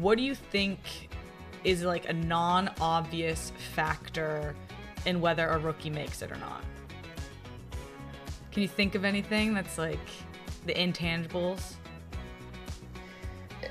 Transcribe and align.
what 0.00 0.16
do 0.16 0.24
you 0.24 0.34
think 0.34 0.80
is 1.62 1.82
like 1.82 2.08
a 2.08 2.12
non-obvious 2.12 3.52
factor 3.74 4.54
in 5.04 5.20
whether 5.20 5.46
a 5.48 5.58
rookie 5.58 5.90
makes 5.90 6.22
it 6.22 6.32
or 6.32 6.36
not? 6.36 6.64
Can 8.50 8.62
you 8.62 8.68
think 8.68 8.94
of 8.94 9.04
anything 9.04 9.54
that's 9.54 9.78
like 9.78 9.98
the 10.66 10.74
intangibles? 10.74 11.74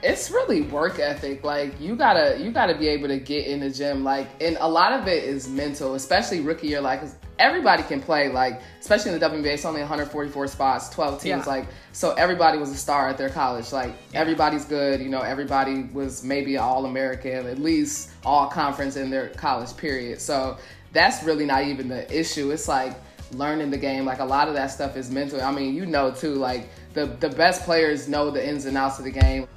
it's 0.01 0.31
really 0.31 0.61
work 0.61 0.97
ethic 0.99 1.43
like 1.43 1.77
you 1.79 1.93
gotta 1.95 2.37
you 2.39 2.51
gotta 2.51 2.77
be 2.77 2.87
able 2.87 3.07
to 3.07 3.19
get 3.19 3.45
in 3.45 3.59
the 3.59 3.69
gym 3.69 4.01
like 4.01 4.27
and 4.41 4.55
a 4.61 4.67
lot 4.67 4.93
of 4.93 5.07
it 5.09 5.23
is 5.23 5.49
mental 5.49 5.95
especially 5.95 6.39
rookie 6.39 6.67
year 6.67 6.79
like 6.79 7.01
everybody 7.39 7.81
can 7.83 8.01
play 8.01 8.29
like 8.29 8.61
especially 8.81 9.13
in 9.13 9.19
the 9.19 9.25
WNBA 9.25 9.53
it's 9.53 9.65
only 9.65 9.79
144 9.79 10.47
spots 10.47 10.89
12 10.89 11.21
teams 11.21 11.23
yeah. 11.23 11.43
like 11.45 11.65
so 11.93 12.11
everybody 12.13 12.57
was 12.57 12.69
a 12.69 12.75
star 12.75 13.07
at 13.07 13.17
their 13.17 13.29
college 13.29 13.71
like 13.71 13.93
everybody's 14.13 14.65
good 14.65 14.99
you 14.99 15.09
know 15.09 15.21
everybody 15.21 15.83
was 15.93 16.23
maybe 16.23 16.55
an 16.55 16.61
all 16.61 16.85
American 16.85 17.47
at 17.47 17.57
least 17.57 18.11
all 18.25 18.47
conference 18.47 18.97
in 18.97 19.09
their 19.09 19.29
college 19.29 19.75
period 19.77 20.19
so 20.19 20.57
that's 20.91 21.23
really 21.23 21.45
not 21.45 21.63
even 21.63 21.87
the 21.87 22.17
issue 22.17 22.51
it's 22.51 22.67
like 22.67 22.93
learning 23.31 23.69
the 23.71 23.77
game 23.77 24.05
like 24.05 24.19
a 24.19 24.25
lot 24.25 24.47
of 24.47 24.53
that 24.53 24.67
stuff 24.67 24.97
is 24.97 25.09
mental 25.09 25.41
I 25.41 25.51
mean 25.51 25.73
you 25.73 25.85
know 25.85 26.11
too 26.11 26.35
like 26.35 26.69
the 26.93 27.05
the 27.05 27.29
best 27.29 27.63
players 27.63 28.09
know 28.09 28.29
the 28.29 28.45
ins 28.45 28.65
and 28.65 28.75
outs 28.75 28.99
of 28.99 29.05
the 29.05 29.11
game 29.11 29.47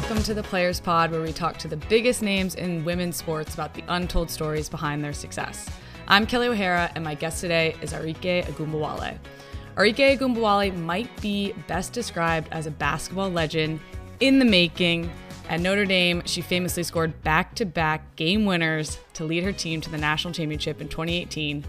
Welcome 0.00 0.22
to 0.24 0.34
the 0.34 0.42
Players 0.42 0.80
Pod, 0.80 1.12
where 1.12 1.20
we 1.20 1.30
talk 1.30 1.58
to 1.58 1.68
the 1.68 1.76
biggest 1.76 2.22
names 2.22 2.54
in 2.54 2.86
women's 2.86 3.16
sports 3.16 3.52
about 3.52 3.74
the 3.74 3.84
untold 3.88 4.30
stories 4.30 4.66
behind 4.66 5.04
their 5.04 5.12
success. 5.12 5.68
I'm 6.08 6.26
Kelly 6.26 6.48
O'Hara, 6.48 6.90
and 6.94 7.04
my 7.04 7.14
guest 7.14 7.42
today 7.42 7.76
is 7.82 7.92
Arike 7.92 8.46
Ogunbowale. 8.46 9.18
Arike 9.76 10.18
Ogunbowale 10.18 10.74
might 10.74 11.20
be 11.20 11.52
best 11.68 11.92
described 11.92 12.48
as 12.50 12.66
a 12.66 12.70
basketball 12.70 13.28
legend 13.28 13.78
in 14.20 14.38
the 14.38 14.44
making. 14.44 15.12
At 15.50 15.60
Notre 15.60 15.84
Dame, 15.84 16.22
she 16.24 16.40
famously 16.40 16.82
scored 16.82 17.22
back 17.22 17.54
to 17.56 17.66
back 17.66 18.16
game 18.16 18.46
winners 18.46 18.98
to 19.12 19.24
lead 19.24 19.44
her 19.44 19.52
team 19.52 19.82
to 19.82 19.90
the 19.90 19.98
national 19.98 20.32
championship 20.32 20.80
in 20.80 20.88
2018. 20.88 21.62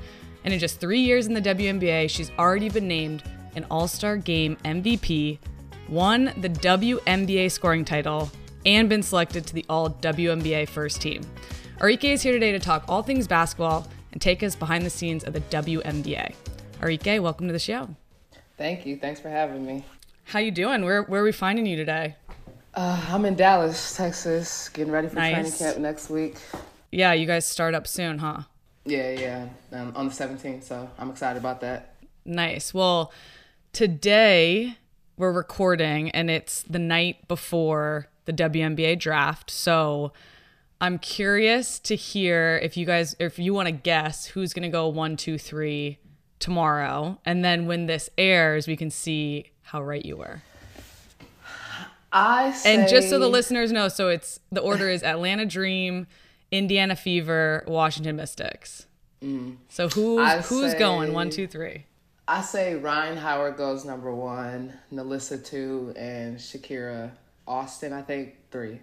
And 0.46 0.54
in 0.54 0.60
just 0.60 0.80
three 0.80 1.02
years 1.02 1.28
in 1.28 1.34
the 1.34 1.42
WNBA, 1.42 2.10
she's 2.10 2.32
already 2.40 2.70
been 2.70 2.88
named 2.88 3.24
an 3.58 3.66
All 3.70 3.90
Star 3.90 4.16
Game 4.16 4.56
MVP, 4.64 5.38
won 5.92 6.32
the 6.38 6.50
WNBA 6.50 7.52
scoring 7.52 7.86
title, 7.86 8.32
and 8.66 8.88
been 8.88 9.04
selected 9.04 9.46
to 9.46 9.54
the 9.54 9.66
All 9.70 9.90
WNBA 9.90 10.70
first 10.70 11.02
team. 11.02 11.22
Arike 11.80 12.06
is 12.06 12.22
here 12.22 12.32
today 12.32 12.52
to 12.52 12.60
talk 12.60 12.86
all 12.88 13.04
things 13.04 13.28
basketball 13.28 13.88
and 14.14 14.22
take 14.22 14.42
us 14.42 14.56
behind 14.56 14.86
the 14.86 14.90
scenes 14.90 15.24
of 15.24 15.34
the 15.34 15.42
WNBA. 15.42 16.34
Arike, 16.80 17.22
welcome 17.22 17.48
to 17.48 17.54
the 17.54 17.60
show. 17.60 17.90
Thank 18.58 18.86
you. 18.86 18.96
Thanks 18.96 19.20
for 19.20 19.30
having 19.30 19.66
me. 19.66 19.84
How 20.24 20.40
you 20.40 20.52
doing? 20.52 20.86
Where 20.86 21.04
where 21.04 21.22
are 21.22 21.24
we 21.24 21.32
finding 21.32 21.66
you 21.66 21.76
today? 21.76 22.16
Uh, 22.74 23.06
I'm 23.10 23.26
in 23.26 23.36
Dallas, 23.36 23.98
Texas, 23.98 24.70
getting 24.70 24.94
ready 24.94 25.10
for 25.10 25.16
nice. 25.16 25.34
training 25.34 25.52
camp 25.52 25.78
next 25.80 26.10
week. 26.10 26.38
Yeah, 26.92 27.12
you 27.12 27.26
guys 27.26 27.46
start 27.46 27.76
up 27.76 27.86
soon, 27.86 28.20
huh? 28.20 28.44
Yeah, 28.86 29.12
yeah, 29.12 29.50
um, 29.74 29.94
on 29.96 30.08
the 30.08 30.14
17th. 30.14 30.64
So 30.64 30.90
I'm 30.98 31.10
excited 31.10 31.38
about 31.38 31.60
that. 31.62 31.96
Nice. 32.24 32.74
Well, 32.74 33.12
today 33.74 34.78
we're 35.22 35.32
recording 35.32 36.10
and 36.10 36.32
it's 36.32 36.64
the 36.64 36.80
night 36.80 37.28
before 37.28 38.08
the 38.26 38.34
WNBA 38.34 39.00
draft. 39.00 39.52
So 39.52 40.14
I'm 40.82 40.98
curious 40.98 41.78
to 41.82 41.96
hear 41.96 42.60
if 42.64 42.76
you 42.76 42.88
guys, 42.88 43.16
if 43.20 43.38
you 43.38 43.54
want 43.54 43.68
to 43.68 43.72
guess 43.72 44.26
who's 44.26 44.52
going 44.52 44.64
to 44.64 44.70
go 44.70 44.88
one, 44.88 45.16
two, 45.16 45.38
three 45.38 46.00
tomorrow. 46.40 47.20
And 47.24 47.46
then 47.46 47.68
when 47.68 47.86
this 47.86 48.10
airs, 48.18 48.68
we 48.68 48.76
can 48.76 48.90
see 48.90 49.52
how 49.62 49.84
right 49.84 50.04
you 50.04 50.18
were. 50.18 50.42
I 52.12 52.52
say... 52.54 52.74
And 52.74 52.90
just 52.90 53.12
so 53.12 53.20
the 53.20 53.30
listeners 53.30 53.72
know, 53.72 53.90
so 53.90 54.10
it's 54.10 54.40
the 54.52 54.60
order 54.60 54.90
is 54.90 55.04
Atlanta 55.04 55.46
Dream, 55.46 56.08
Indiana 56.50 56.96
Fever, 56.96 57.64
Washington 57.68 58.16
Mystics. 58.16 58.88
Mm. 59.24 59.58
So 59.70 59.88
who's 59.88 60.48
who's 60.48 60.72
say... 60.72 60.80
going 60.80 61.14
one, 61.14 61.30
two, 61.30 61.46
three? 61.46 61.86
I 62.32 62.40
say 62.40 62.76
Rhyne 62.76 63.18
Howard 63.18 63.58
goes 63.58 63.84
number 63.84 64.16
one, 64.16 64.72
NaLyssa 64.90 65.44
two, 65.44 65.94
and 65.98 66.38
Shakira 66.38 67.12
Austin, 67.46 67.92
I 67.92 68.04
think 68.04 68.36
three. 68.52 68.80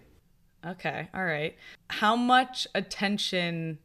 Okay, 0.66 1.08
all 1.14 1.24
right. 1.24 1.56
How 1.88 2.14
much 2.14 2.66
attention 2.74 3.78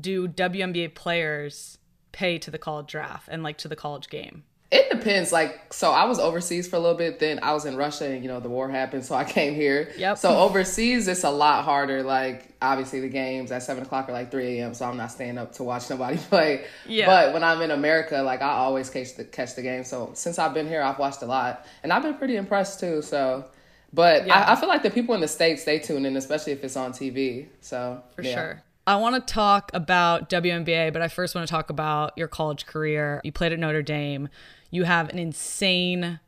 do 0.00 0.26
WNBA 0.26 0.94
players 0.94 1.76
pay 2.12 2.38
to 2.38 2.50
the 2.50 2.56
college 2.56 2.86
draft 2.86 3.28
and 3.30 3.42
like 3.42 3.58
to 3.58 3.68
the 3.68 3.76
college 3.76 4.08
game? 4.08 4.44
It 4.70 4.90
depends. 4.90 5.30
Like, 5.30 5.72
so 5.72 5.92
I 5.92 6.06
was 6.06 6.18
overseas 6.18 6.66
for 6.66 6.74
a 6.74 6.80
little 6.80 6.96
bit. 6.96 7.20
Then 7.20 7.38
I 7.42 7.52
was 7.52 7.66
in 7.66 7.76
Russia, 7.76 8.06
and 8.06 8.22
you 8.22 8.28
know 8.28 8.40
the 8.40 8.48
war 8.48 8.68
happened, 8.68 9.04
so 9.04 9.14
I 9.14 9.22
came 9.24 9.54
here. 9.54 9.92
Yep. 9.96 10.18
So 10.18 10.36
overseas, 10.36 11.06
it's 11.06 11.22
a 11.22 11.30
lot 11.30 11.64
harder. 11.64 12.02
Like, 12.02 12.52
obviously 12.60 13.00
the 13.00 13.08
games 13.08 13.52
at 13.52 13.62
seven 13.62 13.84
o'clock 13.84 14.08
are 14.08 14.12
like 14.12 14.32
three 14.32 14.58
a.m. 14.58 14.74
So 14.74 14.84
I'm 14.86 14.96
not 14.96 15.12
staying 15.12 15.38
up 15.38 15.52
to 15.54 15.62
watch 15.62 15.88
nobody 15.90 16.16
play. 16.16 16.64
Yeah. 16.86 17.06
But 17.06 17.32
when 17.32 17.44
I'm 17.44 17.62
in 17.62 17.70
America, 17.70 18.22
like 18.22 18.42
I 18.42 18.50
always 18.50 18.90
catch 18.90 19.14
the 19.14 19.24
catch 19.24 19.54
the 19.54 19.62
game. 19.62 19.84
So 19.84 20.10
since 20.14 20.38
I've 20.38 20.54
been 20.54 20.66
here, 20.66 20.82
I've 20.82 20.98
watched 20.98 21.22
a 21.22 21.26
lot, 21.26 21.64
and 21.84 21.92
I've 21.92 22.02
been 22.02 22.14
pretty 22.14 22.36
impressed 22.36 22.80
too. 22.80 23.02
So, 23.02 23.44
but 23.92 24.26
yeah. 24.26 24.34
I, 24.34 24.52
I, 24.52 24.56
feel 24.56 24.68
like 24.68 24.82
the 24.82 24.90
people 24.90 25.14
in 25.14 25.20
the 25.20 25.28
states 25.28 25.64
they 25.64 25.78
tune 25.78 26.04
in, 26.06 26.16
especially 26.16 26.52
if 26.52 26.64
it's 26.64 26.76
on 26.76 26.92
TV. 26.92 27.46
So 27.60 28.02
for 28.16 28.22
yeah. 28.22 28.34
sure. 28.34 28.62
I 28.86 28.96
want 28.96 29.26
to 29.26 29.32
talk 29.34 29.70
about 29.74 30.30
WNBA, 30.30 30.92
but 30.92 31.02
I 31.02 31.08
first 31.08 31.34
want 31.34 31.46
to 31.46 31.50
talk 31.50 31.70
about 31.70 32.16
your 32.16 32.28
college 32.28 32.66
career. 32.66 33.20
You 33.24 33.32
played 33.32 33.52
at 33.52 33.58
Notre 33.58 33.82
Dame 33.82 34.28
you 34.70 34.84
have 34.84 35.08
an 35.08 35.18
insane 35.18 36.20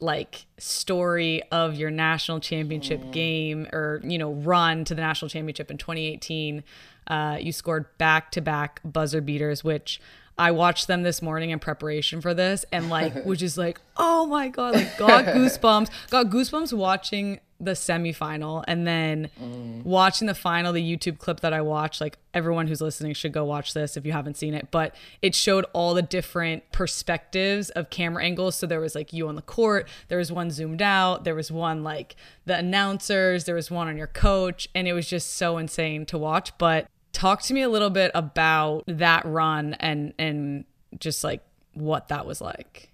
like 0.00 0.46
story 0.58 1.42
of 1.50 1.74
your 1.74 1.90
national 1.90 2.38
championship 2.38 3.00
mm. 3.00 3.12
game 3.12 3.66
or 3.72 4.00
you 4.04 4.16
know 4.16 4.32
run 4.32 4.84
to 4.84 4.94
the 4.94 5.00
national 5.00 5.28
championship 5.28 5.70
in 5.70 5.78
2018 5.78 6.62
uh, 7.08 7.38
you 7.40 7.50
scored 7.50 7.86
back 7.98 8.30
to 8.30 8.40
back 8.40 8.80
buzzer 8.84 9.20
beaters 9.20 9.64
which 9.64 10.00
i 10.38 10.52
watched 10.52 10.86
them 10.86 11.02
this 11.02 11.20
morning 11.20 11.50
in 11.50 11.58
preparation 11.58 12.20
for 12.20 12.32
this 12.32 12.64
and 12.70 12.88
like 12.88 13.24
which 13.24 13.42
is 13.42 13.58
like 13.58 13.80
oh 13.96 14.24
my 14.26 14.48
god 14.48 14.74
like 14.74 14.98
got 14.98 15.24
goosebumps 15.34 15.90
got 16.10 16.26
goosebumps 16.26 16.72
watching 16.72 17.40
the 17.60 17.72
semifinal 17.72 18.62
and 18.68 18.86
then 18.86 19.30
mm. 19.40 19.82
watching 19.84 20.26
the 20.26 20.34
final, 20.34 20.72
the 20.72 20.96
YouTube 20.96 21.18
clip 21.18 21.40
that 21.40 21.52
I 21.52 21.60
watched, 21.60 22.00
like 22.00 22.16
everyone 22.32 22.68
who's 22.68 22.80
listening 22.80 23.14
should 23.14 23.32
go 23.32 23.44
watch 23.44 23.74
this 23.74 23.96
if 23.96 24.06
you 24.06 24.12
haven't 24.12 24.36
seen 24.36 24.54
it. 24.54 24.70
But 24.70 24.94
it 25.22 25.34
showed 25.34 25.64
all 25.72 25.92
the 25.92 26.02
different 26.02 26.70
perspectives 26.70 27.70
of 27.70 27.90
camera 27.90 28.22
angles. 28.22 28.54
So 28.56 28.66
there 28.66 28.80
was 28.80 28.94
like 28.94 29.12
you 29.12 29.28
on 29.28 29.34
the 29.34 29.42
court, 29.42 29.88
there 30.06 30.18
was 30.18 30.30
one 30.30 30.50
zoomed 30.50 30.82
out, 30.82 31.24
there 31.24 31.34
was 31.34 31.50
one 31.50 31.82
like 31.82 32.14
the 32.46 32.56
announcers, 32.56 33.44
there 33.44 33.56
was 33.56 33.70
one 33.70 33.88
on 33.88 33.96
your 33.96 34.06
coach, 34.06 34.68
and 34.74 34.86
it 34.86 34.92
was 34.92 35.08
just 35.08 35.34
so 35.34 35.58
insane 35.58 36.06
to 36.06 36.18
watch. 36.18 36.56
But 36.58 36.86
talk 37.12 37.42
to 37.42 37.54
me 37.54 37.62
a 37.62 37.68
little 37.68 37.90
bit 37.90 38.12
about 38.14 38.84
that 38.86 39.24
run 39.26 39.74
and 39.74 40.14
and 40.18 40.64
just 40.98 41.24
like 41.24 41.42
what 41.74 42.08
that 42.08 42.24
was 42.24 42.40
like. 42.40 42.90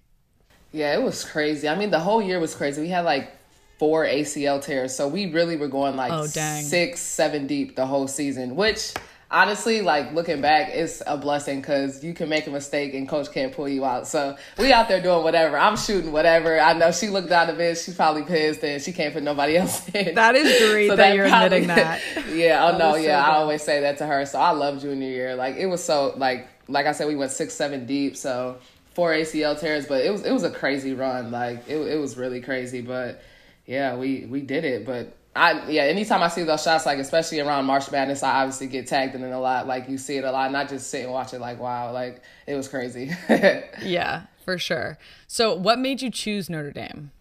Yeah, 0.71 0.97
it 0.97 1.01
was 1.01 1.23
crazy. 1.23 1.69
I 1.69 1.75
mean, 1.75 1.91
the 1.91 1.99
whole 1.99 2.21
year 2.21 2.39
was 2.39 2.55
crazy. 2.55 2.81
We 2.81 2.89
had 2.89 3.05
like 3.05 3.31
four 3.77 4.05
ACL 4.05 4.63
tears. 4.63 4.95
So 4.95 5.07
we 5.07 5.31
really 5.31 5.57
were 5.57 5.67
going 5.67 5.95
like 5.95 6.11
oh, 6.11 6.25
six, 6.25 6.99
seven 6.99 7.47
deep 7.47 7.75
the 7.75 7.85
whole 7.85 8.07
season, 8.07 8.55
which 8.55 8.93
honestly, 9.29 9.81
like 9.81 10.13
looking 10.13 10.41
back, 10.41 10.69
it's 10.69 11.01
a 11.05 11.17
blessing 11.17 11.59
because 11.59 12.03
you 12.03 12.13
can 12.13 12.29
make 12.29 12.47
a 12.47 12.49
mistake 12.49 12.93
and 12.93 13.07
coach 13.07 13.31
can't 13.31 13.53
pull 13.53 13.67
you 13.67 13.83
out. 13.83 14.07
So 14.07 14.37
we 14.57 14.71
out 14.71 14.87
there 14.87 15.01
doing 15.01 15.23
whatever. 15.23 15.57
I'm 15.57 15.77
shooting 15.77 16.11
whatever. 16.11 16.59
I 16.59 16.73
know 16.73 16.91
she 16.91 17.09
looked 17.09 17.31
out 17.31 17.49
of 17.49 17.59
it. 17.59 17.77
She's 17.77 17.95
probably 17.95 18.23
pissed 18.23 18.63
and 18.63 18.81
she 18.81 18.93
can't 18.93 19.13
put 19.13 19.23
nobody 19.23 19.57
else 19.57 19.87
in. 19.89 20.15
That 20.15 20.35
is 20.35 20.71
great 20.71 20.89
so 20.89 20.95
that, 20.95 21.09
that, 21.09 21.15
you're 21.15 21.27
probably, 21.27 21.57
admitting 21.57 21.67
that. 21.67 22.01
yeah. 22.33 22.71
Oh 22.71 22.77
no. 22.77 22.95
Yeah. 22.95 23.23
So 23.23 23.31
I 23.31 23.35
always 23.35 23.61
say 23.61 23.81
that 23.81 23.97
to 23.99 24.05
her. 24.05 24.25
So 24.25 24.39
I 24.39 24.51
love 24.51 24.81
junior 24.81 25.09
year. 25.09 25.35
Like 25.35 25.55
it 25.57 25.65
was 25.65 25.83
so 25.83 26.13
like 26.17 26.47
like 26.67 26.85
I 26.85 26.93
said, 26.93 27.07
we 27.07 27.15
went 27.15 27.31
six, 27.31 27.53
seven 27.53 27.85
deep. 27.85 28.17
So 28.17 28.57
four 28.93 29.11
ACL 29.11 29.59
tears, 29.59 29.85
but 29.85 30.05
it 30.05 30.11
was 30.11 30.23
it 30.23 30.31
was 30.31 30.43
a 30.43 30.49
crazy 30.51 30.93
run. 30.93 31.31
Like 31.31 31.67
it 31.67 31.77
it 31.77 31.99
was 31.99 32.17
really 32.17 32.41
crazy, 32.41 32.81
but 32.81 33.21
yeah, 33.65 33.95
we 33.95 34.25
we 34.25 34.41
did 34.41 34.63
it. 34.63 34.85
But 34.85 35.15
I 35.35 35.69
yeah, 35.69 35.83
anytime 35.83 36.23
I 36.23 36.29
see 36.29 36.43
those 36.43 36.63
shots, 36.63 36.85
like 36.85 36.99
especially 36.99 37.39
around 37.39 37.65
March 37.65 37.91
Madness, 37.91 38.23
I 38.23 38.41
obviously 38.41 38.67
get 38.67 38.87
tagged 38.87 39.15
in 39.15 39.23
it 39.23 39.31
a 39.31 39.39
lot. 39.39 39.67
Like 39.67 39.89
you 39.89 39.97
see 39.97 40.17
it 40.17 40.23
a 40.23 40.31
lot, 40.31 40.51
not 40.51 40.69
just 40.69 40.89
sit 40.89 41.03
and 41.03 41.11
watch 41.11 41.33
it. 41.33 41.39
Like 41.39 41.59
wow, 41.59 41.91
like 41.91 42.21
it 42.47 42.55
was 42.55 42.67
crazy. 42.67 43.11
yeah, 43.81 44.23
for 44.43 44.57
sure. 44.57 44.97
So, 45.27 45.53
what 45.55 45.79
made 45.79 46.01
you 46.01 46.09
choose 46.09 46.49
Notre 46.49 46.71
Dame? 46.71 47.11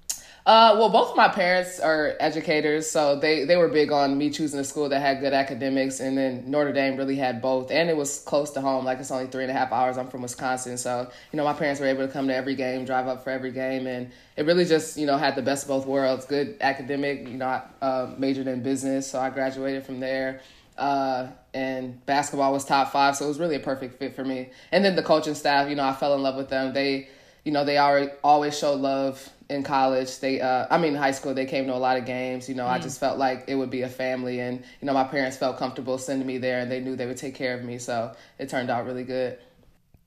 Uh, 0.46 0.76
well, 0.78 0.90
both 0.90 1.10
of 1.12 1.16
my 1.16 1.28
parents 1.28 1.80
are 1.80 2.16
educators, 2.20 2.90
so 2.90 3.18
they, 3.18 3.44
they 3.44 3.56
were 3.56 3.68
big 3.68 3.90
on 3.90 4.18
me 4.18 4.28
choosing 4.28 4.60
a 4.60 4.64
school 4.64 4.90
that 4.90 5.00
had 5.00 5.20
good 5.20 5.32
academics, 5.32 6.00
and 6.00 6.18
then 6.18 6.44
Notre 6.50 6.70
Dame 6.70 6.98
really 6.98 7.16
had 7.16 7.40
both, 7.40 7.70
and 7.70 7.88
it 7.88 7.96
was 7.96 8.18
close 8.18 8.50
to 8.50 8.60
home. 8.60 8.84
Like 8.84 8.98
it's 8.98 9.10
only 9.10 9.26
three 9.26 9.44
and 9.44 9.50
a 9.50 9.54
half 9.54 9.72
hours. 9.72 9.96
I'm 9.96 10.08
from 10.08 10.20
Wisconsin, 10.20 10.76
so 10.76 11.10
you 11.32 11.38
know 11.38 11.44
my 11.44 11.54
parents 11.54 11.80
were 11.80 11.86
able 11.86 12.06
to 12.06 12.12
come 12.12 12.28
to 12.28 12.34
every 12.34 12.54
game, 12.56 12.84
drive 12.84 13.06
up 13.06 13.24
for 13.24 13.30
every 13.30 13.52
game, 13.52 13.86
and 13.86 14.10
it 14.36 14.44
really 14.44 14.66
just 14.66 14.98
you 14.98 15.06
know 15.06 15.16
had 15.16 15.34
the 15.34 15.40
best 15.40 15.64
of 15.64 15.68
both 15.68 15.86
worlds. 15.86 16.26
Good 16.26 16.58
academic, 16.60 17.26
you 17.26 17.38
know, 17.38 17.46
I 17.46 17.62
uh, 17.80 18.14
majored 18.18 18.46
in 18.46 18.62
business, 18.62 19.10
so 19.10 19.20
I 19.20 19.30
graduated 19.30 19.86
from 19.86 20.00
there. 20.00 20.42
Uh, 20.76 21.28
and 21.54 22.04
basketball 22.04 22.52
was 22.52 22.66
top 22.66 22.92
five, 22.92 23.16
so 23.16 23.24
it 23.24 23.28
was 23.28 23.38
really 23.38 23.56
a 23.56 23.60
perfect 23.60 23.98
fit 23.98 24.14
for 24.14 24.24
me. 24.24 24.50
And 24.72 24.84
then 24.84 24.94
the 24.94 25.02
coaching 25.02 25.34
staff, 25.34 25.70
you 25.70 25.76
know, 25.76 25.84
I 25.84 25.94
fell 25.94 26.14
in 26.14 26.22
love 26.22 26.36
with 26.36 26.50
them. 26.50 26.74
They 26.74 27.08
you 27.44 27.52
know, 27.52 27.64
they 27.64 27.78
already 27.78 28.10
always 28.22 28.58
show 28.58 28.74
love 28.74 29.30
in 29.50 29.62
college. 29.62 30.18
They, 30.18 30.40
uh, 30.40 30.66
I 30.70 30.78
mean, 30.78 30.94
high 30.94 31.10
school, 31.10 31.34
they 31.34 31.44
came 31.44 31.66
to 31.66 31.74
a 31.74 31.76
lot 31.76 31.98
of 31.98 32.06
games. 32.06 32.48
You 32.48 32.54
know, 32.54 32.64
mm. 32.64 32.70
I 32.70 32.78
just 32.78 32.98
felt 32.98 33.18
like 33.18 33.44
it 33.46 33.54
would 33.54 33.70
be 33.70 33.82
a 33.82 33.88
family, 33.88 34.40
and 34.40 34.64
you 34.80 34.86
know, 34.86 34.94
my 34.94 35.04
parents 35.04 35.36
felt 35.36 35.58
comfortable 35.58 35.98
sending 35.98 36.26
me 36.26 36.38
there, 36.38 36.60
and 36.60 36.70
they 36.70 36.80
knew 36.80 36.96
they 36.96 37.06
would 37.06 37.18
take 37.18 37.34
care 37.34 37.56
of 37.56 37.62
me. 37.62 37.78
So 37.78 38.14
it 38.38 38.48
turned 38.48 38.70
out 38.70 38.86
really 38.86 39.04
good. 39.04 39.38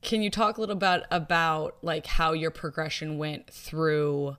Can 0.01 0.21
you 0.21 0.29
talk 0.29 0.57
a 0.57 0.61
little 0.61 0.75
bit 0.75 1.03
about 1.11 1.77
like 1.81 2.05
how 2.05 2.33
your 2.33 2.51
progression 2.51 3.17
went 3.17 3.49
through 3.49 4.37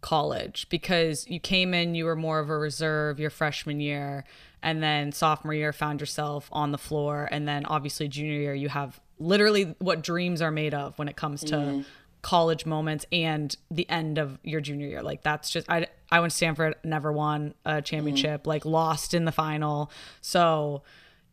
college? 0.00 0.66
Because 0.70 1.28
you 1.28 1.40
came 1.40 1.74
in, 1.74 1.94
you 1.94 2.06
were 2.06 2.16
more 2.16 2.38
of 2.38 2.48
a 2.48 2.56
reserve 2.56 3.20
your 3.20 3.30
freshman 3.30 3.80
year, 3.80 4.24
and 4.62 4.82
then 4.82 5.12
sophomore 5.12 5.52
year 5.52 5.74
found 5.74 6.00
yourself 6.00 6.48
on 6.52 6.72
the 6.72 6.78
floor, 6.78 7.28
and 7.30 7.46
then 7.46 7.66
obviously 7.66 8.08
junior 8.08 8.40
year 8.40 8.54
you 8.54 8.70
have 8.70 8.98
literally 9.18 9.74
what 9.80 10.02
dreams 10.02 10.40
are 10.40 10.50
made 10.50 10.72
of 10.72 10.98
when 10.98 11.06
it 11.06 11.16
comes 11.16 11.44
to 11.44 11.54
mm 11.54 11.84
college 12.22 12.66
moments 12.66 13.06
and 13.12 13.56
the 13.70 13.88
end 13.88 14.18
of 14.18 14.38
your 14.42 14.60
junior 14.60 14.86
year. 14.86 15.02
Like 15.02 15.22
that's 15.22 15.50
just 15.50 15.70
I 15.70 15.86
I 16.10 16.20
went 16.20 16.32
to 16.32 16.36
Stanford, 16.36 16.74
never 16.84 17.12
won 17.12 17.54
a 17.64 17.80
championship, 17.82 18.42
mm-hmm. 18.42 18.48
like 18.48 18.64
lost 18.64 19.14
in 19.14 19.24
the 19.24 19.32
final. 19.32 19.90
So 20.20 20.82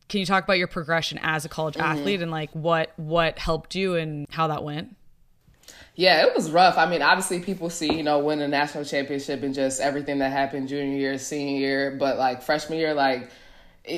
can 0.08 0.20
you 0.20 0.26
talk 0.26 0.44
about 0.44 0.58
your 0.58 0.68
progression 0.68 1.18
as 1.22 1.44
a 1.44 1.48
college 1.48 1.74
mm-hmm. 1.74 1.84
athlete 1.84 2.22
and 2.22 2.30
like 2.30 2.50
what 2.52 2.92
what 2.96 3.38
helped 3.38 3.74
you 3.74 3.96
and 3.96 4.26
how 4.30 4.48
that 4.48 4.62
went? 4.64 4.96
Yeah, 5.94 6.24
it 6.24 6.34
was 6.34 6.50
rough. 6.50 6.78
I 6.78 6.88
mean, 6.88 7.02
obviously 7.02 7.40
people 7.40 7.70
see, 7.70 7.92
you 7.92 8.04
know, 8.04 8.20
win 8.20 8.40
a 8.40 8.46
national 8.46 8.84
championship 8.84 9.42
and 9.42 9.52
just 9.52 9.80
everything 9.80 10.20
that 10.20 10.30
happened 10.30 10.68
junior 10.68 10.96
year, 10.96 11.18
senior 11.18 11.58
year, 11.58 11.96
but 11.98 12.16
like 12.16 12.42
freshman 12.42 12.78
year 12.78 12.94
like 12.94 13.30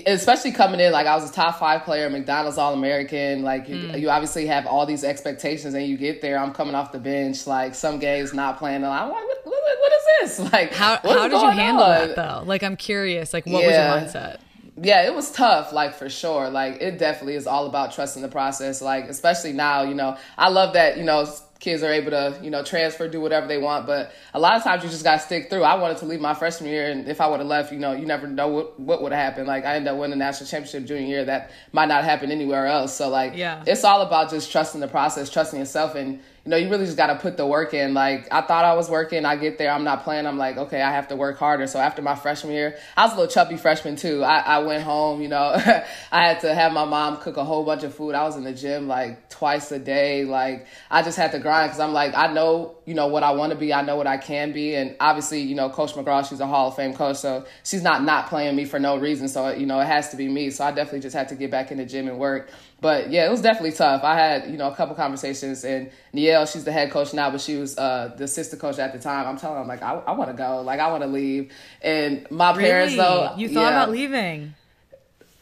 especially 0.07 0.53
coming 0.53 0.81
in 0.81 0.93
like 0.93 1.07
I 1.07 1.15
was 1.15 1.29
a 1.29 1.33
top 1.33 1.59
five 1.59 1.85
player, 1.85 2.09
McDonald's 2.11 2.59
All 2.59 2.75
American. 2.75 3.43
Like 3.43 3.67
mm. 3.67 3.95
you, 3.95 4.01
you, 4.01 4.11
obviously 4.11 4.47
have 4.47 4.67
all 4.67 4.87
these 4.87 5.05
expectations, 5.05 5.75
and 5.75 5.87
you 5.87 5.97
get 5.97 6.21
there. 6.21 6.39
I'm 6.39 6.53
coming 6.53 6.75
off 6.75 6.93
the 6.93 6.99
bench, 6.99 7.47
like 7.47 7.75
some 7.75 7.99
games 7.99 8.33
not 8.33 8.59
playing. 8.59 8.85
I'm 8.85 9.09
like, 9.09 9.11
what, 9.11 9.41
what, 9.45 9.79
what 9.81 9.93
is 9.93 10.39
this? 10.39 10.53
Like, 10.53 10.73
how 10.73 10.97
how 11.03 11.29
did 11.29 11.41
you 11.41 11.51
handle 11.51 11.85
on? 11.85 12.09
that 12.09 12.17
though? 12.17 12.43
Like, 12.45 12.63
I'm 12.63 12.77
curious. 12.77 13.33
Like, 13.33 13.47
what 13.47 13.63
yeah. 13.63 13.95
was 13.95 14.15
your 14.15 14.23
mindset? 14.23 14.41
Yeah, 14.83 15.07
it 15.07 15.15
was 15.15 15.31
tough, 15.31 15.73
like 15.73 15.95
for 15.95 16.09
sure. 16.09 16.49
Like 16.49 16.81
it 16.81 16.99
definitely 16.99 17.35
is 17.35 17.47
all 17.47 17.67
about 17.67 17.93
trusting 17.93 18.23
the 18.23 18.29
process. 18.29 18.81
Like 18.81 19.05
especially 19.07 19.53
now, 19.53 19.83
you 19.83 19.95
know, 19.95 20.17
I 20.39 20.49
love 20.49 20.73
that, 20.73 20.97
you 20.97 21.05
know, 21.05 21.27
kids 21.61 21.83
are 21.83 21.93
able 21.93 22.11
to, 22.11 22.41
you 22.43 22.51
know, 22.51 22.65
transfer, 22.65 23.07
do 23.07 23.21
whatever 23.21 23.47
they 23.47 23.59
want. 23.59 23.87
But 23.87 24.13
a 24.33 24.41
lot 24.41 24.57
of 24.57 24.65
times 24.65 24.83
you 24.83 24.89
just 24.89 25.05
got 25.05 25.17
to 25.17 25.19
stick 25.21 25.51
through. 25.51 25.63
I 25.63 25.75
wanted 25.75 25.99
to 25.99 26.07
leave 26.07 26.21
my 26.21 26.35
freshman 26.35 26.71
year, 26.71 26.91
and 26.91 27.07
if 27.07 27.21
I 27.21 27.29
would 27.29 27.39
have 27.39 27.49
left, 27.49 27.71
you 27.71 27.79
know, 27.79 27.93
you 27.93 28.07
never 28.07 28.27
know 28.27 28.49
what, 28.49 28.81
what 28.81 29.03
would 29.03 29.13
have 29.13 29.21
happened. 29.21 29.47
Like, 29.47 29.65
I 29.65 29.77
ended 29.77 29.93
up 29.93 29.99
winning 29.99 30.19
the 30.19 30.25
national 30.25 30.49
championship 30.49 30.87
junior 30.87 31.07
year. 31.07 31.25
That 31.27 31.51
might 31.73 31.87
not 31.87 32.05
happen 32.05 32.33
anywhere 32.33 32.67
else. 32.67 32.97
So, 32.97 33.11
like, 33.11 33.37
yeah. 33.37 33.63
it's 33.67 33.85
all 33.85 34.01
about 34.01 34.31
just 34.31 34.51
trusting 34.51 34.81
the 34.81 34.89
process, 34.89 35.31
trusting 35.31 35.59
yourself, 35.59 35.95
and 35.95 36.21
you 36.45 36.51
know, 36.51 36.57
you 36.57 36.71
really 36.71 36.87
just 36.87 36.97
got 36.97 37.09
to 37.09 37.17
put 37.17 37.37
the 37.37 37.47
work 37.47 37.75
in. 37.75 37.93
Like, 37.93 38.27
I 38.33 38.41
thought 38.41 38.65
I 38.65 38.75
was 38.75 38.89
working. 38.89 39.27
I 39.27 39.37
get 39.37 39.59
there, 39.59 39.71
I'm 39.71 39.85
not 39.85 40.05
playing. 40.05 40.27
I'm 40.27 40.39
like, 40.39 40.57
okay, 40.57 40.81
I 40.81 40.91
have 40.91 41.09
to 41.09 41.17
work 41.17 41.39
harder. 41.39 41.67
So 41.67 41.79
after 41.79 42.01
my 42.01 42.15
freshman 42.15 42.55
year, 42.55 42.79
I 42.97 43.05
was 43.05 43.13
a 43.13 43.17
little 43.17 43.31
chubby 43.31 43.59
freshman 43.59 43.97
too. 43.97 44.25
I, 44.25 44.39
I 44.39 44.59
went 44.61 44.83
home, 44.83 45.21
you 45.21 45.29
know, 45.29 45.53
I 46.13 46.27
had 46.27 46.41
to 46.41 46.55
have 46.55 46.73
my 46.73 46.87
mom 46.87 47.19
cook 47.19 47.37
a 47.37 47.45
whole 47.45 47.65
bunch 47.65 47.83
of 47.83 47.95
food. 47.95 48.15
I 48.15 48.23
was 48.23 48.37
in 48.37 48.45
the 48.45 48.55
gym 48.55 48.89
like 48.89 49.29
twice 49.29 49.71
a 49.71 49.79
day. 49.79 50.25
Like, 50.25 50.67
I 50.91 51.03
just 51.03 51.19
had 51.19 51.33
to 51.33 51.39
grind 51.39 51.71
because 51.71 51.81
I'm 51.81 51.93
like, 51.93 52.17
I 52.17 52.33
know, 52.33 52.77
you 52.91 52.97
know, 52.97 53.07
what 53.07 53.23
I 53.23 53.31
want 53.31 53.53
to 53.53 53.57
be. 53.57 53.73
I 53.73 53.83
know 53.83 53.95
what 53.95 54.09
I 54.09 54.17
can 54.17 54.51
be. 54.51 54.75
And 54.75 54.97
obviously, 54.99 55.43
you 55.43 55.55
know, 55.55 55.71
Coach 55.71 55.95
McGraw, 55.95 56.29
she's 56.29 56.41
a 56.41 56.47
Hall 56.49 56.67
of 56.67 56.75
Fame 56.75 56.93
coach. 56.93 57.19
So 57.19 57.47
she's 57.63 57.85
not 57.85 58.03
not 58.03 58.29
playing 58.29 58.57
me 58.57 58.65
for 58.65 58.81
no 58.81 58.97
reason. 58.97 59.29
So, 59.29 59.51
you 59.51 59.65
know, 59.65 59.79
it 59.79 59.87
has 59.87 60.09
to 60.09 60.17
be 60.17 60.29
me. 60.29 60.51
So 60.51 60.65
I 60.65 60.73
definitely 60.73 60.99
just 60.99 61.15
had 61.15 61.29
to 61.29 61.37
get 61.37 61.53
back 61.53 61.71
in 61.71 61.79
the 61.79 61.85
gym 61.85 62.09
and 62.09 62.19
work. 62.19 62.51
But 62.81 63.13
yeah, 63.13 63.29
it 63.29 63.31
was 63.31 63.43
definitely 63.43 63.71
tough. 63.71 64.03
I 64.03 64.17
had, 64.17 64.51
you 64.51 64.57
know, 64.57 64.69
a 64.69 64.75
couple 64.75 64.97
conversations 64.97 65.65
and 65.65 65.93
Niele, 66.13 66.53
she's 66.53 66.65
the 66.65 66.73
head 66.73 66.91
coach 66.91 67.15
now, 67.15 67.31
but 67.31 67.41
she 67.41 67.59
was 67.59 67.79
uh, 67.79 68.13
the 68.17 68.25
assistant 68.25 68.61
coach 68.61 68.81
at 68.81 68.93
the 68.93 68.99
time. 68.99 69.29
I'm 69.29 69.37
telling 69.37 69.55
her, 69.55 69.63
I'm 69.63 69.69
like, 69.69 69.83
I, 69.83 69.93
I 69.93 70.11
want 70.11 70.31
to 70.31 70.37
go. 70.37 70.63
Like, 70.63 70.81
I 70.81 70.91
want 70.91 71.05
to 71.05 71.09
leave. 71.09 71.53
And 71.83 72.29
my 72.29 72.51
really? 72.51 72.65
parents, 72.65 72.97
though. 72.97 73.35
You 73.37 73.51
thought 73.51 73.71
yeah, 73.71 73.83
about 73.83 73.91
leaving? 73.91 74.55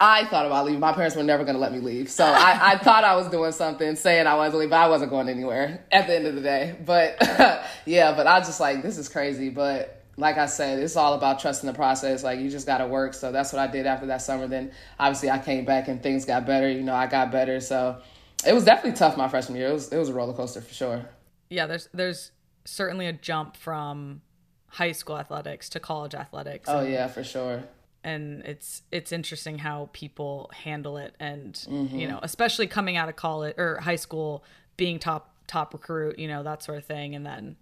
I 0.01 0.27
thought 0.27 0.47
about 0.47 0.65
leaving. 0.65 0.81
My 0.81 0.93
parents 0.93 1.17
were 1.17 1.25
never 1.25 1.43
going 1.43 1.57
to 1.57 1.61
let 1.61 1.73
me 1.73 1.81
leave. 1.81 2.09
So 2.11 2.25
I, 2.25 2.73
I 2.73 2.79
thought 2.83 3.03
I 3.03 3.17
was 3.17 3.29
doing 3.29 3.53
something, 3.53 3.97
saying 3.97 4.27
I 4.27 4.37
wasn't 4.37 4.61
leaving, 4.61 4.71
but 4.71 4.81
I 4.81 4.89
wasn't 4.89 5.11
going 5.11 5.29
anywhere 5.29 5.85
at 5.91 6.07
the 6.07 6.15
end 6.15 6.27
of 6.27 6.35
the 6.35 6.41
day. 6.41 6.77
But 6.85 7.17
yeah, 7.87 8.15
but 8.15 8.27
I 8.27 8.39
was 8.39 8.47
just 8.47 8.61
like, 8.61 8.83
this 8.83 8.97
is 8.97 9.09
crazy. 9.09 9.49
But 9.49 10.05
like 10.17 10.37
I 10.37 10.47
said, 10.47 10.79
it's 10.79 10.97
all 10.97 11.15
about 11.15 11.41
trusting 11.41 11.67
the 11.67 11.75
process. 11.75 12.23
Like 12.23 12.39
you 12.39 12.49
just 12.49 12.67
got 12.67 12.79
to 12.79 12.87
work. 12.87 13.15
So 13.15 13.33
that's 13.33 13.53
what 13.53 13.61
I 13.61 13.67
did 13.67 13.87
after 13.87 14.07
that 14.07 14.23
summer. 14.23 14.47
Then 14.47 14.73
obviously 15.01 15.31
I 15.31 15.39
came 15.39 15.65
back 15.65 15.89
and 15.89 16.03
things 16.03 16.25
got 16.25 16.47
better. 16.47 16.71
You 16.71 16.83
know, 16.83 16.95
I 16.95 17.07
got 17.07 17.33
better. 17.33 17.61
So 17.61 18.01
it 18.47 18.53
was 18.53 18.65
definitely 18.65 18.97
tough 18.97 19.17
my 19.17 19.29
freshman 19.29 19.59
year. 19.59 19.69
It 19.69 19.73
was 19.73 19.93
it 19.93 19.99
was 19.99 20.09
a 20.09 20.15
roller 20.15 20.33
coaster 20.33 20.61
for 20.61 20.75
sure. 20.75 21.09
Yeah, 21.51 21.67
there's 21.67 21.89
there's 21.93 22.31
certainly 22.65 23.07
a 23.07 23.13
jump 23.13 23.57
from 23.57 24.23
high 24.69 24.93
school 24.93 25.19
athletics 25.19 25.69
to 25.71 25.81
college 25.81 26.15
athletics. 26.15 26.69
Oh 26.69 26.83
yeah, 26.83 27.09
for 27.09 27.25
sure. 27.25 27.65
And 28.09 28.43
it's 28.45 28.83
it's 28.91 29.13
interesting 29.13 29.59
how 29.59 29.91
people 29.93 30.51
handle 30.55 30.97
it, 30.97 31.15
and 31.21 31.53
mm-hmm. 31.55 31.99
you 31.99 32.09
know, 32.09 32.21
especially 32.23 32.67
coming 32.67 32.97
out 32.97 33.09
of 33.09 33.17
college 33.17 33.55
or 33.59 33.81
high 33.81 33.97
school, 33.97 34.43
being 34.77 34.99
top 34.99 35.35
top 35.47 35.73
recruit, 35.73 36.19
you 36.19 36.29
know, 36.29 36.43
that 36.43 36.63
sort 36.63 36.79
of 36.79 36.85
thing, 36.85 37.15
and 37.15 37.27
then 37.27 37.57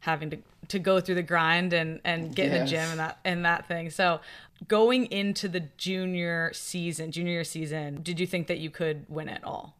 having 0.00 0.30
to 0.30 0.38
to 0.68 0.78
go 0.78 1.00
through 1.00 1.14
the 1.14 1.22
grind 1.22 1.72
and 1.72 2.00
and 2.04 2.34
get 2.34 2.46
yes. 2.46 2.54
in 2.54 2.60
the 2.60 2.70
gym 2.70 2.90
and 2.90 3.00
that 3.00 3.18
and 3.24 3.44
that 3.44 3.66
thing. 3.68 3.90
So 3.90 4.20
going 4.68 5.06
into 5.06 5.48
the 5.48 5.64
junior 5.76 6.50
season, 6.52 7.12
junior 7.12 7.32
year 7.32 7.44
season, 7.44 8.02
did 8.02 8.20
you 8.20 8.26
think 8.26 8.46
that 8.48 8.58
you 8.58 8.70
could 8.70 9.04
win 9.08 9.28
it 9.28 9.42
all? 9.44 9.74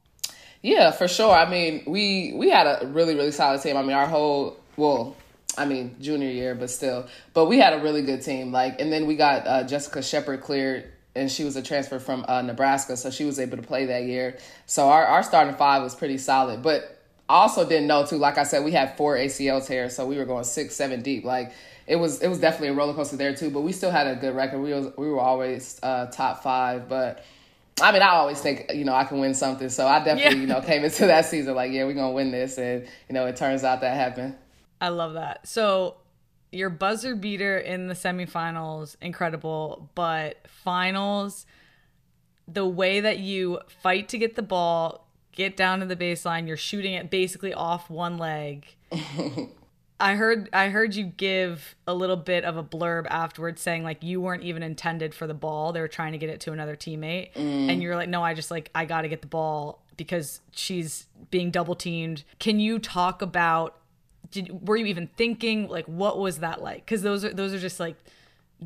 Yeah, 0.62 0.90
for 0.90 1.08
sure. 1.08 1.34
I 1.34 1.48
mean, 1.48 1.82
we 1.86 2.32
we 2.34 2.50
had 2.50 2.66
a 2.66 2.86
really 2.86 3.14
really 3.14 3.32
solid 3.32 3.62
team. 3.62 3.76
I 3.76 3.82
mean, 3.82 3.96
our 3.96 4.06
whole 4.06 4.56
well, 4.76 5.16
I 5.58 5.64
mean, 5.64 5.96
junior 6.00 6.28
year, 6.28 6.54
but 6.54 6.70
still, 6.70 7.06
but 7.32 7.46
we 7.46 7.58
had 7.58 7.72
a 7.72 7.78
really 7.82 8.02
good 8.02 8.22
team. 8.22 8.52
Like, 8.52 8.80
and 8.80 8.92
then 8.92 9.06
we 9.06 9.16
got 9.16 9.46
uh, 9.46 9.64
Jessica 9.64 10.02
Shepard 10.02 10.42
cleared 10.42 10.92
and 11.16 11.32
she 11.32 11.44
was 11.44 11.56
a 11.56 11.62
transfer 11.62 11.98
from 11.98 12.24
uh, 12.28 12.42
Nebraska, 12.42 12.96
so 12.96 13.10
she 13.10 13.24
was 13.24 13.40
able 13.40 13.56
to 13.56 13.62
play 13.62 13.86
that 13.86 14.04
year. 14.04 14.36
So 14.66 14.88
our, 14.88 15.04
our 15.04 15.22
starting 15.22 15.54
five 15.54 15.82
was 15.82 15.94
pretty 15.94 16.18
solid. 16.18 16.62
But 16.62 17.02
also 17.28 17.66
didn't 17.66 17.88
know 17.88 18.06
too. 18.06 18.18
Like 18.18 18.38
I 18.38 18.44
said, 18.44 18.64
we 18.64 18.72
had 18.72 18.96
four 18.96 19.16
ACL 19.16 19.66
tears, 19.66 19.96
so 19.96 20.06
we 20.06 20.18
were 20.18 20.26
going 20.26 20.44
six, 20.44 20.76
seven 20.76 21.02
deep. 21.02 21.24
Like 21.24 21.52
it 21.86 21.96
was, 21.96 22.20
it 22.20 22.28
was 22.28 22.38
definitely 22.38 22.68
a 22.68 22.74
roller 22.74 22.94
coaster 22.94 23.16
there 23.16 23.34
too. 23.34 23.50
But 23.50 23.62
we 23.62 23.72
still 23.72 23.90
had 23.90 24.06
a 24.06 24.14
good 24.14 24.36
record. 24.36 24.60
We 24.60 24.72
was, 24.72 24.92
we 24.96 25.08
were 25.08 25.20
always 25.20 25.80
uh, 25.82 26.06
top 26.06 26.42
five. 26.42 26.88
But 26.88 27.24
I 27.80 27.92
mean, 27.92 28.02
I 28.02 28.10
always 28.10 28.40
think 28.40 28.70
you 28.74 28.84
know 28.84 28.94
I 28.94 29.04
can 29.04 29.18
win 29.18 29.34
something. 29.34 29.68
So 29.70 29.86
I 29.86 29.98
definitely 30.04 30.36
yeah. 30.36 30.40
you 30.42 30.46
know 30.46 30.60
came 30.60 30.84
into 30.84 31.06
that 31.06 31.24
season 31.24 31.54
like, 31.54 31.72
yeah, 31.72 31.84
we're 31.84 31.94
gonna 31.94 32.12
win 32.12 32.30
this, 32.30 32.58
and 32.58 32.86
you 33.08 33.14
know 33.14 33.26
it 33.26 33.36
turns 33.36 33.64
out 33.64 33.80
that 33.80 33.96
happened. 33.96 34.36
I 34.80 34.88
love 34.88 35.14
that. 35.14 35.46
So 35.46 35.96
your 36.52 36.70
buzzer 36.70 37.14
beater 37.14 37.58
in 37.58 37.88
the 37.88 37.94
semifinals, 37.94 38.96
incredible, 39.00 39.90
but 39.94 40.46
finals, 40.48 41.46
the 42.48 42.66
way 42.66 43.00
that 43.00 43.18
you 43.18 43.60
fight 43.82 44.08
to 44.10 44.18
get 44.18 44.36
the 44.36 44.42
ball, 44.42 45.08
get 45.32 45.56
down 45.56 45.80
to 45.80 45.86
the 45.86 45.96
baseline. 45.96 46.46
You're 46.46 46.56
shooting 46.56 46.94
it 46.94 47.10
basically 47.10 47.52
off 47.52 47.90
one 47.90 48.18
leg. 48.18 48.66
I 49.98 50.14
heard 50.14 50.50
I 50.52 50.68
heard 50.68 50.94
you 50.94 51.04
give 51.04 51.74
a 51.86 51.94
little 51.94 52.16
bit 52.16 52.44
of 52.44 52.56
a 52.58 52.62
blurb 52.62 53.06
afterwards 53.08 53.62
saying 53.62 53.82
like 53.82 54.02
you 54.02 54.20
weren't 54.20 54.42
even 54.42 54.62
intended 54.62 55.14
for 55.14 55.26
the 55.26 55.34
ball. 55.34 55.72
They 55.72 55.80
were 55.80 55.88
trying 55.88 56.12
to 56.12 56.18
get 56.18 56.28
it 56.28 56.40
to 56.40 56.52
another 56.52 56.76
teammate. 56.76 57.32
Mm. 57.32 57.70
And 57.70 57.82
you're 57.82 57.96
like, 57.96 58.08
no, 58.08 58.22
I 58.22 58.34
just 58.34 58.50
like 58.50 58.70
I 58.74 58.84
gotta 58.84 59.08
get 59.08 59.22
the 59.22 59.28
ball 59.28 59.82
because 59.96 60.40
she's 60.52 61.06
being 61.30 61.50
double 61.50 61.74
teamed. 61.74 62.24
Can 62.38 62.60
you 62.60 62.78
talk 62.78 63.22
about 63.22 63.78
did 64.30 64.66
were 64.66 64.76
you 64.76 64.86
even 64.86 65.08
thinking 65.16 65.68
like 65.68 65.86
what 65.86 66.18
was 66.18 66.38
that 66.38 66.62
like? 66.62 66.84
Because 66.84 67.02
those 67.02 67.24
are 67.24 67.32
those 67.32 67.52
are 67.52 67.58
just 67.58 67.80
like 67.80 67.96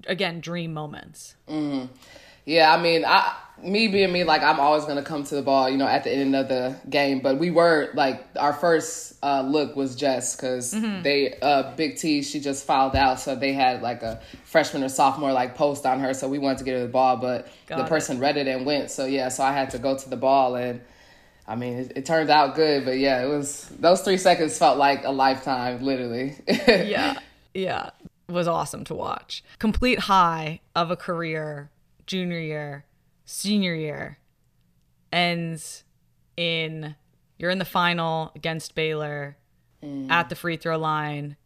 again 0.06 0.40
dream 0.40 0.72
moments. 0.72 1.36
Mm. 1.48 1.88
Yeah, 2.46 2.74
I 2.74 2.82
mean, 2.82 3.04
I 3.04 3.36
me 3.62 3.88
being 3.88 4.12
me, 4.12 4.24
like 4.24 4.42
I'm 4.42 4.58
always 4.58 4.84
gonna 4.84 5.02
come 5.02 5.24
to 5.24 5.34
the 5.34 5.42
ball, 5.42 5.68
you 5.68 5.76
know, 5.76 5.86
at 5.86 6.04
the 6.04 6.10
end 6.10 6.34
of 6.34 6.48
the 6.48 6.76
game. 6.88 7.20
But 7.20 7.38
we 7.38 7.50
were 7.50 7.90
like 7.94 8.26
our 8.38 8.52
first 8.52 9.18
uh, 9.22 9.42
look 9.42 9.76
was 9.76 9.94
Jess 9.94 10.36
because 10.36 10.72
mm-hmm. 10.72 11.02
they 11.02 11.34
uh, 11.40 11.74
Big 11.76 11.96
T 11.96 12.22
she 12.22 12.40
just 12.40 12.64
filed 12.64 12.96
out, 12.96 13.20
so 13.20 13.36
they 13.36 13.52
had 13.52 13.82
like 13.82 14.02
a 14.02 14.20
freshman 14.44 14.82
or 14.82 14.88
sophomore 14.88 15.32
like 15.32 15.54
post 15.54 15.84
on 15.84 16.00
her, 16.00 16.14
so 16.14 16.28
we 16.28 16.38
wanted 16.38 16.58
to 16.58 16.64
get 16.64 16.74
her 16.74 16.82
the 16.82 16.88
ball, 16.88 17.16
but 17.16 17.48
Got 17.66 17.78
the 17.78 17.84
person 17.84 18.18
read 18.18 18.36
it 18.36 18.46
and 18.46 18.64
went. 18.64 18.90
So 18.90 19.04
yeah, 19.06 19.28
so 19.28 19.44
I 19.44 19.52
had 19.52 19.70
to 19.70 19.78
go 19.78 19.96
to 19.96 20.10
the 20.10 20.16
ball 20.16 20.56
and. 20.56 20.80
I 21.50 21.56
mean, 21.56 21.78
it, 21.78 21.92
it, 21.96 22.06
turned 22.06 22.30
out 22.30 22.54
good, 22.54 22.84
but 22.84 22.98
yeah, 22.98 23.24
it 23.24 23.26
was 23.26 23.68
those 23.80 24.02
three 24.02 24.18
seconds 24.18 24.56
felt 24.56 24.78
like 24.78 25.04
a 25.04 25.10
lifetime, 25.10 25.82
literally. 25.82 26.36
yeah, 26.48 27.18
yeah, 27.52 27.90
it 28.28 28.32
was 28.32 28.46
awesome 28.46 28.84
to 28.84 28.94
watch. 28.94 29.42
Complete 29.58 29.98
high 29.98 30.60
of 30.76 30.92
a 30.92 30.96
career 30.96 31.72
junior 32.06 32.38
year, 32.38 32.84
senior 33.24 33.74
year 33.74 34.18
ends 35.12 35.82
in 36.36 36.94
you're 37.36 37.50
in 37.50 37.58
the 37.58 37.64
final 37.64 38.30
against 38.36 38.76
Baylor 38.76 39.36
mm. 39.82 40.08
at 40.08 40.28
the 40.28 40.36
free 40.36 40.56
throw 40.56 40.78
line. 40.78 41.36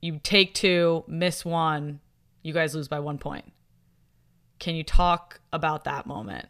You 0.00 0.18
take 0.24 0.52
two, 0.52 1.04
miss 1.06 1.44
one, 1.44 2.00
you 2.42 2.52
guys 2.52 2.74
lose 2.74 2.88
by 2.88 2.98
one 2.98 3.18
point. 3.18 3.52
Can 4.58 4.74
you 4.74 4.82
talk 4.82 5.38
about 5.52 5.84
that 5.84 6.06
moment? 6.06 6.48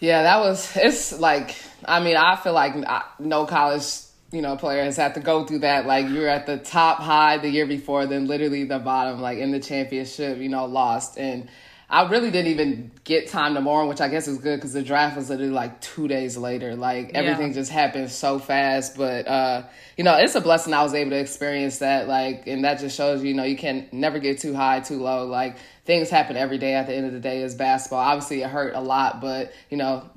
Yeah, 0.00 0.22
that 0.24 0.40
was, 0.40 0.76
it's 0.76 1.18
like, 1.18 1.56
I 1.84 2.00
mean, 2.00 2.16
I 2.16 2.36
feel 2.36 2.52
like 2.52 2.74
no 3.18 3.46
college 3.46 3.84
you 4.34 4.42
know 4.42 4.56
player 4.56 4.82
has 4.82 4.96
had 4.96 5.14
to 5.14 5.20
go 5.20 5.44
through 5.44 5.60
that. 5.60 5.86
Like 5.86 6.08
you're 6.08 6.28
at 6.28 6.46
the 6.46 6.58
top 6.58 6.98
high 6.98 7.38
the 7.38 7.48
year 7.48 7.66
before, 7.66 8.06
then 8.06 8.26
literally 8.26 8.64
the 8.64 8.80
bottom, 8.80 9.20
like 9.20 9.38
in 9.38 9.52
the 9.52 9.60
championship, 9.60 10.38
you 10.38 10.48
know, 10.48 10.66
lost 10.66 11.16
and 11.16 11.48
I 11.88 12.08
really 12.08 12.30
didn't 12.30 12.50
even 12.50 12.90
get 13.04 13.28
time 13.28 13.54
to 13.54 13.60
mourn, 13.60 13.88
which 13.88 14.00
I 14.00 14.08
guess 14.08 14.26
is 14.26 14.38
good 14.38 14.56
because 14.56 14.72
the 14.72 14.82
draft 14.82 15.16
was 15.16 15.28
literally 15.28 15.52
like 15.52 15.80
two 15.80 16.08
days 16.08 16.36
later. 16.36 16.74
Like 16.76 17.10
everything 17.14 17.48
yeah. 17.48 17.54
just 17.54 17.70
happened 17.70 18.10
so 18.10 18.38
fast. 18.38 18.96
But 18.96 19.28
uh, 19.28 19.64
you 19.96 20.04
know, 20.04 20.16
it's 20.16 20.34
a 20.34 20.40
blessing 20.40 20.72
I 20.72 20.82
was 20.82 20.94
able 20.94 21.10
to 21.10 21.18
experience 21.18 21.78
that. 21.78 22.08
Like, 22.08 22.46
and 22.46 22.64
that 22.64 22.80
just 22.80 22.96
shows 22.96 23.22
you, 23.22 23.28
you 23.28 23.34
know, 23.34 23.44
you 23.44 23.56
can 23.56 23.88
never 23.92 24.18
get 24.18 24.38
too 24.38 24.54
high, 24.54 24.80
too 24.80 24.98
low. 24.98 25.26
Like 25.26 25.58
things 25.84 26.08
happen 26.08 26.36
every 26.36 26.58
day. 26.58 26.74
At 26.74 26.86
the 26.86 26.94
end 26.94 27.06
of 27.06 27.12
the 27.12 27.20
day, 27.20 27.42
is 27.42 27.54
basketball. 27.54 28.00
Obviously, 28.00 28.42
it 28.42 28.48
hurt 28.48 28.74
a 28.74 28.80
lot, 28.80 29.20
but 29.20 29.52
you 29.68 29.76
know, 29.76 30.08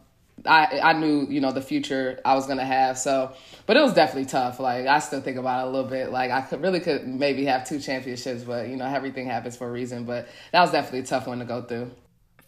I 0.48 0.80
I 0.80 0.94
knew 0.94 1.27
you 1.30 1.42
know 1.42 1.51
the 1.51 1.62
future 1.62 2.20
I 2.25 2.36
was 2.36 2.48
gonna 2.48 2.66
have. 2.66 2.98
So 2.98 3.34
but 3.66 3.77
it 3.77 3.82
was 3.82 3.94
definitely 3.94 4.25
tough. 4.25 4.60
Like 4.60 4.88
I 4.88 5.00
still 5.00 5.22
think 5.22 5.38
about 5.38 5.66
it 5.66 5.70
a 5.70 5.72
little 5.72 5.89
bit. 5.89 6.12
Like 6.12 6.32
I 6.32 6.42
could 6.42 6.62
really 6.62 6.80
could 6.80 7.08
maybe 7.08 7.46
have 7.46 7.68
two 7.68 7.80
championships, 7.80 8.44
but 8.44 8.70
you 8.70 8.75
know 8.75 8.86
everything 8.86 9.27
happens 9.27 9.58
for 9.58 9.68
a 9.68 9.72
reason. 9.72 10.06
But 10.06 10.27
that 10.51 10.62
was 10.62 10.72
definitely 10.72 11.00
a 11.00 11.06
tough 11.06 11.27
one 11.27 11.39
to 11.39 11.46
go 11.46 11.62
through. 11.62 11.92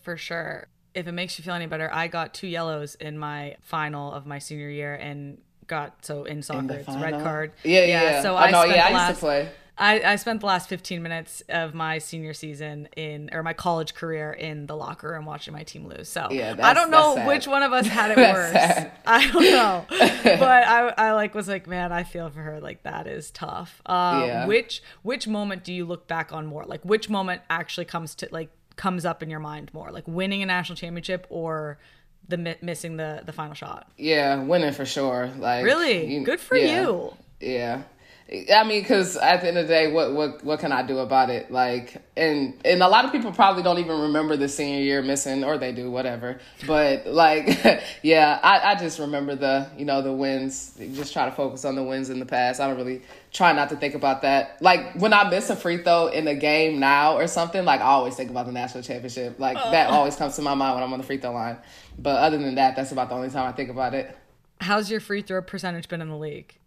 For 0.02 0.18
sure. 0.18 0.68
If 0.96 1.08
it 1.08 1.12
makes 1.12 1.38
you 1.38 1.44
feel 1.44 1.54
any 1.54 1.68
better, 1.68 1.90
I 1.94 2.08
got 2.08 2.34
two 2.34 2.48
yellows 2.48 2.96
in 2.96 3.18
my 3.18 3.58
final 3.62 4.12
of 4.12 4.26
my 4.26 4.40
senior 4.40 4.70
year 4.70 4.96
and 4.96 5.38
got 5.68 6.04
so 6.04 6.24
in 6.26 6.42
soccer 6.42 6.60
in 6.60 6.72
it's 6.72 6.88
red 6.96 7.22
card. 7.22 7.52
Yeah, 7.64 7.86
yeah. 7.86 8.02
yeah. 8.02 8.22
So 8.22 8.36
I 8.36 8.52
no, 8.52 8.64
spent 8.64 8.76
yeah, 8.76 8.88
I 8.88 8.92
last, 8.92 9.10
used 9.10 9.20
to 9.20 9.26
play. 9.26 9.50
I, 9.80 10.02
I 10.02 10.16
spent 10.18 10.42
the 10.42 10.46
last 10.46 10.68
15 10.68 11.02
minutes 11.02 11.42
of 11.48 11.74
my 11.74 12.00
senior 12.00 12.34
season 12.34 12.90
in 12.98 13.30
or 13.32 13.42
my 13.42 13.54
college 13.54 13.96
career 13.96 14.32
in 14.34 14.66
the 14.66 14.76
locker 14.76 15.12
room 15.12 15.26
watching 15.26 15.54
my 15.54 15.64
team 15.64 15.88
lose. 15.88 16.10
So 16.10 16.28
yeah, 16.32 16.56
I 16.62 16.74
don't 16.74 16.92
know 16.92 17.26
which 17.26 17.48
one 17.48 17.64
of 17.64 17.72
us 17.72 17.88
had 17.88 18.12
it 18.12 18.18
worse. 18.34 18.92
I 19.06 19.32
don't 19.32 19.44
know, 19.44 19.86
but 19.90 20.44
I, 20.44 20.94
I 20.98 21.12
like 21.14 21.34
was 21.34 21.48
like, 21.48 21.66
man, 21.66 21.94
I 21.94 22.04
feel 22.04 22.30
for 22.30 22.42
her. 22.42 22.60
Like 22.60 22.84
that 22.84 23.08
is 23.08 23.32
tough. 23.32 23.82
Um, 23.86 24.24
yeah. 24.24 24.46
Which 24.46 24.84
which 25.04 25.28
moment 25.28 25.64
do 25.64 25.72
you 25.72 25.86
look 25.86 26.08
back 26.08 26.34
on 26.34 26.46
more? 26.46 26.66
Like 26.66 26.84
which 26.84 27.10
moment 27.10 27.42
actually 27.50 27.86
comes 27.86 28.16
to 28.16 28.28
like 28.32 28.50
comes 28.76 29.06
up 29.06 29.24
in 29.24 29.30
your 29.30 29.40
mind 29.40 29.74
more? 29.74 29.92
Like 29.92 30.08
winning 30.10 30.44
a 30.44 30.46
national 30.46 30.76
championship 30.76 31.26
or 31.30 31.80
the 32.28 32.38
mi- 32.38 32.58
missing 32.62 32.98
the 32.98 33.24
the 33.26 33.32
final 33.32 33.54
shot? 33.54 33.90
Yeah, 33.98 34.44
winning 34.44 34.74
for 34.74 34.86
sure. 34.86 35.32
Like 35.38 35.64
really 35.64 36.14
you, 36.16 36.26
good 36.26 36.42
for 36.42 36.58
yeah, 36.58 36.82
you. 36.82 37.14
Yeah. 37.40 37.84
I 38.32 38.64
mean, 38.64 38.84
because 38.84 39.18
at 39.18 39.42
the 39.42 39.48
end 39.48 39.58
of 39.58 39.68
the 39.68 39.74
day, 39.74 39.92
what 39.92 40.14
what 40.14 40.44
what 40.44 40.60
can 40.60 40.72
I 40.72 40.84
do 40.84 41.00
about 41.00 41.32
it? 41.32 41.50
Like, 41.50 41.98
and 42.16 42.54
and 42.64 42.84
a 42.84 42.88
lot 42.88 43.04
of 43.04 43.12
people 43.12 43.32
probably 43.32 43.64
don't 43.64 43.80
even 43.80 44.02
remember 44.02 44.38
the 44.38 44.48
senior 44.48 44.82
year 44.82 45.02
missing, 45.02 45.44
or 45.44 45.58
they 45.58 45.72
do, 45.72 45.90
whatever. 45.90 46.40
But 46.68 47.08
like, 47.08 47.48
yeah, 48.04 48.40
I 48.44 48.72
I 48.72 48.76
just 48.76 49.00
remember 49.00 49.36
the 49.36 49.68
you 49.78 49.86
know 49.86 50.04
the 50.04 50.14
wins. 50.14 50.78
Just 50.94 51.12
try 51.12 51.26
to 51.26 51.32
focus 51.32 51.66
on 51.66 51.74
the 51.74 51.82
wins 51.82 52.12
in 52.12 52.20
the 52.20 52.26
past. 52.26 52.60
I 52.60 52.68
don't 52.68 52.78
really 52.78 53.02
try 53.32 53.52
not 53.52 53.70
to 53.70 53.76
think 53.78 53.96
about 53.96 54.22
that. 54.22 54.62
Like 54.62 54.94
when 54.94 55.12
I 55.12 55.28
miss 55.28 55.50
a 55.50 55.56
free 55.56 55.82
throw 55.82 56.08
in 56.08 56.28
a 56.28 56.36
game 56.36 56.80
now 56.80 57.18
or 57.18 57.26
something, 57.26 57.66
like 57.66 57.82
I 57.82 57.86
always 57.86 58.16
think 58.16 58.30
about 58.30 58.46
the 58.46 58.52
national 58.52 58.84
championship. 58.84 59.40
Like 59.40 59.56
that 59.56 59.90
oh. 59.90 59.94
always 59.94 60.16
comes 60.16 60.36
to 60.36 60.44
my 60.44 60.54
mind 60.54 60.76
when 60.76 60.84
I'm 60.84 60.94
on 60.94 61.00
the 61.00 61.06
free 61.06 61.18
throw 61.18 61.34
line. 61.34 61.58
But 61.98 62.18
other 62.20 62.38
than 62.38 62.56
that, 62.56 62.76
that's 62.76 62.92
about 62.92 63.10
the 63.10 63.16
only 63.16 63.32
time 63.32 63.48
I 63.48 63.54
think 63.54 63.72
about 63.72 63.96
it. 63.96 64.16
How's 64.62 64.92
your 64.92 65.00
free 65.00 65.24
throw 65.24 65.42
percentage 65.42 65.88
been 65.88 66.02
in 66.02 66.10
the 66.10 66.18
league? 66.18 66.59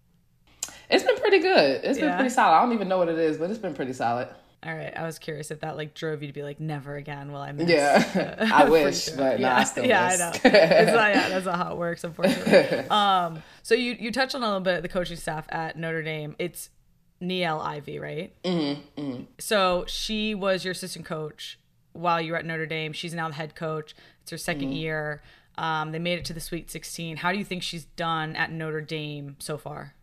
Pretty 1.32 1.48
good. 1.48 1.80
It's 1.82 1.98
been 1.98 2.10
yeah. 2.10 2.16
pretty 2.16 2.28
solid. 2.28 2.58
I 2.58 2.60
don't 2.60 2.74
even 2.74 2.88
know 2.88 2.98
what 2.98 3.08
it 3.08 3.18
is, 3.18 3.38
but 3.38 3.48
it's 3.48 3.58
been 3.58 3.72
pretty 3.72 3.94
solid. 3.94 4.28
All 4.64 4.74
right, 4.74 4.94
I 4.94 5.04
was 5.04 5.18
curious 5.18 5.50
if 5.50 5.60
that 5.60 5.78
like 5.78 5.94
drove 5.94 6.20
you 6.20 6.28
to 6.28 6.34
be 6.34 6.42
like, 6.42 6.60
never 6.60 6.96
again 6.96 7.32
will 7.32 7.40
I 7.40 7.52
miss. 7.52 7.70
Yeah, 7.70 8.36
uh, 8.38 8.46
I 8.52 8.68
wish, 8.68 9.08
but 9.08 9.40
yeah, 9.40 9.56
I 9.56 9.64
still 9.64 9.86
yeah, 9.86 10.08
miss. 10.08 10.20
I 10.20 10.24
know. 10.24 10.30
It's 10.34 10.92
not, 10.92 11.14
yeah, 11.14 11.28
that's 11.30 11.46
not 11.46 11.56
how 11.56 11.72
it 11.72 11.78
works, 11.78 12.04
unfortunately. 12.04 12.86
um, 12.90 13.42
so 13.62 13.74
you 13.74 13.96
you 13.98 14.12
touched 14.12 14.34
on 14.34 14.42
a 14.42 14.46
little 14.46 14.60
bit 14.60 14.76
of 14.76 14.82
the 14.82 14.90
coaching 14.90 15.16
staff 15.16 15.46
at 15.48 15.78
Notre 15.78 16.02
Dame. 16.02 16.36
It's 16.38 16.68
Niele 17.22 17.64
Ivey, 17.64 17.98
right? 17.98 18.34
Mm-hmm, 18.42 19.00
mm-hmm. 19.00 19.22
So 19.38 19.86
she 19.88 20.34
was 20.34 20.66
your 20.66 20.72
assistant 20.72 21.06
coach 21.06 21.58
while 21.94 22.20
you 22.20 22.32
were 22.32 22.38
at 22.38 22.44
Notre 22.44 22.66
Dame. 22.66 22.92
She's 22.92 23.14
now 23.14 23.28
the 23.28 23.34
head 23.36 23.54
coach. 23.54 23.94
It's 24.20 24.30
her 24.32 24.36
2nd 24.36 24.64
mm-hmm. 24.64 24.72
year. 24.72 25.22
Um, 25.56 25.92
they 25.92 25.98
made 25.98 26.18
it 26.18 26.26
to 26.26 26.34
the 26.34 26.40
Sweet 26.40 26.70
16. 26.70 27.16
How 27.16 27.32
do 27.32 27.38
you 27.38 27.44
think 27.44 27.62
she's 27.62 27.86
done 27.86 28.36
at 28.36 28.52
Notre 28.52 28.82
Dame 28.82 29.36
so 29.38 29.56
far? 29.56 29.94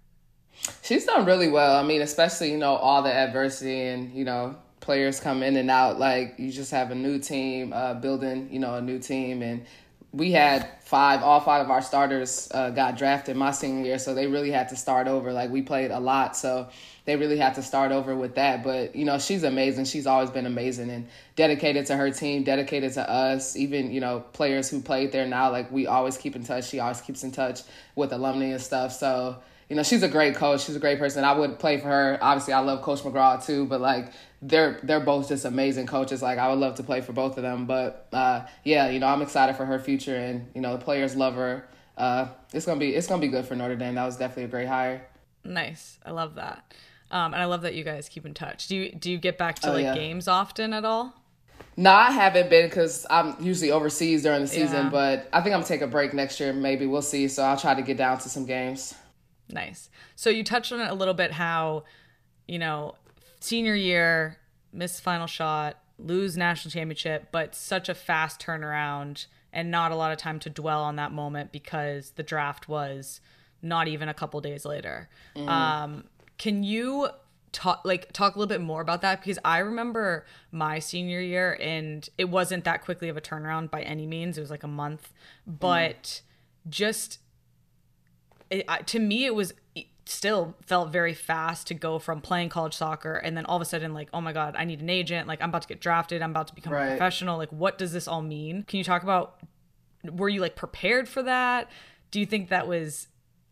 She's 0.81 1.05
done 1.05 1.25
really 1.25 1.49
well. 1.49 1.75
I 1.75 1.83
mean, 1.83 2.01
especially, 2.01 2.51
you 2.51 2.57
know, 2.57 2.75
all 2.75 3.01
the 3.03 3.13
adversity 3.13 3.81
and, 3.81 4.13
you 4.13 4.25
know, 4.25 4.55
players 4.79 5.19
come 5.19 5.43
in 5.43 5.55
and 5.55 5.69
out. 5.69 5.99
Like, 5.99 6.35
you 6.37 6.51
just 6.51 6.71
have 6.71 6.91
a 6.91 6.95
new 6.95 7.19
team, 7.19 7.73
uh, 7.73 7.93
building, 7.95 8.49
you 8.51 8.59
know, 8.59 8.75
a 8.75 8.81
new 8.81 8.97
team. 8.97 9.41
And 9.43 9.65
we 10.11 10.31
had 10.31 10.67
five, 10.81 11.21
all 11.21 11.39
five 11.39 11.63
of 11.63 11.69
our 11.69 11.83
starters 11.83 12.49
uh, 12.51 12.71
got 12.71 12.97
drafted 12.97 13.37
my 13.37 13.51
senior 13.51 13.85
year. 13.85 13.99
So 13.99 14.15
they 14.15 14.25
really 14.25 14.49
had 14.49 14.69
to 14.69 14.75
start 14.75 15.07
over. 15.07 15.31
Like, 15.31 15.51
we 15.51 15.61
played 15.61 15.91
a 15.91 15.99
lot. 15.99 16.35
So 16.35 16.69
they 17.05 17.15
really 17.15 17.37
had 17.37 17.53
to 17.55 17.61
start 17.61 17.91
over 17.91 18.15
with 18.15 18.35
that. 18.35 18.63
But, 18.63 18.95
you 18.95 19.05
know, 19.05 19.19
she's 19.19 19.43
amazing. 19.43 19.85
She's 19.85 20.07
always 20.07 20.31
been 20.31 20.47
amazing 20.47 20.89
and 20.89 21.07
dedicated 21.35 21.85
to 21.87 21.95
her 21.95 22.09
team, 22.09 22.43
dedicated 22.43 22.93
to 22.93 23.07
us. 23.07 23.55
Even, 23.55 23.91
you 23.91 23.99
know, 23.99 24.21
players 24.33 24.69
who 24.69 24.81
played 24.81 25.11
there 25.11 25.27
now, 25.27 25.51
like, 25.51 25.71
we 25.71 25.85
always 25.85 26.17
keep 26.17 26.35
in 26.35 26.43
touch. 26.43 26.67
She 26.69 26.79
always 26.79 27.01
keeps 27.01 27.23
in 27.23 27.31
touch 27.31 27.61
with 27.95 28.11
alumni 28.11 28.45
and 28.47 28.61
stuff. 28.61 28.93
So, 28.93 29.37
you 29.69 29.75
know, 29.75 29.83
she's 29.83 30.01
a 30.01 30.07
great 30.07 30.35
coach. 30.35 30.65
She's 30.65 30.75
a 30.75 30.79
great 30.79 30.97
person. 30.97 31.23
I 31.23 31.33
would 31.33 31.59
play 31.59 31.77
for 31.77 31.87
her. 31.87 32.17
Obviously, 32.21 32.53
I 32.53 32.59
love 32.59 32.81
Coach 32.81 33.01
McGraw 33.01 33.43
too, 33.43 33.65
but 33.65 33.79
like 33.79 34.11
they're 34.41 34.79
they're 34.81 34.99
both 34.99 35.27
just 35.27 35.45
amazing 35.45 35.85
coaches. 35.85 36.21
Like 36.23 36.39
I 36.39 36.49
would 36.49 36.57
love 36.57 36.75
to 36.75 36.83
play 36.83 37.01
for 37.01 37.13
both 37.13 37.37
of 37.37 37.43
them. 37.43 37.67
But 37.67 38.07
uh, 38.11 38.45
yeah, 38.63 38.89
you 38.89 38.99
know, 38.99 39.07
I'm 39.07 39.21
excited 39.21 39.55
for 39.55 39.65
her 39.65 39.77
future, 39.77 40.15
and 40.15 40.49
you 40.55 40.61
know, 40.61 40.75
the 40.75 40.83
players 40.83 41.15
love 41.15 41.35
her. 41.35 41.67
Uh, 41.95 42.29
it's 42.51 42.65
gonna 42.65 42.79
be 42.79 42.95
it's 42.95 43.07
gonna 43.07 43.21
be 43.21 43.27
good 43.27 43.45
for 43.45 43.55
Notre 43.55 43.75
Dame. 43.75 43.95
That 43.95 44.05
was 44.05 44.17
definitely 44.17 44.45
a 44.45 44.47
great 44.47 44.67
hire. 44.67 45.05
Nice. 45.43 45.99
I 46.03 46.11
love 46.11 46.35
that. 46.35 46.73
Um, 47.11 47.33
and 47.33 47.41
I 47.41 47.45
love 47.45 47.61
that 47.61 47.75
you 47.75 47.83
guys 47.83 48.09
keep 48.09 48.25
in 48.25 48.33
touch. 48.33 48.67
Do 48.67 48.75
you 48.75 48.91
do 48.91 49.11
you 49.11 49.19
get 49.19 49.37
back 49.37 49.59
to 49.59 49.69
oh, 49.69 49.73
like 49.73 49.83
yeah. 49.83 49.95
games 49.95 50.27
often 50.27 50.73
at 50.73 50.83
all? 50.83 51.13
No, 51.77 51.91
I 51.91 52.11
haven't 52.11 52.49
been 52.49 52.67
because 52.67 53.05
I'm 53.09 53.35
usually 53.39 53.71
overseas 53.71 54.23
during 54.23 54.41
the 54.41 54.47
season. 54.47 54.85
Yeah. 54.85 54.89
But 54.89 55.29
I 55.31 55.41
think 55.41 55.53
I'm 55.53 55.61
gonna 55.61 55.65
take 55.65 55.81
a 55.81 55.87
break 55.87 56.13
next 56.13 56.39
year. 56.39 56.53
Maybe 56.53 56.87
we'll 56.87 57.01
see. 57.01 57.27
So 57.27 57.43
I'll 57.43 57.57
try 57.57 57.75
to 57.75 57.83
get 57.83 57.97
down 57.97 58.17
to 58.19 58.29
some 58.29 58.45
games. 58.45 58.95
Nice. 59.49 59.89
So 60.15 60.29
you 60.29 60.43
touched 60.43 60.71
on 60.71 60.79
it 60.79 60.89
a 60.89 60.93
little 60.93 61.13
bit 61.13 61.33
how, 61.33 61.83
you 62.47 62.59
know, 62.59 62.95
senior 63.39 63.75
year, 63.75 64.37
miss 64.71 64.99
final 64.99 65.27
shot, 65.27 65.77
lose 65.97 66.37
national 66.37 66.71
championship, 66.71 67.27
but 67.31 67.55
such 67.55 67.89
a 67.89 67.95
fast 67.95 68.41
turnaround 68.41 69.25
and 69.51 69.71
not 69.71 69.91
a 69.91 69.95
lot 69.95 70.11
of 70.11 70.17
time 70.17 70.39
to 70.39 70.49
dwell 70.49 70.83
on 70.83 70.95
that 70.97 71.11
moment 71.11 71.51
because 71.51 72.11
the 72.11 72.23
draft 72.23 72.69
was 72.69 73.19
not 73.61 73.87
even 73.87 74.07
a 74.07 74.13
couple 74.13 74.39
days 74.41 74.65
later. 74.65 75.09
Mm. 75.35 75.47
Um, 75.47 76.03
can 76.37 76.63
you 76.63 77.09
talk 77.51 77.81
like 77.83 78.13
talk 78.13 78.35
a 78.35 78.39
little 78.39 78.49
bit 78.49 78.61
more 78.61 78.79
about 78.79 79.01
that 79.01 79.21
because 79.21 79.39
I 79.43 79.57
remember 79.59 80.25
my 80.51 80.77
senior 80.77 81.19
year 81.19 81.57
and 81.59 82.07
it 82.17 82.29
wasn't 82.29 82.63
that 82.65 82.83
quickly 82.83 83.09
of 83.09 83.17
a 83.17 83.21
turnaround 83.21 83.71
by 83.71 83.81
any 83.81 84.05
means. 84.05 84.37
It 84.37 84.41
was 84.41 84.51
like 84.51 84.63
a 84.63 84.67
month, 84.67 85.11
but 85.47 86.03
mm. 86.03 86.21
just 86.69 87.19
it, 88.49 88.87
to 88.87 88.99
me 88.99 89.25
it 89.25 89.35
was 89.35 89.53
still 90.09 90.55
felt 90.65 90.91
very 90.91 91.13
fast 91.13 91.67
to 91.67 91.73
go 91.75 91.99
from 91.99 92.19
playing 92.19 92.49
college 92.49 92.73
soccer 92.73 93.15
and 93.15 93.37
then 93.37 93.45
all 93.45 93.55
of 93.55 93.61
a 93.61 93.65
sudden 93.65 93.93
like 93.93 94.09
oh 94.11 94.19
my 94.19 94.33
god 94.33 94.55
i 94.57 94.65
need 94.65 94.81
an 94.81 94.89
agent. 94.89 95.27
Like 95.27 95.41
i'm 95.41 95.49
about 95.49 95.61
to 95.61 95.67
get 95.67 95.79
drafted. 95.79 96.21
I'm 96.21 96.31
about 96.31 96.47
to 96.47 96.55
become 96.55 96.73
right. 96.73 96.87
a 96.87 96.89
professional. 96.89 97.37
Like 97.37 97.51
what 97.51 97.77
does 97.77 97.91
this 97.91 98.07
all 98.07 98.21
mean? 98.21 98.63
Can 98.63 98.77
you 98.77 98.83
talk 98.83 99.03
about 99.03 99.39
were 100.03 100.29
you 100.29 100.41
like 100.41 100.55
prepared 100.55 101.07
for 101.07 101.21
that? 101.23 101.69
Do 102.11 102.19
you 102.19 102.25
think 102.25 102.49
that 102.49 102.67
was 102.67 103.07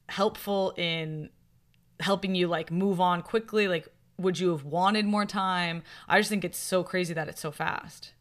helpful 0.10 0.74
in 0.77 1.30
helping 2.00 2.34
you 2.34 2.48
like 2.48 2.72
move 2.72 3.00
on 3.00 3.22
quickly? 3.22 3.68
Like 3.68 3.88
would 4.18 4.39
you 4.39 4.50
have 4.50 4.63
wanted 4.63 5.06
more 5.06 5.25
time? 5.25 5.84
I 6.08 6.18
just 6.18 6.30
think 6.30 6.44
it's 6.44 6.58
so 6.58 6.84
crazy 6.84 7.13
that 7.13 7.27
it's 7.27 7.42
so 7.42 7.51
fast. 7.51 8.13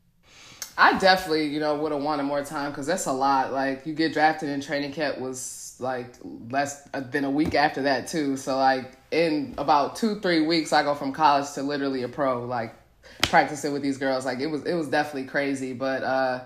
I 0.76 0.99
definitely 0.99 1.47
you 1.47 1.59
know 1.59 1.75
would 1.76 1.92
have 1.92 2.02
wanted 2.02 2.25
more 2.25 2.45
time 2.45 2.71
because 2.71 2.87
that's 2.87 3.06
a 3.06 3.12
lot. 3.12 3.54
Like 3.54 3.87
you 3.87 3.95
get 3.95 4.12
drafted 4.12 4.50
in 4.50 4.61
training 4.61 4.92
camp 4.92 5.18
was 5.18 5.65
like 5.80 6.14
less 6.50 6.88
than 6.92 7.25
a 7.25 7.30
week 7.30 7.54
after 7.54 7.83
that 7.83 8.09
too. 8.09 8.37
So 8.37 8.56
like 8.56 8.92
in 9.11 9.54
about 9.59 9.97
two 9.97 10.21
three 10.21 10.47
weeks, 10.47 10.73
I 10.73 10.83
go 10.83 10.95
from 10.95 11.12
college 11.12 11.52
to 11.52 11.62
literally 11.62 12.02
a 12.02 12.09
pro, 12.09 12.45
like 12.45 12.75
practicing 13.23 13.73
with 13.73 13.83
these 13.83 13.99
girls. 13.99 14.25
Like 14.25 14.40
it 14.40 14.47
was 14.47 14.64
it 14.64 14.75
was 14.75 14.88
definitely 14.88 15.28
crazy, 15.28 15.73
but 15.73 16.02
uh, 16.02 16.45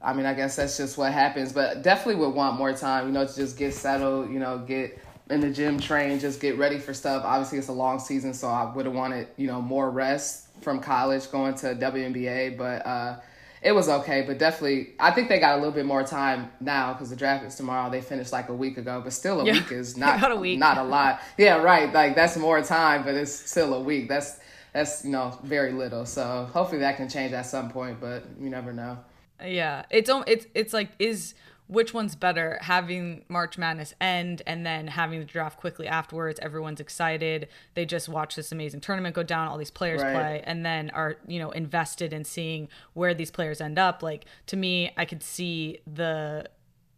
I 0.00 0.12
mean 0.12 0.26
I 0.26 0.34
guess 0.34 0.56
that's 0.56 0.76
just 0.76 0.96
what 0.98 1.12
happens. 1.12 1.52
But 1.52 1.82
definitely 1.82 2.16
would 2.24 2.34
want 2.34 2.56
more 2.56 2.72
time, 2.72 3.06
you 3.06 3.12
know, 3.12 3.26
to 3.26 3.34
just 3.34 3.58
get 3.58 3.74
settled, 3.74 4.30
you 4.30 4.38
know, 4.38 4.58
get 4.58 4.98
in 5.30 5.40
the 5.40 5.50
gym, 5.50 5.78
train, 5.80 6.18
just 6.18 6.40
get 6.40 6.58
ready 6.58 6.78
for 6.78 6.92
stuff. 6.92 7.24
Obviously, 7.24 7.58
it's 7.58 7.68
a 7.68 7.72
long 7.72 7.98
season, 7.98 8.34
so 8.34 8.48
I 8.48 8.72
would 8.72 8.86
have 8.86 8.94
wanted 8.94 9.28
you 9.36 9.46
know 9.46 9.60
more 9.60 9.90
rest 9.90 10.48
from 10.62 10.80
college 10.80 11.30
going 11.30 11.54
to 11.56 11.74
WNBA, 11.74 12.56
but. 12.56 12.86
uh 12.86 13.20
it 13.62 13.72
was 13.72 13.88
okay, 13.88 14.22
but 14.22 14.38
definitely, 14.38 14.94
I 14.98 15.12
think 15.12 15.28
they 15.28 15.38
got 15.38 15.54
a 15.54 15.58
little 15.58 15.72
bit 15.72 15.86
more 15.86 16.02
time 16.02 16.50
now 16.60 16.92
because 16.92 17.10
the 17.10 17.16
draft 17.16 17.44
is 17.44 17.54
tomorrow. 17.54 17.90
They 17.90 18.00
finished 18.00 18.32
like 18.32 18.48
a 18.48 18.54
week 18.54 18.76
ago, 18.76 19.00
but 19.02 19.12
still 19.12 19.40
a 19.40 19.44
yeah. 19.44 19.52
week 19.52 19.70
is 19.70 19.96
not 19.98 20.30
a 20.30 20.36
week. 20.36 20.58
not 20.58 20.78
a 20.78 20.82
lot. 20.82 21.20
Yeah, 21.38 21.58
right. 21.58 21.92
Like 21.92 22.16
that's 22.16 22.36
more 22.36 22.60
time, 22.62 23.04
but 23.04 23.14
it's 23.14 23.32
still 23.32 23.74
a 23.74 23.80
week. 23.80 24.08
That's 24.08 24.40
that's 24.72 25.04
you 25.04 25.12
know 25.12 25.38
very 25.44 25.72
little. 25.72 26.04
So 26.06 26.48
hopefully 26.52 26.80
that 26.80 26.96
can 26.96 27.08
change 27.08 27.32
at 27.32 27.46
some 27.46 27.70
point, 27.70 28.00
but 28.00 28.24
you 28.40 28.50
never 28.50 28.72
know. 28.72 28.98
Yeah, 29.44 29.84
it's 29.90 30.10
it's 30.26 30.46
it's 30.54 30.72
like 30.72 30.90
is 30.98 31.34
which 31.68 31.94
one's 31.94 32.14
better 32.16 32.58
having 32.62 33.24
march 33.28 33.56
madness 33.56 33.94
end 34.00 34.42
and 34.46 34.66
then 34.66 34.88
having 34.88 35.18
the 35.20 35.24
draft 35.24 35.58
quickly 35.58 35.86
afterwards 35.86 36.38
everyone's 36.42 36.80
excited 36.80 37.48
they 37.74 37.86
just 37.86 38.08
watch 38.08 38.34
this 38.36 38.52
amazing 38.52 38.80
tournament 38.80 39.14
go 39.14 39.22
down 39.22 39.48
all 39.48 39.56
these 39.56 39.70
players 39.70 40.02
Right. 40.02 40.12
play 40.12 40.42
and 40.44 40.66
then 40.66 40.90
are 40.90 41.16
you 41.26 41.38
know 41.38 41.50
invested 41.52 42.12
in 42.12 42.24
seeing 42.24 42.68
where 42.94 43.14
these 43.14 43.30
players 43.30 43.60
end 43.60 43.78
up 43.78 44.02
like 44.02 44.24
to 44.46 44.56
me 44.56 44.90
i 44.96 45.04
could 45.04 45.22
see 45.22 45.78
the 45.86 46.46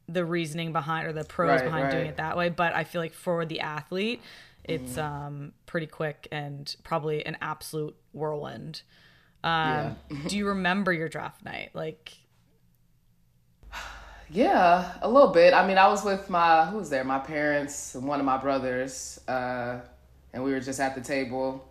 the 0.09 0.25
reasoning 0.25 0.73
behind 0.73 1.07
or 1.07 1.13
the 1.13 1.25
pros 1.25 1.49
Right, 1.61 1.65
behind 1.65 1.91
doing 1.91 2.07
it 2.07 2.17
that 2.17 2.37
way 2.37 2.49
but 2.49 2.75
i 2.75 2.85
feel 2.85 3.01
like 3.01 3.15
for 3.15 3.45
the 3.47 3.61
athlete 3.61 4.21
it's 4.65 4.95
Mm-hmm. 4.97 5.01
um 5.35 5.53
pretty 5.67 5.87
quick 5.87 6.27
and 6.33 6.75
probably 6.85 7.25
an 7.27 7.37
absolute 7.43 7.95
whirlwind 8.13 8.83
um 9.45 9.97
do 10.27 10.37
you 10.37 10.49
remember 10.55 10.93
your 10.93 11.09
draft 11.09 11.45
night 11.45 11.71
like 11.75 12.13
Yeah, 14.31 14.93
a 15.03 15.09
little 15.09 15.33
bit. 15.33 15.55
I 15.55 15.67
mean, 15.67 15.79
I 15.79 15.89
was 15.89 16.05
with 16.05 16.29
my 16.31 16.65
who 16.67 16.79
was 16.79 16.91
there? 16.91 17.05
My 17.05 17.19
parents 17.19 17.95
and 17.95 18.07
one 18.07 18.21
of 18.21 18.27
my 18.27 18.37
brothers, 18.39 19.21
uh, 19.29 19.81
and 20.33 20.43
we 20.43 20.51
were 20.53 20.61
just 20.61 20.81
at 20.81 20.95
the 20.95 21.01
table 21.01 21.67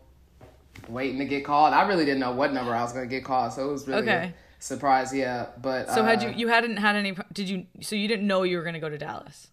waiting 0.88 1.18
to 1.20 1.26
get 1.26 1.44
called. 1.46 1.74
I 1.74 1.88
really 1.88 2.06
didn't 2.06 2.20
know 2.20 2.32
what 2.32 2.54
number 2.54 2.74
I 2.74 2.82
was 2.82 2.94
going 2.94 3.08
to 3.08 3.14
get 3.16 3.24
called, 3.26 3.54
so 3.54 3.70
it 3.70 3.72
was 3.72 3.88
really 3.88 4.04
Okay. 4.04 4.34
a 4.60 4.64
surprise. 4.64 5.14
Yeah, 5.14 5.48
but 5.62 5.90
so 5.90 6.04
had 6.04 6.24
uh, 6.24 6.28
you 6.28 6.34
you 6.36 6.48
hadn't 6.48 6.78
had 6.78 6.96
any 6.96 7.16
did 7.34 7.50
you 7.50 7.66
so 7.82 7.96
you 7.96 8.08
didn't 8.08 8.28
know 8.28 8.44
you 8.44 8.58
were 8.58 8.64
going 8.64 8.76
to 8.76 8.80
go 8.80 8.90
to 8.90 8.98
dallas 8.98 9.48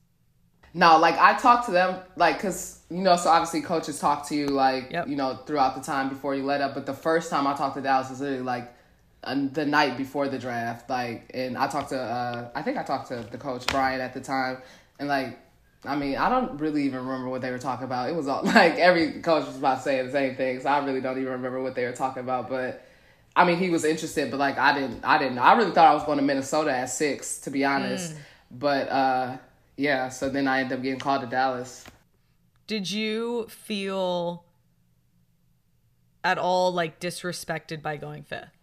No, 0.75 0.99
like 0.99 1.17
I 1.19 1.37
talked 1.39 1.67
to 1.67 1.73
them, 1.73 2.01
like, 2.17 2.39
cause 2.41 2.81
you 2.91 2.99
know, 3.03 3.17
so 3.17 3.31
obviously 3.31 3.61
coaches 3.63 3.99
talk 3.99 4.29
to 4.29 4.35
you, 4.37 4.47
like, 4.49 4.91
Yep. 4.93 5.09
you 5.09 5.17
know, 5.17 5.37
throughout 5.47 5.75
the 5.75 5.81
time 5.81 6.09
before 6.09 6.35
you 6.37 6.45
let 6.45 6.61
up. 6.61 6.75
But 6.75 6.87
the 6.87 6.95
first 6.95 7.31
time 7.31 7.47
I 7.47 7.55
talked 7.55 7.77
to 7.77 7.83
Dallas 7.83 8.11
was 8.11 8.21
literally 8.21 8.43
like 8.43 8.65
uh, 8.65 8.71
the 9.23 9.67
night 9.67 9.97
before 9.97 10.29
the 10.29 10.39
draft, 10.39 10.89
like, 10.89 11.31
and 11.35 11.57
I 11.57 11.69
talked 11.69 11.91
to, 11.91 12.01
uh, 12.01 12.51
I 12.55 12.63
think 12.63 12.79
I 12.79 12.83
talked 12.83 13.09
to 13.09 13.27
the 13.31 13.39
coach 13.39 13.67
Brian 13.67 14.01
at 14.01 14.15
the 14.15 14.21
time, 14.21 14.59
and 14.99 15.09
like, 15.09 15.39
I 15.85 15.97
mean, 15.97 16.17
I 16.17 16.29
don't 16.29 16.61
really 16.61 16.85
even 16.85 17.01
remember 17.01 17.29
what 17.29 17.41
they 17.41 17.51
were 17.51 17.59
talking 17.59 17.85
about. 17.85 18.11
It 18.11 18.15
was 18.17 18.29
all 18.29 18.43
like 18.45 18.77
every 18.77 19.21
coach 19.21 19.47
was 19.47 19.57
about 19.57 19.83
saying 19.83 20.07
the 20.07 20.13
same 20.13 20.37
thing, 20.37 20.61
so 20.61 20.69
I 20.69 20.85
really 20.85 21.01
don't 21.01 21.19
even 21.19 21.33
remember 21.33 21.63
what 21.63 21.75
they 21.75 21.85
were 21.85 21.93
talking 21.93 22.23
about, 22.23 22.49
but. 22.49 22.87
I 23.37 23.45
mean, 23.45 23.59
he 23.59 23.71
was 23.71 23.85
interested, 23.85 24.29
but 24.29 24.39
like 24.39 24.59
I 24.59 24.75
didn't, 24.77 25.05
I 25.05 25.17
didn't 25.17 25.37
know. 25.37 25.43
I 25.43 25.57
really 25.57 25.71
thought 25.71 25.87
I 25.87 25.95
was 25.95 26.03
going 26.03 26.19
to 26.19 26.25
Minnesota 26.25 26.73
at 26.73 26.87
six, 26.87 27.39
to 27.43 27.51
be 27.51 27.65
honest. 27.65 28.17
But 28.51 28.89
uh, 28.89 29.37
yeah, 29.77 30.09
so 30.09 30.29
then 30.29 30.49
I 30.49 30.61
ended 30.63 30.79
up 30.79 30.83
getting 30.83 30.99
called 30.99 31.21
to 31.23 31.29
Dallas. 31.29 31.85
did 32.67 32.91
you 32.91 33.47
feel 33.49 34.45
at 36.25 36.39
all 36.39 36.73
like 36.73 36.99
disrespected 36.99 37.81
by 37.81 37.97
going 37.97 38.25
fifth 38.25 38.60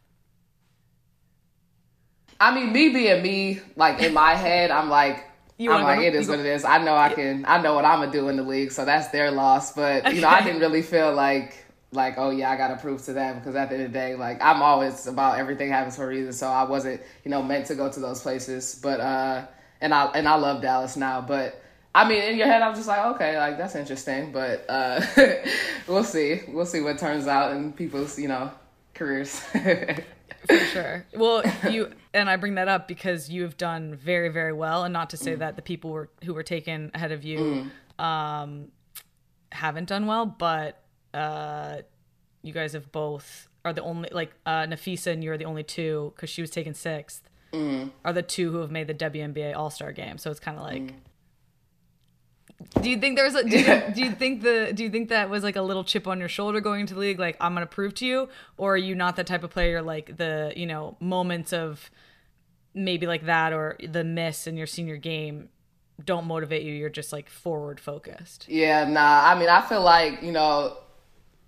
I 2.39 2.53
mean, 2.53 2.71
me 2.71 2.89
being 2.89 3.23
me, 3.23 3.61
like 3.75 4.01
in 4.01 4.13
my 4.13 4.35
head, 4.35 4.71
I'm 4.71 4.89
like, 4.89 5.25
You 5.57 5.71
I'm 5.71 5.83
like, 5.83 6.01
it 6.01 6.13
is 6.13 6.27
what 6.27 6.39
it 6.39 6.45
is. 6.45 6.63
I 6.63 6.77
know 6.83 6.95
I 6.95 7.13
can, 7.13 7.45
I 7.47 7.61
know 7.61 7.73
what 7.73 7.85
I'm 7.85 7.99
gonna 7.99 8.11
do 8.11 8.29
in 8.29 8.37
the 8.37 8.43
league, 8.43 8.71
so 8.71 8.85
that's 8.85 9.07
their 9.09 9.31
loss. 9.31 9.73
But 9.73 10.13
you 10.13 10.21
know, 10.21 10.27
I 10.27 10.43
didn't 10.43 10.61
really 10.61 10.83
feel 10.83 11.13
like, 11.13 11.65
like, 11.91 12.15
oh 12.17 12.29
yeah, 12.29 12.51
I 12.51 12.57
gotta 12.57 12.75
prove 12.77 13.03
to 13.05 13.13
them 13.13 13.39
because 13.39 13.55
at 13.55 13.69
the 13.69 13.75
end 13.75 13.85
of 13.85 13.91
the 13.91 13.97
day, 13.97 14.15
like, 14.15 14.41
I'm 14.41 14.61
always 14.61 15.07
about 15.07 15.39
everything 15.39 15.69
happens 15.69 15.95
for 15.95 16.03
a 16.03 16.07
reason. 16.07 16.33
So 16.33 16.47
I 16.47 16.63
wasn't, 16.63 17.01
you 17.23 17.31
know, 17.31 17.41
meant 17.41 17.65
to 17.67 17.75
go 17.75 17.91
to 17.91 17.99
those 17.99 18.21
places. 18.21 18.79
But 18.81 18.99
uh, 18.99 19.47
and 19.81 19.93
I 19.93 20.05
and 20.13 20.27
I 20.27 20.35
love 20.35 20.61
Dallas 20.61 20.95
now, 20.95 21.21
but. 21.21 21.61
I 21.95 22.07
mean, 22.07 22.21
in 22.21 22.37
your 22.37 22.45
head, 22.45 22.61
I'm 22.61 22.75
just 22.75 22.87
like, 22.87 23.03
okay, 23.15 23.39
like 23.39 23.57
that's 23.57 23.73
interesting, 23.73 24.31
but 24.31 24.65
uh, 24.69 25.01
we'll 25.87 26.03
see. 26.03 26.41
We'll 26.47 26.67
see 26.67 26.79
what 26.81 26.99
turns 26.99 27.25
out 27.25 27.53
in 27.53 27.73
people's, 27.73 28.19
you 28.19 28.27
know, 28.27 28.51
careers. 28.93 29.41
for 30.47 30.57
sure. 30.57 31.05
Well, 31.15 31.43
you 31.69 31.91
and 32.13 32.29
I 32.29 32.35
bring 32.37 32.55
that 32.55 32.67
up 32.67 32.87
because 32.87 33.29
you 33.29 33.43
have 33.43 33.57
done 33.57 33.95
very, 33.95 34.29
very 34.29 34.53
well, 34.53 34.83
and 34.83 34.93
not 34.93 35.09
to 35.11 35.17
Mm. 35.17 35.23
say 35.23 35.35
that 35.35 35.55
the 35.55 35.61
people 35.61 35.91
were 35.91 36.09
who 36.23 36.33
were 36.33 36.43
taken 36.43 36.91
ahead 36.93 37.11
of 37.11 37.23
you 37.23 37.69
um, 37.99 38.67
haven't 39.51 39.89
done 39.89 40.05
well, 40.05 40.25
but 40.25 40.81
uh, 41.13 41.77
you 42.43 42.53
guys 42.53 42.73
have 42.73 42.91
both 42.91 43.47
are 43.65 43.73
the 43.73 43.81
only 43.81 44.09
like 44.11 44.31
uh, 44.45 44.63
Napheesa 44.63 45.07
and 45.11 45.23
you're 45.23 45.37
the 45.37 45.45
only 45.45 45.63
two 45.63 46.13
because 46.15 46.29
she 46.29 46.41
was 46.41 46.49
taken 46.51 46.73
6th 46.73 47.21
Mm. 47.53 47.91
Are 48.03 48.11
the 48.11 48.21
two 48.21 48.51
who 48.51 48.57
have 48.59 48.71
made 48.71 48.87
the 48.87 48.93
WNBA 48.93 49.55
All 49.55 49.69
Star 49.69 49.93
game, 49.93 50.17
so 50.17 50.29
it's 50.29 50.39
kind 50.39 50.57
of 50.57 50.63
like. 50.63 50.93
Do 52.81 52.89
you 52.89 52.97
think 52.97 53.17
there's 53.17 53.35
a 53.35 53.43
do 53.43 53.57
you, 53.57 53.63
think, 53.63 53.93
do 53.93 54.01
you 54.01 54.11
think 54.11 54.41
the 54.41 54.71
do 54.73 54.83
you 54.83 54.89
think 54.89 55.09
that 55.09 55.29
was 55.29 55.43
like 55.43 55.55
a 55.55 55.61
little 55.61 55.83
chip 55.83 56.07
on 56.07 56.19
your 56.19 56.29
shoulder 56.29 56.59
going 56.59 56.81
into 56.81 56.95
the 56.95 56.99
league? 56.99 57.19
Like 57.19 57.37
I'm 57.39 57.53
gonna 57.53 57.65
prove 57.67 57.93
to 57.95 58.05
you? 58.05 58.29
Or 58.57 58.73
are 58.73 58.77
you 58.77 58.95
not 58.95 59.15
that 59.17 59.27
type 59.27 59.43
of 59.43 59.51
player 59.51 59.81
like 59.81 60.17
the 60.17 60.53
you 60.55 60.65
know 60.65 60.97
moments 60.99 61.53
of 61.53 61.91
maybe 62.73 63.05
like 63.07 63.25
that 63.25 63.53
or 63.53 63.77
the 63.87 64.03
miss 64.03 64.47
in 64.47 64.57
your 64.57 64.67
senior 64.67 64.97
game 64.97 65.49
don't 66.03 66.25
motivate 66.25 66.63
you? 66.63 66.73
You're 66.73 66.89
just 66.89 67.13
like 67.13 67.29
forward 67.29 67.79
focused. 67.79 68.47
Yeah, 68.49 68.85
nah. 68.85 69.25
I 69.25 69.37
mean, 69.39 69.49
I 69.49 69.61
feel 69.61 69.81
like 69.81 70.23
you 70.23 70.31
know, 70.31 70.77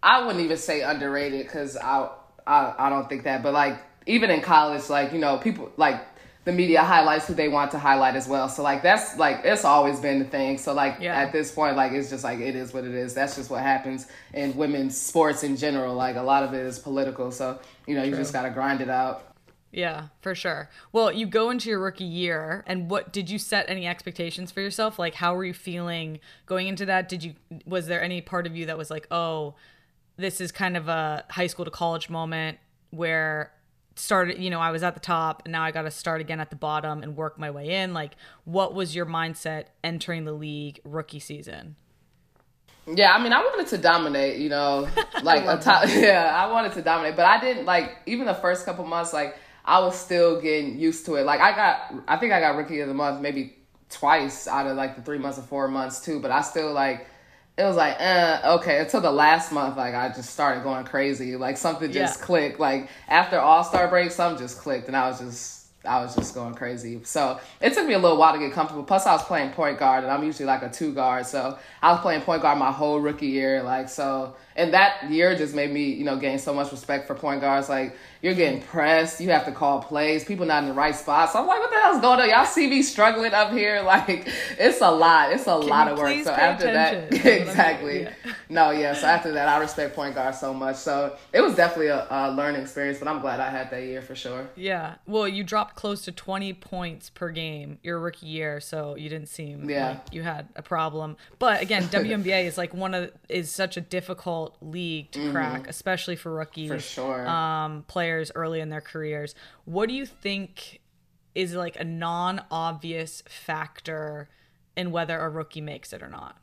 I 0.03 0.25
wouldn't 0.25 0.43
even 0.43 0.57
say 0.57 0.81
underrated 0.81 1.45
because 1.45 1.75
I, 1.75 2.09
I 2.45 2.75
I 2.77 2.89
don't 2.89 3.09
think 3.09 3.23
that. 3.23 3.41
But 3.41 3.53
like 3.53 3.81
even 4.05 4.29
in 4.29 4.41
college, 4.41 4.89
like 4.89 5.11
you 5.11 5.19
know, 5.19 5.37
people 5.37 5.71
like 5.75 6.01
the 6.45 6.51
media 6.53 6.81
highlights 6.81 7.27
who 7.27 7.33
they 7.33 7.49
want 7.49 7.71
to 7.71 7.77
highlight 7.79 8.15
as 8.15 8.27
well. 8.27 8.49
So 8.49 8.63
like 8.63 8.81
that's 8.81 9.17
like 9.17 9.41
it's 9.43 9.65
always 9.65 9.99
been 9.99 10.19
the 10.19 10.25
thing. 10.25 10.57
So 10.57 10.73
like 10.73 10.97
Yeah. 10.99 11.15
at 11.15 11.31
this 11.31 11.51
point, 11.51 11.75
like 11.75 11.91
it's 11.91 12.09
just 12.09 12.23
like 12.23 12.39
it 12.39 12.55
is 12.55 12.73
what 12.73 12.85
it 12.85 12.93
is. 12.95 13.13
That's 13.13 13.35
just 13.35 13.49
what 13.49 13.61
happens 13.61 14.07
in 14.33 14.55
women's 14.55 14.99
sports 14.99 15.43
in 15.43 15.57
general. 15.57 15.95
Like 15.95 16.15
a 16.15 16.21
lot 16.21 16.43
of 16.43 16.53
it 16.53 16.65
is 16.65 16.79
political. 16.79 17.31
So 17.31 17.59
you 17.85 17.95
know, 17.95 18.03
you 18.03 18.15
just 18.15 18.33
gotta 18.33 18.49
grind 18.51 18.81
it 18.81 18.89
out. 18.89 19.25
yeah 19.71 20.07
for 20.21 20.33
sure 20.33 20.67
well 20.91 21.11
you 21.11 21.27
go 21.27 21.51
into 21.51 21.69
your 21.69 21.77
rookie 21.79 22.03
year 22.03 22.63
and 22.65 22.89
what 22.89 23.13
did 23.13 23.29
you 23.29 23.37
set 23.37 23.69
any 23.69 23.85
expectations 23.85 24.51
for 24.51 24.61
yourself 24.61 24.97
like 24.97 25.13
how 25.13 25.35
were 25.35 25.45
you 25.45 25.53
feeling 25.53 26.19
going 26.47 26.65
into 26.67 26.85
that 26.87 27.07
did 27.07 27.23
you 27.23 27.35
was 27.67 27.85
there 27.85 28.01
any 28.01 28.19
part 28.19 28.47
of 28.47 28.55
you 28.57 28.65
that 28.65 28.79
was 28.79 28.89
like 28.89 29.05
oh 29.11 29.53
this 30.17 30.41
is 30.41 30.51
kind 30.51 30.75
of 30.75 30.87
a 30.87 31.23
high 31.29 31.45
school 31.45 31.65
to 31.65 31.69
college 31.71 32.09
moment 32.09 32.57
where 32.89 33.51
started 33.99 34.39
you 34.39 34.49
know 34.49 34.59
i 34.59 34.71
was 34.71 34.83
at 34.83 34.93
the 34.93 34.99
top 34.99 35.41
and 35.45 35.51
now 35.51 35.63
i 35.63 35.71
got 35.71 35.83
to 35.83 35.91
start 35.91 36.21
again 36.21 36.39
at 36.39 36.49
the 36.49 36.55
bottom 36.55 37.03
and 37.03 37.15
work 37.15 37.37
my 37.37 37.51
way 37.51 37.75
in 37.75 37.93
like 37.93 38.13
what 38.45 38.73
was 38.73 38.95
your 38.95 39.05
mindset 39.05 39.65
entering 39.83 40.25
the 40.25 40.31
league 40.33 40.79
rookie 40.83 41.19
season 41.19 41.75
Yeah, 42.87 43.13
I 43.13 43.21
mean, 43.21 43.33
I 43.33 43.39
wanted 43.39 43.67
to 43.67 43.77
dominate, 43.77 44.39
you 44.39 44.49
know, 44.49 44.87
like 45.23 45.45
a 45.45 45.61
top. 45.61 45.85
Yeah, 45.89 46.33
I 46.35 46.51
wanted 46.51 46.71
to 46.73 46.81
dominate, 46.81 47.15
but 47.15 47.25
I 47.25 47.39
didn't 47.39 47.65
like 47.65 47.97
even 48.07 48.25
the 48.25 48.33
first 48.33 48.65
couple 48.65 48.85
months. 48.85 49.13
Like 49.13 49.37
I 49.65 49.79
was 49.79 49.95
still 49.95 50.41
getting 50.41 50.79
used 50.79 51.05
to 51.05 51.15
it. 51.15 51.23
Like 51.25 51.39
I 51.39 51.55
got, 51.55 51.93
I 52.07 52.17
think 52.17 52.33
I 52.33 52.39
got 52.39 52.55
rookie 52.55 52.79
of 52.79 52.87
the 52.87 52.93
month 52.93 53.21
maybe 53.21 53.57
twice 53.89 54.47
out 54.47 54.65
of 54.65 54.75
like 54.75 54.95
the 54.95 55.01
three 55.03 55.19
months 55.19 55.37
or 55.37 55.43
four 55.43 55.67
months 55.67 55.99
too. 56.03 56.19
But 56.19 56.31
I 56.31 56.41
still 56.41 56.73
like, 56.73 57.07
it 57.59 57.63
was 57.63 57.75
like, 57.75 57.97
uh, 57.99 58.57
okay. 58.59 58.79
Until 58.79 59.01
the 59.01 59.11
last 59.11 59.51
month, 59.51 59.75
like 59.77 59.93
I 59.93 60.07
just 60.09 60.29
started 60.29 60.63
going 60.63 60.85
crazy. 60.85 61.35
Like 61.35 61.57
something 61.57 61.91
just 61.91 62.19
Yeah. 62.19 62.25
clicked. 62.25 62.59
Like 62.59 62.89
after 63.09 63.37
All 63.39 63.63
Star 63.63 63.87
break, 63.89 64.11
something 64.11 64.41
just 64.41 64.59
clicked, 64.59 64.87
and 64.87 64.95
I 64.95 65.09
was 65.09 65.19
just. 65.19 65.55
I 65.85 66.01
was 66.01 66.13
just 66.13 66.35
going 66.35 66.55
crazy. 66.55 66.99
So 67.05 67.39
it 67.61 67.73
took 67.73 67.87
me 67.87 67.93
a 67.93 67.99
little 67.99 68.17
while 68.17 68.33
to 68.33 68.39
get 68.39 68.51
comfortable. 68.51 68.83
Plus, 68.83 69.07
I 69.07 69.13
was 69.13 69.23
playing 69.23 69.51
point 69.51 69.79
guard, 69.79 70.03
and 70.03 70.11
I'm 70.11 70.25
usually 70.25 70.45
like 70.45 70.61
a 70.61 70.67
two 70.69 70.93
guard. 70.93 71.25
So 71.25 71.57
I 71.81 71.91
was 71.93 72.01
playing 72.01 72.21
point 72.23 72.41
guard 72.41 72.57
my 72.59 72.69
whole 72.69 72.99
rookie 72.99 73.27
year. 73.27 73.63
Like, 73.63 73.87
so, 73.87 74.35
and 74.59 74.73
that 74.73 75.09
year 75.09 75.35
just 75.35 75.55
made 75.55 75.71
me, 75.71 75.85
you 75.93 76.03
know, 76.03 76.17
gain 76.17 76.37
so 76.39 76.53
much 76.53 76.71
respect 76.71 77.07
for 77.07 77.15
point 77.15 77.41
guards. 77.41 77.69
Like, 77.69 77.95
you're 78.21 78.33
getting 78.33 78.61
pressed, 78.61 79.21
you 79.21 79.29
have 79.29 79.45
to 79.45 79.51
call 79.53 79.81
plays, 79.81 80.25
people 80.25 80.45
not 80.45 80.63
in 80.63 80.69
the 80.69 80.75
right 80.75 80.93
spot. 80.95 81.31
So 81.31 81.39
I'm 81.39 81.47
like, 81.47 81.59
what 81.59 81.69
the 81.69 81.77
hell's 81.79 82.01
going 82.01 82.19
on? 82.19 82.29
Y'all 82.29 82.45
see 82.45 82.67
me 82.67 82.81
struggling 82.81 83.33
up 83.33 83.51
here? 83.51 83.81
Like, 83.89 84.27
it's 84.59 84.81
a 84.81 84.91
lot. 84.91 85.31
It's 85.31 85.47
a 85.47 85.55
lot 85.55 85.87
of 85.87 85.97
work. 85.97 86.23
So 86.23 86.31
after 86.31 86.65
that, 86.71 86.93
attention? 87.13 87.23
That's 87.23 87.49
exactly. 87.49 88.01
yeah. 88.01 88.13
No, 88.49 88.71
yeah. 88.71 88.93
So 88.93 89.07
after 89.07 89.31
that, 89.31 89.47
I 89.47 89.57
respect 89.59 89.95
point 89.95 90.15
guards 90.15 90.39
so 90.39 90.53
much. 90.53 90.75
So 90.75 91.15
it 91.33 91.41
was 91.41 91.55
definitely 91.55 91.87
a, 91.87 92.05
a 92.09 92.31
learning 92.31 92.61
experience, 92.61 92.99
but 92.99 93.07
I'm 93.07 93.21
glad 93.21 93.39
I 93.39 93.49
had 93.49 93.71
that 93.71 93.83
year 93.83 94.01
for 94.01 94.15
sure. 94.15 94.49
yeah 94.55 94.95
well 95.07 95.27
you 95.27 95.43
dropped 95.43 95.75
close 95.75 96.03
to 96.03 96.11
20 96.11 96.53
points 96.53 97.09
per 97.09 97.29
game 97.31 97.77
your 97.83 97.99
rookie 97.99 98.25
year 98.27 98.59
so 98.59 98.95
you 98.95 99.07
didn't 99.09 99.29
seem 99.29 99.69
Yeah. 99.69 99.89
like 99.89 100.13
you 100.13 100.23
had 100.23 100.47
a 100.55 100.61
problem 100.61 101.15
but 101.39 101.61
again 101.61 101.83
WNBA 101.99 102.45
is 102.45 102.57
like 102.57 102.73
one 102.73 102.93
of 102.93 103.11
is 103.29 103.49
such 103.51 103.77
a 103.77 103.81
difficult 103.81 104.48
league 104.61 105.11
to 105.11 105.31
crack 105.31 105.67
especially 105.67 106.15
for 106.15 106.33
rookies 106.33 106.69
Mm-hmm. 106.69 106.77
For 106.79 106.83
sure. 106.83 107.27
um, 107.27 107.83
players 107.87 108.31
early 108.35 108.59
in 108.59 108.69
their 108.69 108.81
careers. 108.81 109.35
What 109.65 109.89
do 109.89 109.95
you 109.95 110.05
think 110.05 110.81
is 111.35 111.53
like 111.53 111.79
a 111.79 111.83
non 111.83 112.41
obvious 112.51 113.23
factor 113.27 114.29
in 114.75 114.91
whether 114.91 115.19
a 115.19 115.29
rookie 115.29 115.61
makes 115.61 115.93
it 115.93 116.01
or 116.01 116.09
not? 116.09 116.37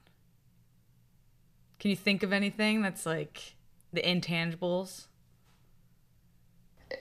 Can 1.78 1.90
you 1.90 1.96
think 1.96 2.22
of 2.22 2.32
anything 2.32 2.82
that's 2.82 3.04
like 3.06 3.54
the 3.92 4.00
intangibles? 4.02 5.06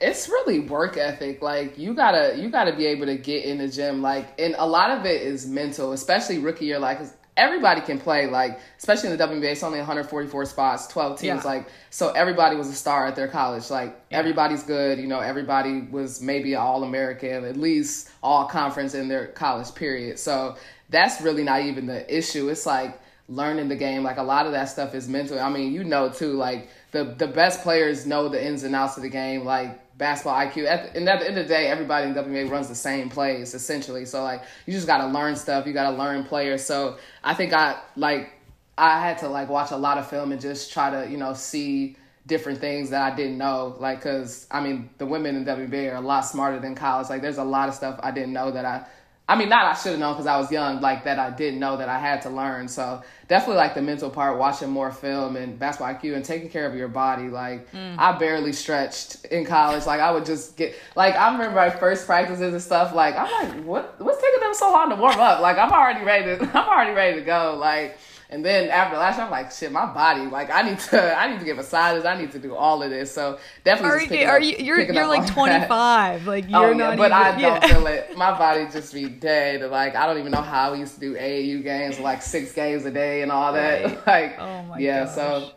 it's 0.01 0.27
really 0.27 0.59
work 0.59 0.97
ethic 0.97 1.43
like 1.43 1.77
you 1.77 1.93
gotta 1.93 2.35
you 2.37 2.49
gotta 2.49 2.75
be 2.75 2.87
able 2.87 3.05
to 3.05 3.15
get 3.15 3.45
in 3.45 3.59
the 3.59 3.67
gym 3.67 4.01
like 4.01 4.27
and 4.39 4.55
a 4.57 4.65
lot 4.67 4.89
of 4.89 5.05
it 5.05 5.21
is 5.21 5.45
mental 5.47 5.91
especially 5.91 6.39
rookie 6.39 6.65
year 6.65 6.79
like 6.79 6.99
everybody 7.37 7.81
can 7.81 7.99
play. 7.99 8.27
Like 8.27 8.59
especially 8.77 9.11
in 9.11 9.17
the 9.17 9.23
WNBA, 9.23 9.51
it's 9.51 9.63
only 9.63 9.79
144 9.79 10.45
spots, 10.45 10.87
12 10.87 11.19
teams. 11.19 11.43
Yeah. 11.43 11.49
Like 11.49 11.67
so, 11.89 12.11
everybody 12.11 12.55
was 12.55 12.67
a 12.67 12.73
star 12.73 13.07
at 13.07 13.15
their 13.15 13.27
college. 13.27 13.69
Like 13.69 13.99
everybody's 14.11 14.63
good. 14.63 14.99
You 14.99 15.07
know, 15.07 15.19
everybody 15.19 15.81
was 15.81 16.21
maybe 16.21 16.55
all 16.55 16.83
American, 16.83 17.45
at 17.45 17.57
least 17.57 18.09
all 18.23 18.45
conference 18.45 18.93
in 18.93 19.07
their 19.07 19.27
college 19.27 19.73
period. 19.75 20.19
So 20.19 20.55
that's 20.89 21.21
really 21.21 21.43
not 21.43 21.61
even 21.61 21.85
the 21.85 22.15
issue. 22.15 22.49
It's 22.49 22.65
like 22.65 22.99
learning 23.27 23.69
the 23.69 23.75
game. 23.75 24.03
Like 24.03 24.17
a 24.17 24.23
lot 24.23 24.45
of 24.45 24.51
that 24.53 24.65
stuff 24.65 24.93
is 24.95 25.07
mental. 25.07 25.39
I 25.39 25.49
mean, 25.49 25.73
you 25.73 25.83
know 25.83 26.09
too. 26.09 26.33
Like 26.33 26.69
the 26.91 27.03
the 27.03 27.27
best 27.27 27.61
players 27.61 28.05
know 28.05 28.29
the 28.29 28.43
ins 28.43 28.63
and 28.63 28.75
outs 28.75 28.97
of 28.97 29.03
the 29.03 29.09
game. 29.09 29.43
Like 29.43 29.81
basketball 29.97 30.35
IQ. 30.35 30.65
At 30.65 30.93
the, 30.93 30.99
and 30.99 31.09
at 31.09 31.19
the 31.19 31.27
end 31.27 31.37
of 31.37 31.47
the 31.47 31.53
day, 31.53 31.67
everybody 31.67 32.07
in 32.07 32.13
WNBA 32.13 32.49
runs 32.49 32.67
the 32.67 32.75
same 32.75 33.09
plays 33.09 33.53
essentially. 33.53 34.05
So 34.05 34.23
like 34.23 34.43
you 34.65 34.73
just 34.73 34.87
got 34.87 34.97
to 34.99 35.07
learn 35.07 35.35
stuff. 35.35 35.65
You 35.65 35.73
got 35.73 35.91
to 35.91 35.97
learn 35.97 36.23
players. 36.23 36.63
So 36.63 36.97
I 37.23 37.33
think 37.33 37.53
I 37.53 37.79
like 37.95 38.31
I 38.77 38.99
had 38.99 39.19
to 39.19 39.29
like 39.29 39.49
watch 39.49 39.71
a 39.71 39.77
lot 39.77 39.97
of 39.97 40.09
film 40.09 40.31
and 40.31 40.41
just 40.41 40.71
try 40.71 40.89
to 40.89 41.09
you 41.09 41.17
know 41.17 41.33
see 41.33 41.97
different 42.27 42.59
things 42.59 42.89
that 42.89 43.01
I 43.01 43.15
didn't 43.15 43.37
know. 43.37 43.75
Like 43.79 43.99
because 43.99 44.47
I 44.51 44.61
mean 44.61 44.89
the 44.97 45.05
women 45.05 45.35
in 45.35 45.45
WNBA 45.45 45.91
are 45.93 45.97
a 45.97 46.01
lot 46.01 46.21
smarter 46.21 46.59
than 46.59 46.75
college. 46.75 47.09
Like 47.09 47.21
there's 47.21 47.37
a 47.37 47.43
lot 47.43 47.69
of 47.69 47.75
stuff 47.75 47.99
I 48.03 48.11
didn't 48.11 48.33
know 48.33 48.51
that 48.51 48.65
I. 48.65 48.85
I 49.27 49.35
mean, 49.35 49.49
not 49.49 49.65
I 49.65 49.73
should 49.73 49.91
have 49.91 49.99
known 49.99 50.13
because 50.13 50.27
I 50.27 50.37
was 50.37 50.51
young, 50.51 50.81
like 50.81 51.03
that 51.05 51.17
I 51.17 51.31
didn't 51.31 51.59
know 51.59 51.77
that 51.77 51.89
I 51.89 51.97
had 51.97 52.21
to 52.23 52.29
learn. 52.29 52.67
So 52.67 53.01
definitely 53.27 53.57
like 53.57 53.73
the 53.73 53.81
mental 53.81 54.11
part, 54.11 54.37
watching 54.37 54.69
more 54.69 54.91
film 54.91 55.35
and 55.35 55.57
basketball 55.57 55.95
IQ 55.95 56.15
and 56.15 56.23
taking 56.23 56.49
care 56.49 56.67
of 56.67 56.75
your 56.75 56.87
body. 56.87 57.27
Like 57.29 57.71
mm. 57.71 57.95
I 57.97 58.17
barely 58.19 58.53
stretched 58.53 59.25
in 59.25 59.43
college. 59.43 59.87
Like 59.87 59.99
I 59.99 60.11
would 60.11 60.25
just 60.25 60.55
get 60.57 60.75
like 60.95 61.15
I 61.15 61.31
remember 61.31 61.55
my 61.55 61.71
first 61.71 62.05
practices 62.05 62.53
and 62.53 62.61
stuff. 62.61 62.93
Like 62.93 63.15
I'm 63.15 63.31
like, 63.31 63.65
what 63.65 63.99
what's 63.99 64.21
taking 64.21 64.41
them 64.41 64.53
so 64.53 64.71
long 64.71 64.91
to 64.91 64.95
warm 64.95 65.19
up? 65.19 65.39
Like 65.39 65.57
I'm 65.57 65.71
already 65.71 66.05
ready 66.05 66.37
to 66.37 66.43
I'm 66.57 66.69
already 66.69 66.91
ready 66.91 67.19
to 67.19 67.25
go. 67.25 67.57
Like 67.59 67.97
and 68.29 68.43
then 68.43 68.69
after 68.69 68.97
last 68.97 69.17
year, 69.17 69.25
I'm 69.25 69.31
like, 69.31 69.51
shit, 69.51 69.71
my 69.71 69.85
body, 69.93 70.21
like 70.27 70.49
I 70.49 70.61
need 70.63 70.79
to 70.79 71.17
I 71.17 71.27
need 71.31 71.39
to 71.39 71.45
get 71.45 71.55
massages. 71.55 72.05
I 72.05 72.19
need 72.19 72.31
to 72.31 72.39
do 72.39 72.55
all 72.55 72.81
of 72.83 72.89
this. 72.89 73.11
So 73.11 73.39
definitely 73.63 74.07
Are 74.07 74.21
you? 74.21 74.27
Are 74.27 74.37
up- 74.37 74.43
you? 74.43 74.65
You're 74.65 74.79
you're 74.81 75.07
like 75.07 75.21
on 75.37 75.47
that. 75.47 75.67
25. 75.67 76.27
Like 76.27 76.45
you're 76.49 76.59
Oh, 76.59 76.71
yeah, 76.71 76.77
not. 76.77 76.97
but 76.97 77.05
even, 77.05 77.13
I 77.13 77.39
don't 77.59 77.63
feel 77.63 77.87
it. 77.87 78.17
My 78.17 78.37
body 78.37 78.67
just 78.71 78.93
be 78.93 79.05
dead. 79.07 79.69
Like 79.69 79.95
I 79.95 80.05
don't 80.07 80.17
even 80.19 80.31
know 80.31 80.41
how 80.41 80.73
we 80.73 80.79
used 80.79 80.95
to 80.95 80.99
do 80.99 81.15
AAU 81.15 81.63
games, 81.63 81.99
like 81.99 82.21
six 82.21 82.51
games 82.51 82.85
a 82.85 82.91
day 82.91 83.21
and 83.21 83.31
all 83.31 83.53
that. 83.53 83.83
Right. 83.85 84.07
Like, 84.07 84.39
Oh 84.39 84.63
my 84.63 84.77
yeah. 84.79 85.05
gosh. 85.05 85.15
So 85.15 85.51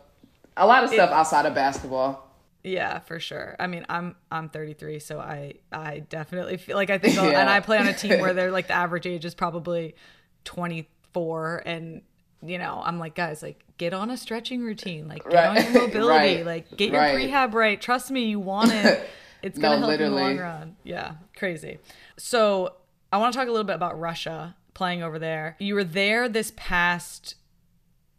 a 0.57 0.67
lot 0.67 0.83
of 0.83 0.89
stuff 0.89 1.09
outside 1.11 1.45
of 1.45 1.55
basketball. 1.55 2.25
Yeah, 2.61 2.99
for 2.99 3.21
sure. 3.21 3.55
I 3.57 3.67
mean, 3.67 3.85
I'm 3.87 4.17
I'm 4.29 4.49
33, 4.49 4.99
so 4.99 5.17
I 5.19 5.53
I 5.71 5.99
definitely 6.09 6.57
feel 6.57 6.75
like 6.75 6.89
I 6.89 6.97
think, 6.97 7.15
Yeah. 7.17 7.39
and 7.39 7.49
I 7.49 7.61
play 7.61 7.77
on 7.77 7.87
a 7.87 7.93
team 7.93 8.19
where 8.19 8.33
they're 8.33 8.51
like 8.51 8.67
the 8.67 8.73
average 8.73 9.05
age 9.07 9.23
is 9.23 9.33
probably 9.33 9.95
24, 10.43 11.63
and 11.65 12.01
you 12.41 12.57
know, 12.57 12.81
I'm 12.85 12.99
like, 12.99 13.15
guys, 13.15 13.41
like 13.43 13.63
get 13.77 13.93
on 13.93 14.09
a 14.09 14.17
stretching 14.17 14.61
routine, 14.63 15.07
like 15.07 15.23
get 15.29 15.33
Right. 15.33 15.65
on 15.65 15.73
your 15.73 15.81
mobility, 15.87 16.07
Right. 16.37 16.45
like 16.45 16.77
get 16.77 16.91
your 16.91 17.01
Right. 17.01 17.15
prehab 17.15 17.53
right. 17.53 17.79
Trust 17.81 18.11
me, 18.11 18.25
you 18.25 18.39
want 18.39 18.73
it. 18.73 19.09
It's 19.41 19.57
gonna 19.57 19.77
help 19.77 19.91
in 19.93 20.01
the 20.01 20.09
long 20.09 20.37
run. 20.37 20.75
Yeah, 20.83 21.13
crazy. 21.33 21.79
So 22.17 22.73
I 23.13 23.17
want 23.19 23.31
to 23.31 23.39
talk 23.39 23.47
a 23.47 23.51
little 23.51 23.63
bit 23.65 23.75
about 23.77 23.97
Russia 23.97 24.57
playing 24.73 25.01
over 25.01 25.17
there. 25.17 25.55
You 25.59 25.75
were 25.75 25.85
there 25.85 26.27
this 26.27 26.51
past 26.57 27.35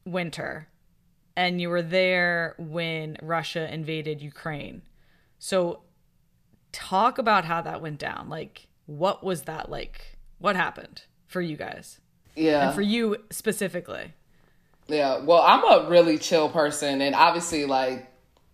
winter 0.07 0.69
and 1.37 1.61
you 1.61 1.69
were 1.69 1.83
there 1.83 2.55
when 2.59 3.19
Russia 3.21 3.71
invaded 3.73 4.23
Ukraine. 4.23 4.81
So 5.39 5.83
talk 6.73 7.19
about 7.19 7.45
how 7.45 7.61
that 7.63 7.83
went 7.83 7.99
down. 7.99 8.31
Like 8.31 8.69
what 8.87 9.23
was 9.23 9.43
that 9.43 9.71
like? 9.71 10.17
What 10.39 10.57
happened 10.57 11.03
for 11.27 11.43
you 11.43 11.57
guys? 11.59 12.01
Yeah. 12.41 12.67
And 12.67 12.75
for 12.75 12.83
you 12.83 13.17
specifically. 13.31 14.13
Yeah, 14.89 15.19
well, 15.21 15.41
I'm 15.43 15.63
a 15.65 15.89
really 15.89 16.19
chill 16.19 16.49
person, 16.49 17.01
and 17.01 17.15
obviously, 17.15 17.65
like 17.65 18.07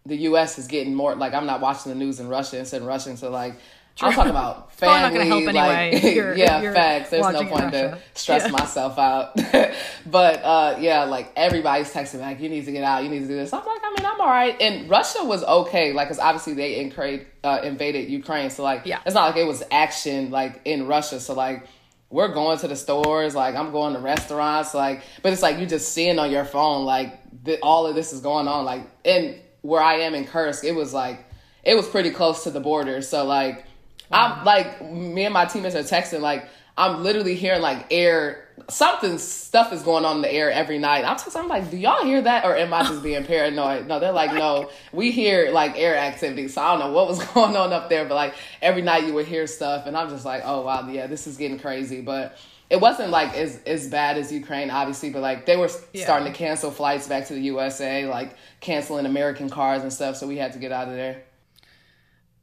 the 0.05 0.17
U.S. 0.29 0.59
is 0.59 0.67
getting 0.67 0.95
more. 0.95 1.15
Like, 1.15 1.33
I'm 1.33 1.47
not 1.47 1.61
watching 1.61 1.91
the 1.93 1.99
news 1.99 2.21
in 2.21 2.29
Russia 2.29 2.59
instead 2.59 2.83
of 2.83 2.89
Russian, 2.89 3.17
so 3.17 3.31
like. 3.31 3.55
I'm 3.99 4.13
talking 4.13 4.29
about 4.31 4.77
probably 4.77 5.01
not 5.01 5.13
family. 5.13 5.19
gonna 5.19 5.25
help 5.31 5.49
anyway 5.49 5.91
like, 5.95 6.05
if 6.05 6.15
you're- 6.15 6.39
yeah, 6.39 6.61
you're 6.61 6.75
facts. 6.75 7.09
There's 7.09 7.33
no 7.33 7.47
point 7.47 7.73
to 7.73 7.99
stress 8.13 8.43
Yeah. 8.45 8.51
myself 8.51 8.99
out. 8.99 9.35
but 10.07 10.45
uh, 10.45 10.77
yeah, 10.79 11.05
like 11.05 11.33
everybody's 11.35 11.91
texting 11.91 12.17
me, 12.17 12.21
like, 12.21 12.39
"You 12.39 12.51
need 12.51 12.67
to 12.67 12.73
get 12.73 12.85
out. 12.85 13.05
You 13.05 13.09
need 13.09 13.21
to 13.21 13.27
do 13.27 13.35
this." 13.37 13.55
I'm 13.55 13.65
like, 13.65 13.81
I 13.83 13.89
mean, 13.97 14.05
I'm 14.05 14.21
all 14.21 14.27
right. 14.27 14.55
And 14.61 14.91
Russia 14.91 15.25
was 15.25 15.43
okay, 15.43 15.95
like, 15.95 16.09
because 16.09 16.19
obviously 16.19 16.53
they 16.53 16.79
invaded, 16.79 17.27
uh, 17.43 17.61
invaded 17.65 18.11
Ukraine, 18.11 18.51
so 18.51 18.63
like, 18.63 18.83
Yeah. 18.85 19.01
it's 19.07 19.15
not 19.15 19.29
like 19.31 19.37
it 19.41 19.47
was 19.47 19.63
action 19.71 20.31
like 20.31 20.61
in 20.67 20.87
Russia. 20.87 21.19
So 21.19 21.33
like, 21.33 21.67
we're 22.11 22.29
going 22.29 22.59
to 22.59 22.69
the 22.69 22.77
stores, 22.77 23.35
like 23.35 23.55
I'm 23.55 23.73
going 23.73 23.95
to 23.95 24.01
restaurants, 24.01 24.75
like, 24.75 25.03
but 25.23 25.33
it's 25.33 25.43
like 25.43 25.59
you 25.59 25.67
just 25.67 25.93
seeing 25.93 26.19
on 26.19 26.31
your 26.31 26.45
phone, 26.45 26.85
like 26.85 27.45
th- 27.45 27.61
all 27.63 27.87
of 27.87 27.95
this 27.95 28.13
is 28.13 28.21
going 28.21 28.49
on, 28.49 28.65
like, 28.65 28.89
and 29.05 29.37
where 29.63 29.83
I 29.83 29.97
am 30.01 30.15
in 30.15 30.25
Kursk, 30.25 30.65
it 30.65 30.73
was 30.73 30.95
like, 30.95 31.25
it 31.65 31.75
was 31.75 31.89
pretty 31.89 32.11
close 32.11 32.45
to 32.45 32.51
the 32.51 32.61
border, 32.61 33.03
so 33.03 33.25
like, 33.25 33.65
I'm 34.11 34.45
like, 34.45 34.81
me 34.89 35.25
and 35.25 35.35
my 35.35 35.47
teammates 35.47 35.75
are 35.75 35.81
texting, 35.81 36.21
like, 36.21 36.49
I'm 36.79 37.03
literally 37.03 37.35
hearing 37.35 37.63
like 37.63 37.87
air, 37.91 38.46
something 38.69 39.19
stuff 39.19 39.73
is 39.73 39.83
going 39.83 40.05
on 40.05 40.17
in 40.17 40.23
the 40.23 40.33
air 40.33 40.51
every 40.51 40.79
night. 40.79 41.05
I'm 41.05 41.17
texting, 41.17 41.37
I'm 41.41 41.49
like, 41.49 41.71
do 41.71 41.77
y'all 41.77 42.05
hear 42.05 42.21
that, 42.23 42.45
or 42.45 42.57
am 42.57 42.75
I 42.75 42.83
just 42.83 43.03
being 43.03 43.25
paranoid? 43.33 43.87
No, 43.87 44.01
they're 44.01 44.13
like, 44.13 44.33
no, 44.35 44.71
we 44.93 45.13
hear 45.13 45.51
like 45.51 45.79
air 45.79 45.97
activity, 45.97 46.49
so 46.49 46.61
I 46.63 46.71
don't 46.73 46.81
know 46.81 46.93
what 46.93 47.07
was 47.09 47.23
going 47.35 47.57
on 47.57 47.73
up 47.73 47.89
there, 47.89 48.05
but 48.07 48.15
like 48.15 48.35
every 48.61 48.83
night 48.83 49.05
you 49.07 49.15
would 49.15 49.27
hear 49.27 49.47
stuff, 49.47 49.87
and 49.87 49.97
I'm 49.97 50.09
just 50.09 50.25
like, 50.25 50.43
oh 50.45 50.63
wow, 50.63 50.89
yeah, 50.89 51.07
this 51.07 51.27
is 51.27 51.37
getting 51.37 51.59
crazy, 51.59 52.01
but. 52.01 52.37
It 52.69 52.81
wasn't 52.81 53.11
like 53.11 53.33
as 53.37 53.63
as 53.65 53.87
bad 53.87 54.19
as 54.19 54.33
Ukraine, 54.33 54.71
obviously, 54.73 55.11
but 55.11 55.23
like 55.23 55.47
they 55.47 55.57
were 55.57 55.71
Yeah. 55.93 56.03
starting 56.03 56.33
to 56.33 56.37
cancel 56.37 56.73
flights 56.73 57.07
back 57.07 57.29
to 57.29 57.35
the 57.35 57.41
USA, 57.43 58.07
like 58.09 58.37
canceling 58.61 59.07
American 59.07 59.49
cars 59.49 59.83
and 59.83 59.93
stuff. 59.93 60.17
So 60.17 60.27
we 60.27 60.37
had 60.37 60.53
to 60.55 60.59
get 60.59 60.73
out 60.73 60.89
of 60.89 60.95
there. 60.95 61.23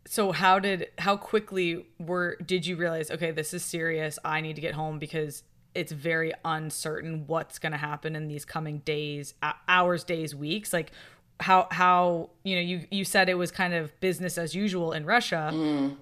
So 0.05 0.31
how 0.31 0.59
did 0.59 0.88
how 0.97 1.17
quickly 1.17 1.86
were 1.99 2.38
did 2.38 2.65
you 2.65 2.77
realize 2.77 3.12
okay 3.12 3.31
this 3.31 3.53
is 3.53 3.65
serious 3.65 4.17
I 4.23 4.39
need 4.39 4.55
to 4.55 4.62
get 4.62 4.75
home 4.75 4.97
because 4.97 5.43
it's 5.75 5.91
very 5.91 6.31
uncertain 6.45 7.25
what's 7.27 7.57
going 7.59 7.71
to 7.71 7.77
happen 7.77 8.15
in 8.15 8.27
these 8.27 8.45
coming 8.45 8.79
days 8.79 9.33
hours 9.67 10.03
days 10.03 10.36
weeks 10.36 10.71
like 10.73 10.91
how 11.39 11.67
how 11.71 12.29
you 12.43 12.55
know 12.55 12.62
you 12.62 12.86
you 12.91 13.03
said 13.03 13.27
it 13.29 13.33
was 13.36 13.51
kind 13.51 13.73
of 13.73 13.99
business 13.99 14.38
as 14.38 14.53
usual 14.55 14.91
in 14.93 15.05
Russia 15.05 15.49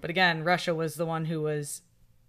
but 0.02 0.10
again 0.10 0.44
Russia 0.44 0.76
was 0.76 0.96
the 0.96 1.06
one 1.06 1.26
who 1.26 1.42
was 1.42 1.82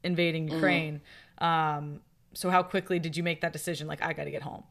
invading 0.04 0.48
Ukraine 0.48 1.00
um 1.38 2.00
so 2.34 2.48
how 2.48 2.62
quickly 2.62 2.98
did 2.98 3.16
you 3.16 3.22
make 3.22 3.40
that 3.40 3.52
decision 3.52 3.86
like 3.88 4.02
I 4.02 4.12
got 4.12 4.24
to 4.24 4.30
get 4.30 4.42
home 4.42 4.62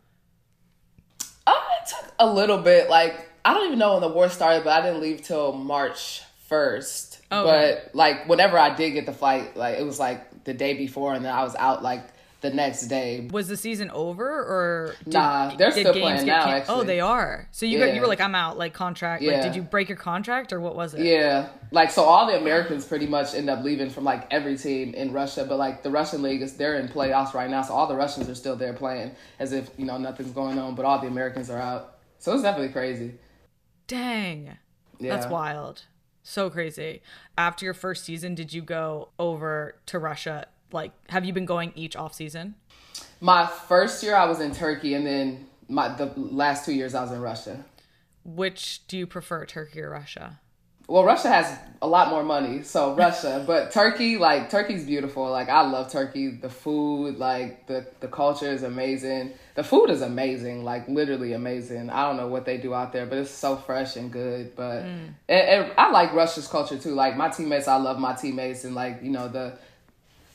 Uh, 1.46 1.54
it 1.82 1.90
took 1.90 2.14
a 2.20 2.26
little 2.32 2.58
bit. 2.60 2.90
Like 2.90 3.30
I 3.44 3.54
don't 3.54 3.66
even 3.68 3.80
know 3.80 3.94
when 3.94 4.02
the 4.02 4.08
war 4.08 4.30
started, 4.30 4.64
but 4.64 4.72
I 4.80 4.86
didn't 4.86 5.02
leave 5.02 5.22
till 5.24 5.52
March 5.54 6.22
first. 6.48 7.22
Oh, 7.32 7.48
Okay. 7.48 7.80
But 7.86 7.96
like 7.96 8.28
whenever 8.30 8.58
I 8.58 8.76
did 8.76 8.92
get 8.92 9.06
the 9.06 9.14
flight, 9.14 9.58
like 9.58 9.80
it 9.80 9.84
was 9.84 10.00
like 10.00 10.44
the 10.44 10.54
day 10.54 10.74
before, 10.76 11.14
and 11.14 11.24
then 11.26 11.34
I 11.34 11.44
was 11.44 11.56
out 11.56 11.82
like 11.84 12.04
the 12.42 12.50
next 12.50 12.88
day. 12.88 13.28
was 13.32 13.48
the 13.48 13.56
season 13.56 13.90
over 13.92 14.28
or 14.30 14.96
did, 15.06 15.14
Nah, 15.14 15.56
they're 15.56 15.72
still 15.72 15.94
playing 15.94 16.26
now, 16.26 16.44
can- 16.44 16.54
oh, 16.54 16.58
actually. 16.58 16.76
oh 16.76 16.84
they 16.84 17.00
are 17.00 17.48
so 17.52 17.66
you 17.66 17.78
got 17.80 17.94
you 17.94 18.02
were 18.02 18.08
like 18.08 18.20
I'm 18.22 18.34
out 18.36 18.58
like 18.58 18.74
contract 18.74 19.22
like 19.24 19.32
Yeah. 19.32 19.42
did 19.44 19.56
you 19.56 19.62
break 19.62 19.90
your 19.90 19.98
contract 19.98 20.52
or 20.52 20.60
what 20.60 20.76
was 20.76 20.94
it 20.96 21.06
Yeah, 21.06 21.50
like 21.72 21.92
so 21.92 22.04
all 22.04 22.26
the 22.28 22.38
Americans 22.38 22.84
pretty 22.86 23.06
much 23.08 23.34
end 23.36 23.50
up 23.50 23.64
leaving 23.64 23.90
from 23.90 24.04
like 24.04 24.28
every 24.32 24.58
team 24.58 24.94
in 24.94 25.14
Russia, 25.14 25.46
but 25.48 25.58
like 25.58 25.84
the 25.84 25.92
Russian 25.92 26.22
league 26.24 26.42
is 26.42 26.58
they're 26.58 26.76
in 26.80 26.88
playoffs 26.88 27.34
right 27.34 27.50
now, 27.50 27.62
so 27.62 27.74
all 27.74 27.88
the 27.88 27.96
Russians 27.96 28.28
are 28.28 28.36
still 28.36 28.56
there 28.56 28.74
playing 28.74 29.16
as 29.40 29.54
if 29.54 29.70
you 29.78 29.86
know 29.86 29.98
nothing's 29.98 30.32
going 30.32 30.58
on, 30.60 30.76
but 30.76 30.84
all 30.84 31.00
the 31.00 31.08
Americans 31.08 31.50
are 31.50 31.60
out. 31.62 31.98
So 32.18 32.34
it's 32.34 32.44
definitely 32.44 32.74
crazy. 32.74 33.14
Dang. 33.88 34.58
yeah. 35.00 35.16
That's 35.16 35.28
wild. 35.28 35.84
So 36.24 36.50
crazy. 36.50 37.02
After 37.38 37.66
your 37.66 37.74
first 37.74 38.04
season, 38.06 38.36
did 38.36 38.54
you 38.54 38.62
go 38.62 39.10
over 39.18 39.76
to 39.88 40.00
Russia? 40.00 40.48
Like, 40.74 40.92
have 41.10 41.26
you 41.26 41.34
been 41.34 41.46
going 41.46 41.72
each 41.76 41.96
off 41.96 42.14
season? 42.14 42.56
My 43.20 43.46
first 43.46 44.04
year 44.04 44.16
I 44.16 44.26
was 44.26 44.40
in 44.40 44.54
Turkey, 44.54 44.94
and 44.94 45.06
then 45.06 45.48
my 45.68 45.90
the 45.90 46.12
last 46.16 46.66
two 46.66 46.74
years 46.74 46.96
I 46.96 47.02
was 47.02 47.12
in 47.12 47.22
Russia. 47.22 47.64
Which 48.24 48.86
do 48.88 48.98
you 48.98 49.08
prefer, 49.08 49.46
Turkey 49.46 49.82
or 49.82 49.90
Russia? 49.90 50.40
Well, 50.92 51.06
Russia 51.06 51.30
has 51.30 51.58
a 51.82 51.88
lot 51.88 52.10
more 52.10 52.22
money, 52.22 52.64
so 52.64 52.94
Russia. 52.96 53.44
but 53.48 53.72
Turkey, 53.72 54.18
like 54.18 54.50
Turkey's 54.50 54.86
beautiful. 54.86 55.30
Like 55.30 55.48
I 55.48 55.62
love 55.62 55.90
Turkey. 55.90 56.32
The 56.32 56.50
food, 56.50 57.18
like 57.18 57.68
the 57.68 57.88
the 58.02 58.10
culture 58.10 58.52
is 58.52 58.64
amazing. 58.64 59.32
The 59.56 59.64
food 59.64 59.90
is 59.90 60.02
amazing, 60.02 60.66
like 60.66 60.88
literally 60.90 61.32
amazing. 61.32 61.90
I 61.90 62.06
don't 62.06 62.18
know 62.18 62.28
what 62.28 62.46
they 62.46 62.58
do 62.58 62.74
out 62.74 62.92
there, 62.92 63.06
but 63.06 63.20
it's 63.20 63.32
so 63.32 63.56
fresh 63.56 63.96
and 63.96 64.12
good. 64.12 64.54
But 64.56 64.84
mm. 64.84 65.14
and, 65.30 65.48
and 65.50 65.72
I 65.78 65.92
like 65.92 66.14
Russia's 66.14 66.48
culture 66.48 66.78
too. 66.78 66.94
Like 66.94 67.16
my 67.16 67.30
teammates, 67.30 67.70
I 67.70 67.78
love 67.78 67.98
my 67.98 68.14
teammates, 68.14 68.66
and 68.66 68.76
like 68.76 69.00
you 69.02 69.12
know 69.12 69.30
the 69.30 69.58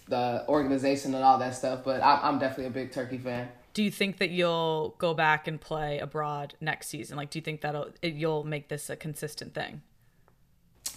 the 0.09 0.45
organization 0.49 1.15
and 1.15 1.25
all 1.25 1.39
that 1.39 1.55
stuff. 1.55 1.81
But 1.85 2.03
I, 2.03 2.21
I'm 2.23 2.39
definitely 2.39 2.67
a 2.67 2.71
big 2.71 2.93
Turkey 2.93 3.19
fan. 3.19 3.49
Do 3.75 3.83
you 3.83 3.91
think 3.91 4.19
that 4.19 4.31
you'll 4.31 4.95
go 4.99 5.13
back 5.13 5.47
and 5.47 5.61
play 5.61 5.99
abroad 5.99 6.55
next 6.61 6.89
season? 6.89 7.17
Like, 7.17 7.31
do 7.31 7.39
you 7.39 7.43
think 7.43 7.61
that'll 7.61 7.91
it, 8.03 8.15
you'll 8.15 8.45
make 8.45 8.69
this 8.69 8.89
a 8.89 8.97
consistent 8.97 9.55
thing? 9.55 9.83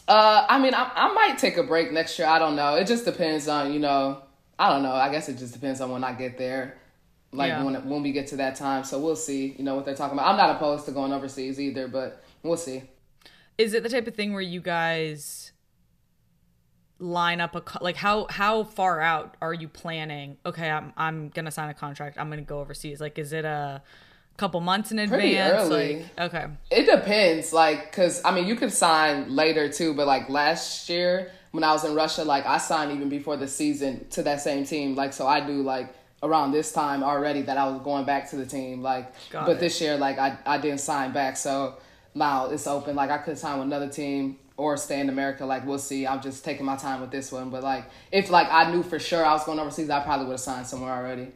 Uh, 0.07 0.45
I 0.49 0.59
mean, 0.59 0.73
I, 0.73 0.89
I 0.95 1.13
might 1.13 1.37
take 1.37 1.57
a 1.57 1.63
break 1.63 1.91
next 1.91 2.17
year. 2.17 2.27
I 2.27 2.39
don't 2.39 2.55
know. 2.55 2.75
It 2.75 2.87
just 2.87 3.05
depends 3.05 3.47
on, 3.47 3.73
you 3.73 3.79
know, 3.79 4.23
I 4.57 4.69
don't 4.69 4.81
know. 4.83 4.93
I 4.93 5.11
guess 5.11 5.29
it 5.29 5.37
just 5.37 5.53
depends 5.53 5.81
on 5.81 5.91
when 5.91 6.03
I 6.03 6.13
get 6.13 6.37
there. 6.37 6.77
like 7.31 7.49
Yeah. 7.49 7.63
when 7.63 7.75
when 7.87 8.01
we 8.01 8.11
get 8.11 8.27
to 8.27 8.37
that 8.37 8.55
time. 8.55 8.83
So 8.83 8.97
we'll 8.99 9.15
see. 9.15 9.53
You 9.57 9.63
know 9.63 9.75
what 9.75 9.85
they're 9.85 9.95
talking 9.95 10.17
about. 10.17 10.29
I'm 10.31 10.37
not 10.37 10.55
opposed 10.55 10.85
to 10.85 10.91
going 10.91 11.13
overseas 11.13 11.59
either, 11.59 11.87
but 11.87 12.23
we'll 12.43 12.57
see. 12.57 12.83
Is 13.57 13.73
it 13.73 13.83
the 13.83 13.89
type 13.89 14.07
of 14.07 14.15
thing 14.15 14.31
where 14.33 14.41
you 14.41 14.61
guys 14.61 15.48
line 16.99 17.39
up 17.41 17.55
a 17.55 17.63
like 17.81 17.95
how 17.95 18.27
how 18.29 18.63
far 18.63 18.99
out 19.01 19.35
are 19.41 19.53
you 19.53 19.67
planning? 19.67 20.37
Okay, 20.45 20.69
I'm 20.69 20.93
I'm 20.97 21.29
gonna 21.29 21.51
sign 21.51 21.69
a 21.69 21.73
contract. 21.73 22.17
I'm 22.19 22.29
gonna 22.29 22.41
go 22.41 22.59
overseas. 22.59 22.99
Like, 23.01 23.17
is 23.17 23.31
it 23.33 23.45
a 23.45 23.81
couple 24.37 24.59
months 24.61 24.91
in 24.91 24.97
Pretty 25.09 25.35
advance? 25.35 25.69
early. 25.69 26.05
Like, 26.17 26.33
okay, 26.33 26.47
It 26.71 26.85
depends, 26.85 27.51
like, 27.51 27.91
cause 27.91 28.21
I 28.23 28.31
mean, 28.33 28.47
you 28.47 28.55
could 28.55 28.71
sign 28.71 29.35
later 29.35 29.69
too, 29.69 29.93
but 29.93 30.07
like 30.07 30.29
last 30.29 30.87
year 30.89 31.31
when 31.51 31.63
I 31.63 31.71
was 31.73 31.83
in 31.83 31.93
Russia, 31.95 32.23
like 32.23 32.45
I 32.45 32.57
signed 32.57 32.91
even 32.91 33.09
before 33.09 33.35
the 33.35 33.47
season 33.47 34.07
to 34.11 34.23
that 34.23 34.39
same 34.41 34.65
team. 34.65 34.95
Like, 34.95 35.13
so 35.13 35.27
I 35.27 35.39
do 35.41 35.61
like 35.63 35.93
around 36.21 36.51
this 36.51 36.71
time 36.71 37.03
already 37.03 37.41
that 37.43 37.57
I 37.57 37.67
was 37.69 37.81
going 37.81 38.05
back 38.05 38.29
to 38.31 38.35
the 38.35 38.45
team. 38.45 38.81
Like, 38.81 39.11
Got 39.29 39.45
but 39.45 39.57
it. 39.57 39.59
this 39.59 39.81
year, 39.81 39.97
like 39.97 40.19
I 40.19 40.37
I 40.45 40.57
didn't 40.57 40.79
sign 40.79 41.11
back, 41.11 41.35
so 41.37 41.75
now 42.15 42.49
it's 42.49 42.67
open. 42.67 42.95
Like 42.95 43.09
I 43.09 43.17
could 43.19 43.37
sign 43.37 43.57
with 43.57 43.67
another 43.67 43.89
team 43.89 44.37
or 44.59 44.77
stay 44.77 44.99
in 44.99 45.09
America. 45.09 45.45
Like 45.45 45.65
we'll 45.65 45.79
see. 45.79 46.05
I'm 46.05 46.21
just 46.21 46.43
taking 46.45 46.65
my 46.65 46.75
time 46.75 47.01
with 47.01 47.11
this 47.11 47.31
one. 47.31 47.49
But 47.49 47.63
like 47.63 47.85
if 48.11 48.29
like 48.29 48.47
I 48.51 48.71
knew 48.71 48.83
for 48.83 48.99
sure 48.99 49.25
I 49.25 49.31
was 49.33 49.43
going 49.45 49.57
overseas, 49.59 49.89
I 49.89 50.01
probably 50.03 50.25
would 50.27 50.33
have 50.33 50.39
signed 50.41 50.67
somewhere 50.67 50.91
already. 50.93 51.29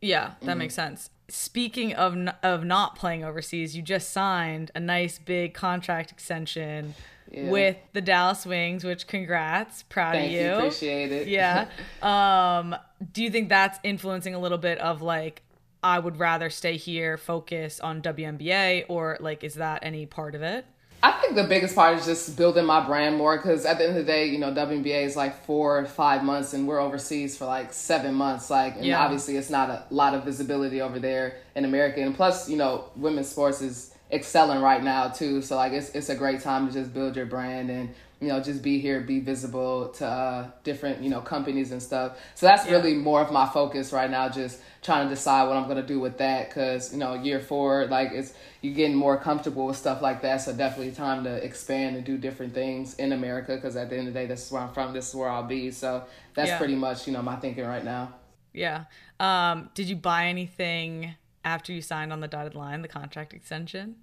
yeah, 0.00 0.32
that 0.42 0.56
makes 0.58 0.74
sense. 0.74 1.10
Speaking 1.28 1.92
of 1.94 2.12
n- 2.14 2.34
of 2.42 2.64
not 2.64 2.96
playing 2.96 3.24
overseas, 3.24 3.76
you 3.76 3.82
just 3.82 4.10
signed 4.12 4.70
a 4.74 4.80
nice 4.80 5.18
big 5.18 5.54
contract 5.54 6.10
extension 6.12 6.94
Yeah. 7.30 7.50
with 7.50 7.76
the 7.92 8.00
Dallas 8.00 8.46
Wings, 8.46 8.84
which 8.84 9.06
congrats, 9.08 9.82
proud 9.82 10.12
Thank 10.14 10.26
of 10.26 10.40
you, 10.40 10.52
appreciate 10.54 11.10
it. 11.12 11.26
yeah. 11.28 11.66
Um, 12.02 12.76
do 13.12 13.22
you 13.24 13.30
think 13.30 13.48
that's 13.48 13.78
influencing 13.82 14.34
a 14.34 14.38
little 14.38 14.58
bit 14.58 14.78
of 14.78 15.02
like 15.02 15.42
I 15.82 15.98
would 15.98 16.18
rather 16.18 16.48
stay 16.50 16.76
here, 16.76 17.16
focus 17.16 17.80
on 17.80 18.00
WNBA, 18.02 18.84
or 18.88 19.16
like 19.20 19.42
is 19.44 19.54
that 19.54 19.80
any 19.82 20.06
part 20.06 20.34
of 20.36 20.42
it? 20.42 20.64
I 21.06 21.12
think 21.20 21.36
the 21.36 21.44
biggest 21.44 21.76
part 21.76 21.96
is 21.96 22.04
just 22.04 22.36
building 22.36 22.64
my 22.64 22.84
brand 22.84 23.16
more 23.16 23.36
because 23.36 23.64
at 23.64 23.78
the 23.78 23.84
end 23.86 23.96
of 23.96 24.04
the 24.04 24.12
day, 24.12 24.26
you 24.26 24.38
know, 24.38 24.52
WNBA 24.52 25.04
is 25.04 25.14
like 25.14 25.44
four 25.44 25.78
or 25.78 25.86
five 25.86 26.24
months 26.24 26.52
and 26.52 26.66
we're 26.66 26.80
overseas 26.80 27.38
for 27.38 27.44
like 27.44 27.72
seven 27.72 28.12
months. 28.12 28.50
Like, 28.50 28.74
and 28.74 28.84
Yeah. 28.84 28.98
obviously 29.04 29.36
it's 29.36 29.48
not 29.48 29.70
a 29.70 29.84
lot 29.90 30.14
of 30.14 30.24
visibility 30.24 30.80
over 30.80 30.98
there 30.98 31.36
in 31.54 31.64
America. 31.64 32.00
And 32.00 32.12
plus, 32.12 32.48
you 32.48 32.56
know, 32.56 32.86
women's 32.96 33.28
sports 33.28 33.62
is 33.62 33.94
excelling 34.10 34.60
right 34.60 34.82
now 34.82 35.08
too. 35.08 35.42
So 35.42 35.56
like, 35.56 35.72
it's, 35.72 35.90
it's 35.90 36.08
a 36.08 36.14
great 36.14 36.40
time 36.40 36.66
to 36.68 36.72
just 36.72 36.94
build 36.94 37.16
your 37.16 37.26
brand 37.26 37.70
and, 37.70 37.94
you 38.20 38.28
know, 38.28 38.40
just 38.40 38.62
be 38.62 38.78
here, 38.78 39.00
be 39.00 39.20
visible 39.20 39.88
to 39.88 40.06
uh, 40.06 40.50
different, 40.64 41.02
you 41.02 41.10
know, 41.10 41.20
companies 41.20 41.72
and 41.72 41.82
stuff. 41.82 42.16
So 42.34 42.46
that's 42.46 42.64
Yeah. 42.66 42.72
really 42.76 42.94
more 42.94 43.20
of 43.20 43.30
my 43.30 43.46
focus 43.46 43.92
right 43.92 44.10
now, 44.10 44.28
just 44.28 44.60
trying 44.82 45.06
to 45.08 45.14
decide 45.14 45.48
what 45.48 45.56
I'm 45.56 45.64
going 45.64 45.76
to 45.76 45.86
do 45.86 46.00
with 46.00 46.18
that. 46.18 46.50
Cause, 46.50 46.92
you 46.92 46.98
know, 46.98 47.14
year 47.14 47.40
four, 47.40 47.86
like 47.86 48.12
it's, 48.12 48.32
you're 48.62 48.74
getting 48.74 48.96
more 48.96 49.18
comfortable 49.18 49.66
with 49.66 49.76
stuff 49.76 50.00
like 50.00 50.22
that. 50.22 50.38
So 50.38 50.54
definitely 50.54 50.92
time 50.92 51.24
to 51.24 51.44
expand 51.44 51.96
and 51.96 52.04
do 52.06 52.16
different 52.16 52.54
things 52.54 52.94
in 52.94 53.12
America. 53.12 53.58
Cause 53.60 53.76
at 53.76 53.90
the 53.90 53.98
end 53.98 54.08
of 54.08 54.14
the 54.14 54.20
day, 54.20 54.26
this 54.26 54.46
is 54.46 54.52
where 54.52 54.62
I'm 54.62 54.72
from. 54.72 54.94
This 54.94 55.08
is 55.08 55.14
where 55.14 55.28
I'll 55.28 55.42
be. 55.42 55.70
So 55.70 56.04
that's 56.34 56.48
Yeah. 56.50 56.58
pretty 56.58 56.76
much, 56.76 57.06
you 57.06 57.12
know, 57.12 57.22
my 57.22 57.36
thinking 57.36 57.66
right 57.66 57.84
now. 57.84 58.14
Yeah. 58.54 58.84
Um, 59.20 59.68
did 59.74 59.88
you 59.90 59.96
buy 59.96 60.26
anything 60.28 61.16
after 61.46 61.72
you 61.72 61.80
signed 61.80 62.12
on 62.12 62.20
the 62.20 62.28
dotted 62.28 62.54
line, 62.54 62.82
the 62.82 62.88
contract 62.88 63.32
extension? 63.32 63.94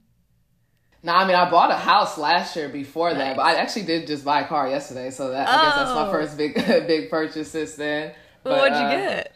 No, 1.04 1.12
I 1.14 1.28
mean, 1.28 1.36
I 1.36 1.52
bought 1.52 1.70
a 1.70 1.76
house 1.76 2.18
last 2.18 2.56
year 2.56 2.70
before 2.70 3.10
Nice. 3.10 3.18
that, 3.20 3.36
but 3.36 3.42
I 3.46 3.56
actually 3.56 3.84
did 3.84 4.08
just 4.08 4.24
buy 4.24 4.42
a 4.42 4.48
car 4.48 4.70
yesterday. 4.70 5.12
So 5.12 5.32
that, 5.32 5.48
I 5.50 5.66
guess 5.66 5.76
that's 5.76 5.90
my 5.94 6.08
Oh. 6.08 6.12
first 6.12 6.38
big, 6.38 6.56
big 6.88 7.10
purchase 7.10 7.52
since 7.52 7.76
then. 7.76 8.14
But, 8.42 8.58
what'd 8.58 8.78
you 8.78 8.84
uh, 8.86 8.90
get? 8.92 9.36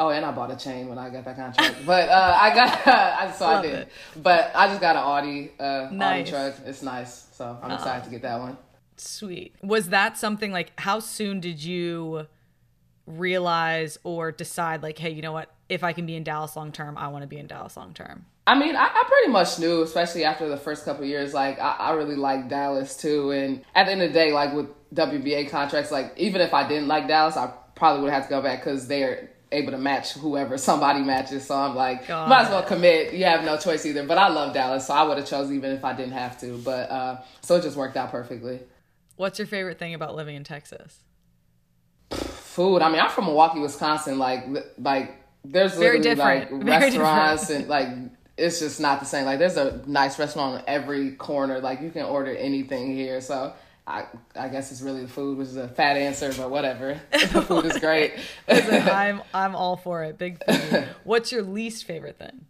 Oh, 0.00 0.08
and 0.10 0.24
I 0.24 0.32
bought 0.32 0.50
a 0.50 0.56
chain 0.56 0.88
when 0.88 0.98
I 0.98 1.08
got 1.10 1.24
that 1.24 1.36
contract. 1.36 1.76
But 1.86 2.08
uh, 2.08 2.38
I 2.40 2.54
got, 2.54 2.86
I 2.86 3.30
so 3.30 3.46
I 3.46 3.62
did. 3.62 3.74
it. 3.74 3.88
But 4.16 4.50
I 4.56 4.66
just 4.66 4.80
got 4.80 4.96
an 4.96 5.02
Audi, 5.02 5.52
uh, 5.60 5.88
Nice. 5.92 6.20
Audi 6.22 6.30
truck. 6.30 6.66
It's 6.66 6.82
nice, 6.82 7.28
so 7.32 7.56
I'm 7.62 7.70
excited 7.70 8.02
to 8.04 8.10
get 8.10 8.22
that 8.22 8.40
one. 8.40 8.56
Sweet. 8.96 9.54
Was 9.62 9.90
that 9.90 10.18
something 10.18 10.50
like 10.50 10.72
how 10.80 10.98
soon 10.98 11.38
did 11.38 11.62
you 11.62 12.26
realize 13.06 13.98
or 14.02 14.32
decide 14.32 14.82
like, 14.82 14.98
hey, 14.98 15.10
you 15.10 15.22
know 15.22 15.32
what? 15.32 15.52
If 15.68 15.84
I 15.84 15.92
can 15.92 16.06
be 16.06 16.16
in 16.16 16.24
Dallas 16.24 16.56
long 16.56 16.72
term, 16.72 16.96
I 16.96 17.08
want 17.08 17.22
to 17.22 17.28
be 17.28 17.38
in 17.38 17.46
Dallas 17.46 17.76
long 17.76 17.92
term. 17.92 18.24
I 18.46 18.58
mean, 18.58 18.74
I, 18.74 18.84
I 18.86 19.04
pretty 19.06 19.30
much 19.30 19.58
knew, 19.58 19.82
especially 19.82 20.24
after 20.24 20.48
the 20.48 20.56
first 20.56 20.84
couple 20.84 21.02
of 21.02 21.08
years, 21.08 21.34
like 21.34 21.58
I, 21.58 21.72
I 21.72 21.92
really 21.92 22.16
like 22.16 22.48
Dallas 22.48 22.96
too. 22.96 23.30
And 23.32 23.62
at 23.74 23.84
the 23.84 23.92
end 23.92 24.02
of 24.02 24.08
the 24.08 24.14
day, 24.14 24.32
like 24.32 24.54
with 24.54 24.68
WBA 24.94 25.50
contracts, 25.50 25.90
like 25.90 26.14
even 26.16 26.40
if 26.40 26.54
I 26.54 26.66
didn't 26.66 26.88
like 26.88 27.08
Dallas, 27.08 27.36
I 27.36 27.52
probably 27.74 28.04
would 28.04 28.12
have 28.12 28.24
to 28.24 28.30
go 28.30 28.40
back 28.40 28.64
because 28.64 28.88
they're 28.88 29.30
able 29.52 29.72
to 29.72 29.78
match 29.78 30.12
whoever 30.14 30.56
somebody 30.68 31.00
matches. 31.00 31.46
So 31.46 31.54
I'm 31.54 31.74
like, 31.74 32.06
Got 32.08 32.28
might 32.28 32.44
as 32.44 32.50
well 32.50 32.62
commit. 32.62 33.12
You 33.12 33.24
have 33.24 33.44
no 33.44 33.58
choice 33.58 33.84
either. 33.84 34.06
But 34.06 34.16
I 34.16 34.28
love 34.28 34.54
Dallas, 34.54 34.86
so 34.86 34.94
I 34.94 35.02
would 35.02 35.18
have 35.18 35.28
chose 35.28 35.52
even 35.52 35.72
if 35.72 35.84
I 35.84 35.94
didn't 35.94 36.12
have 36.12 36.40
to. 36.40 36.56
But 36.58 36.90
uh, 36.90 37.20
so 37.42 37.56
it 37.56 37.62
just 37.62 37.76
worked 37.76 37.96
out 37.96 38.10
perfectly. 38.10 38.60
What's 39.16 39.38
your 39.38 39.46
favorite 39.48 39.78
thing 39.78 39.94
about 39.94 40.14
living 40.14 40.36
in 40.36 40.44
Texas? 40.44 41.00
food. 42.58 42.82
I 42.82 42.90
mean, 42.90 43.00
I'm 43.00 43.10
from 43.10 43.26
Milwaukee, 43.26 43.60
Wisconsin. 43.60 44.18
Like, 44.18 44.44
like 44.78 45.14
there's 45.52 45.74
Very 45.74 45.98
literally 45.98 46.16
different. 46.48 46.52
like 46.52 46.62
Very 46.64 46.98
restaurants 46.98 47.50
and 47.50 47.68
like 47.68 47.88
it's 48.36 48.60
just 48.60 48.78
not 48.80 49.00
the 49.00 49.06
same. 49.06 49.24
Like, 49.24 49.40
there's 49.40 49.56
a 49.56 49.82
nice 49.86 50.16
restaurant 50.18 50.58
on 50.60 50.64
every 50.68 51.10
corner. 51.12 51.58
Like, 51.58 51.80
you 51.80 51.90
can 51.90 52.04
order 52.04 52.30
anything 52.34 52.94
here. 52.94 53.20
So. 53.20 53.52
I, 53.90 54.04
I 54.36 54.48
guess 54.48 54.70
it's 54.70 54.82
really 54.82 55.00
the 55.00 55.08
food, 55.08 55.38
which 55.38 55.48
is 55.48 55.56
a 55.56 55.66
fat 55.66 55.96
answer, 55.96 56.30
but 56.36 56.50
whatever. 56.50 57.00
the 57.10 57.40
food 57.40 57.64
is 57.64 57.78
great. 57.78 58.12
Listen, 58.46 58.86
I'm 58.86 59.22
I'm 59.32 59.56
all 59.56 59.78
for 59.78 60.04
it. 60.04 60.18
Big 60.18 60.44
food. 60.44 60.86
What's 61.04 61.32
your 61.32 61.40
least 61.40 61.84
favorite 61.86 62.18
thing? 62.18 62.44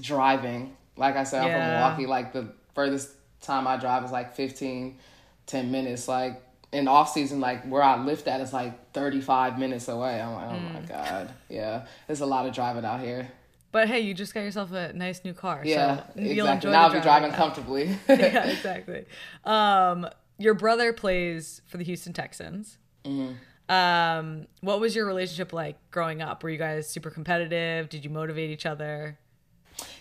Driving. 0.00 0.76
Like 0.96 1.14
I 1.14 1.22
said, 1.22 1.42
I'm 1.42 1.50
from 1.50 1.60
Yeah. 1.60 1.74
Milwaukee. 1.74 2.06
Like, 2.06 2.32
the 2.32 2.48
furthest 2.74 3.10
time 3.40 3.68
I 3.68 3.76
drive 3.76 4.04
is 4.04 4.10
like 4.10 4.34
15, 4.34 4.98
10 5.46 5.70
minutes. 5.70 6.08
Like, 6.08 6.42
in 6.72 6.86
off 6.88 7.12
season, 7.12 7.40
like 7.40 7.64
where 7.68 7.82
I 7.82 8.02
live 8.02 8.26
at 8.28 8.40
is 8.40 8.52
like 8.52 8.92
35 8.92 9.58
minutes 9.58 9.88
away. 9.88 10.20
I'm 10.20 10.32
like, 10.34 10.48
oh 10.50 10.52
Mm. 10.54 10.74
my 10.74 10.80
God. 10.80 11.30
Yeah. 11.48 11.86
There's 12.06 12.20
a 12.20 12.26
lot 12.26 12.46
of 12.46 12.54
driving 12.54 12.84
out 12.84 13.00
here. 13.00 13.28
But 13.72 13.88
hey, 13.88 14.00
you 14.00 14.14
just 14.14 14.34
got 14.34 14.40
yourself 14.40 14.72
a 14.72 14.92
nice 14.92 15.24
new 15.24 15.32
car. 15.32 15.62
Yeah, 15.64 15.98
so 15.98 16.04
you'll 16.20 16.46
exactly. 16.46 16.70
Now 16.72 16.82
I'll 16.88 16.92
be 16.92 17.00
driving 17.00 17.30
now. 17.30 17.36
comfortably. 17.36 17.84
yeah, 18.08 18.46
exactly. 18.46 19.04
Um, 19.44 20.08
your 20.38 20.54
brother 20.54 20.92
plays 20.92 21.62
for 21.66 21.76
the 21.76 21.84
Houston 21.84 22.12
Texans. 22.12 22.78
Mm-hmm. 23.04 23.34
Um, 23.72 24.46
what 24.62 24.80
was 24.80 24.96
your 24.96 25.06
relationship 25.06 25.52
like 25.52 25.76
growing 25.92 26.20
up? 26.20 26.42
Were 26.42 26.50
you 26.50 26.58
guys 26.58 26.88
super 26.88 27.10
competitive? 27.10 27.88
Did 27.88 28.02
you 28.04 28.10
motivate 28.10 28.50
each 28.50 28.66
other? 28.66 29.18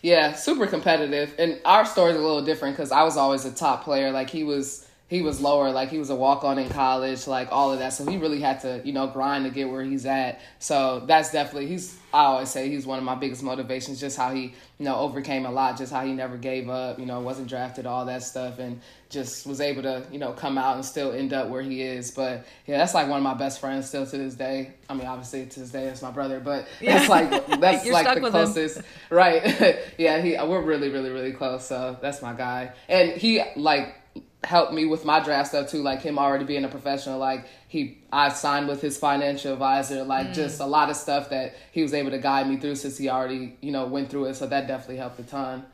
yeah, 0.02 0.34
super 0.34 0.66
competitive. 0.68 1.34
And 1.38 1.62
our 1.64 1.86
story's 1.86 2.16
a 2.16 2.20
little 2.20 2.44
different 2.44 2.76
because 2.76 2.92
I 2.92 3.04
was 3.04 3.16
always 3.18 3.46
a 3.46 3.52
top 3.54 3.84
player. 3.84 4.12
Like 4.12 4.30
he 4.32 4.44
was, 4.44 4.89
he 5.10 5.24
was 5.24 5.42
lower. 5.42 5.72
Like 5.72 5.90
he 5.90 5.98
was 5.98 6.12
a 6.12 6.16
walk 6.16 6.44
on 6.44 6.60
in 6.60 6.70
college. 6.70 7.26
Like 7.28 7.50
all 7.52 7.74
of 7.74 7.80
that. 7.80 7.90
So 7.94 8.10
he 8.10 8.18
really 8.18 8.40
had 8.40 8.62
to, 8.62 8.80
you 8.86 8.94
know, 8.94 9.08
grind 9.08 9.44
to 9.46 9.52
get 9.52 9.68
where 9.68 9.84
he's 9.84 10.06
at. 10.06 10.40
So 10.60 11.02
that's 11.08 11.32
definitely 11.32 11.68
he's. 11.68 11.98
I 12.12 12.24
always 12.26 12.50
say 12.50 12.70
he's 12.70 12.88
one 12.88 12.98
of 12.98 13.04
my 13.04 13.14
biggest 13.16 13.44
motivations. 13.44 14.00
Just 14.00 14.18
how 14.18 14.34
he, 14.34 14.54
you 14.80 14.86
know, 14.86 14.96
overcame 14.98 15.46
a 15.46 15.52
lot. 15.52 15.78
Just 15.78 15.92
how 15.92 16.06
he 16.06 16.14
never 16.14 16.38
gave 16.38 16.70
up. 16.70 17.00
You 17.00 17.06
know, 17.08 17.20
wasn't 17.22 17.48
drafted, 17.50 17.86
all 17.88 18.06
that 18.06 18.22
stuff, 18.24 18.60
and 18.60 18.82
just 19.10 19.48
was 19.48 19.60
able 19.62 19.82
to, 19.82 20.06
you 20.12 20.20
know, 20.20 20.32
come 20.32 20.58
out 20.60 20.76
and 20.76 20.86
still 20.86 21.12
end 21.12 21.34
up 21.34 21.50
where 21.50 21.64
he 21.64 21.82
is. 21.82 22.12
But 22.12 22.46
yeah, 22.68 22.78
that's 22.78 22.94
like 22.94 23.08
one 23.08 23.18
of 23.18 23.24
my 23.24 23.34
best 23.34 23.60
friends 23.60 23.88
still 23.88 24.06
to 24.06 24.18
this 24.18 24.36
day. 24.36 24.74
I 24.88 24.94
mean, 24.94 25.08
obviously 25.08 25.46
to 25.48 25.60
this 25.60 25.72
day 25.72 25.86
it's 25.86 26.02
my 26.04 26.12
brother, 26.12 26.40
but 26.40 26.68
Yeah. 26.82 27.00
it's 27.00 27.10
like 27.10 27.30
that's 27.60 27.88
like 27.88 28.16
the 28.16 28.22
with 28.22 28.36
him. 28.36 28.44
closest, 28.46 28.82
right? 29.10 29.80
yeah, 29.98 30.22
he 30.22 30.38
we're 30.38 30.62
really, 30.62 30.90
really, 30.90 31.10
really 31.10 31.32
close. 31.32 31.66
So 31.66 31.98
that's 32.00 32.22
my 32.22 32.34
guy, 32.34 32.74
and 32.88 33.12
he 33.12 33.42
like 33.56 33.96
helped 34.44 34.74
me 34.74 34.86
with 34.86 35.04
my 35.04 35.20
draft 35.20 35.50
stuff 35.50 35.70
too. 35.70 35.82
Like 35.82 36.02
him 36.02 36.18
already 36.18 36.46
being 36.46 36.64
a 36.64 36.70
professional, 36.70 37.20
like 37.20 37.46
he 37.68 37.98
I 38.12 38.30
signed 38.30 38.68
with 38.68 38.82
his 38.82 38.98
financial 38.98 39.54
advisor, 39.54 40.04
like 40.04 40.28
Mm. 40.28 40.34
just 40.34 40.60
a 40.62 40.66
lot 40.66 40.90
of 40.90 40.96
stuff 40.96 41.30
that 41.30 41.56
he 41.72 41.82
was 41.82 41.94
able 41.94 42.12
to 42.12 42.20
guide 42.20 42.48
me 42.48 42.58
through 42.58 42.76
since 42.76 42.98
he 42.98 43.10
already 43.10 43.58
you 43.62 43.72
know 43.72 43.86
went 43.88 44.10
through 44.10 44.26
it. 44.26 44.36
So 44.36 44.48
that 44.48 44.68
definitely 44.68 44.98
helped 44.98 45.20
a 45.20 45.24
ton. 45.24 45.66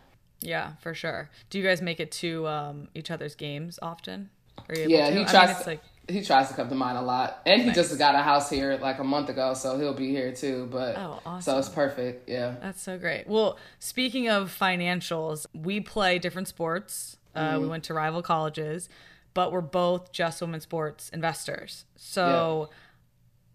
Yeah, 0.41 0.73
for 0.81 0.93
sure. 0.93 1.29
Do 1.49 1.57
you 1.59 1.63
guys 1.63 1.81
make 1.81 1.99
it 1.99 2.11
to 2.13 2.47
um, 2.47 2.87
each 2.93 3.09
other's 3.11 3.35
games 3.35 3.79
often? 3.81 4.29
Are 4.69 4.75
you 4.75 4.81
able 4.83 4.91
Yeah, 4.93 5.05
to? 5.07 5.11
he 5.11 5.17
I 5.19 5.21
mean, 5.23 5.27
tries. 5.27 5.57
it's 5.57 5.67
like 5.67 5.81
he 6.07 6.21
tries 6.23 6.49
to 6.49 6.53
come 6.53 6.69
to 6.69 6.75
mine 6.75 6.95
a 6.97 7.01
lot, 7.01 7.41
and 7.47 7.61
he 7.61 7.67
Nice. 7.67 7.75
just 7.75 7.97
got 7.97 8.13
a 8.15 8.19
house 8.21 8.49
here 8.49 8.77
like 8.79 8.99
a 8.99 9.03
month 9.03 9.29
ago, 9.29 9.53
so 9.55 9.77
he'll 9.79 9.93
be 9.93 10.09
here 10.09 10.31
too. 10.33 10.67
But 10.71 10.97
Oh, 10.97 11.39
so 11.39 11.57
it's 11.57 11.69
perfect. 11.69 12.29
Yeah. 12.29 12.55
That's 12.61 12.81
so 12.81 12.97
great. 12.99 13.27
Well, 13.27 13.57
speaking 13.79 14.27
of 14.29 14.55
financials, 14.55 15.45
we 15.53 15.79
play 15.79 16.19
different 16.19 16.47
sports. 16.47 17.17
Uh, 17.35 17.39
Mm-hmm. 17.53 17.61
we 17.61 17.67
went 17.67 17.83
to 17.85 17.93
rival 17.93 18.21
colleges, 18.21 18.87
but 19.33 19.51
we're 19.51 19.61
both 19.61 20.11
just 20.11 20.41
women's 20.41 20.63
sports 20.63 21.09
investors. 21.09 21.85
So, 21.95 22.69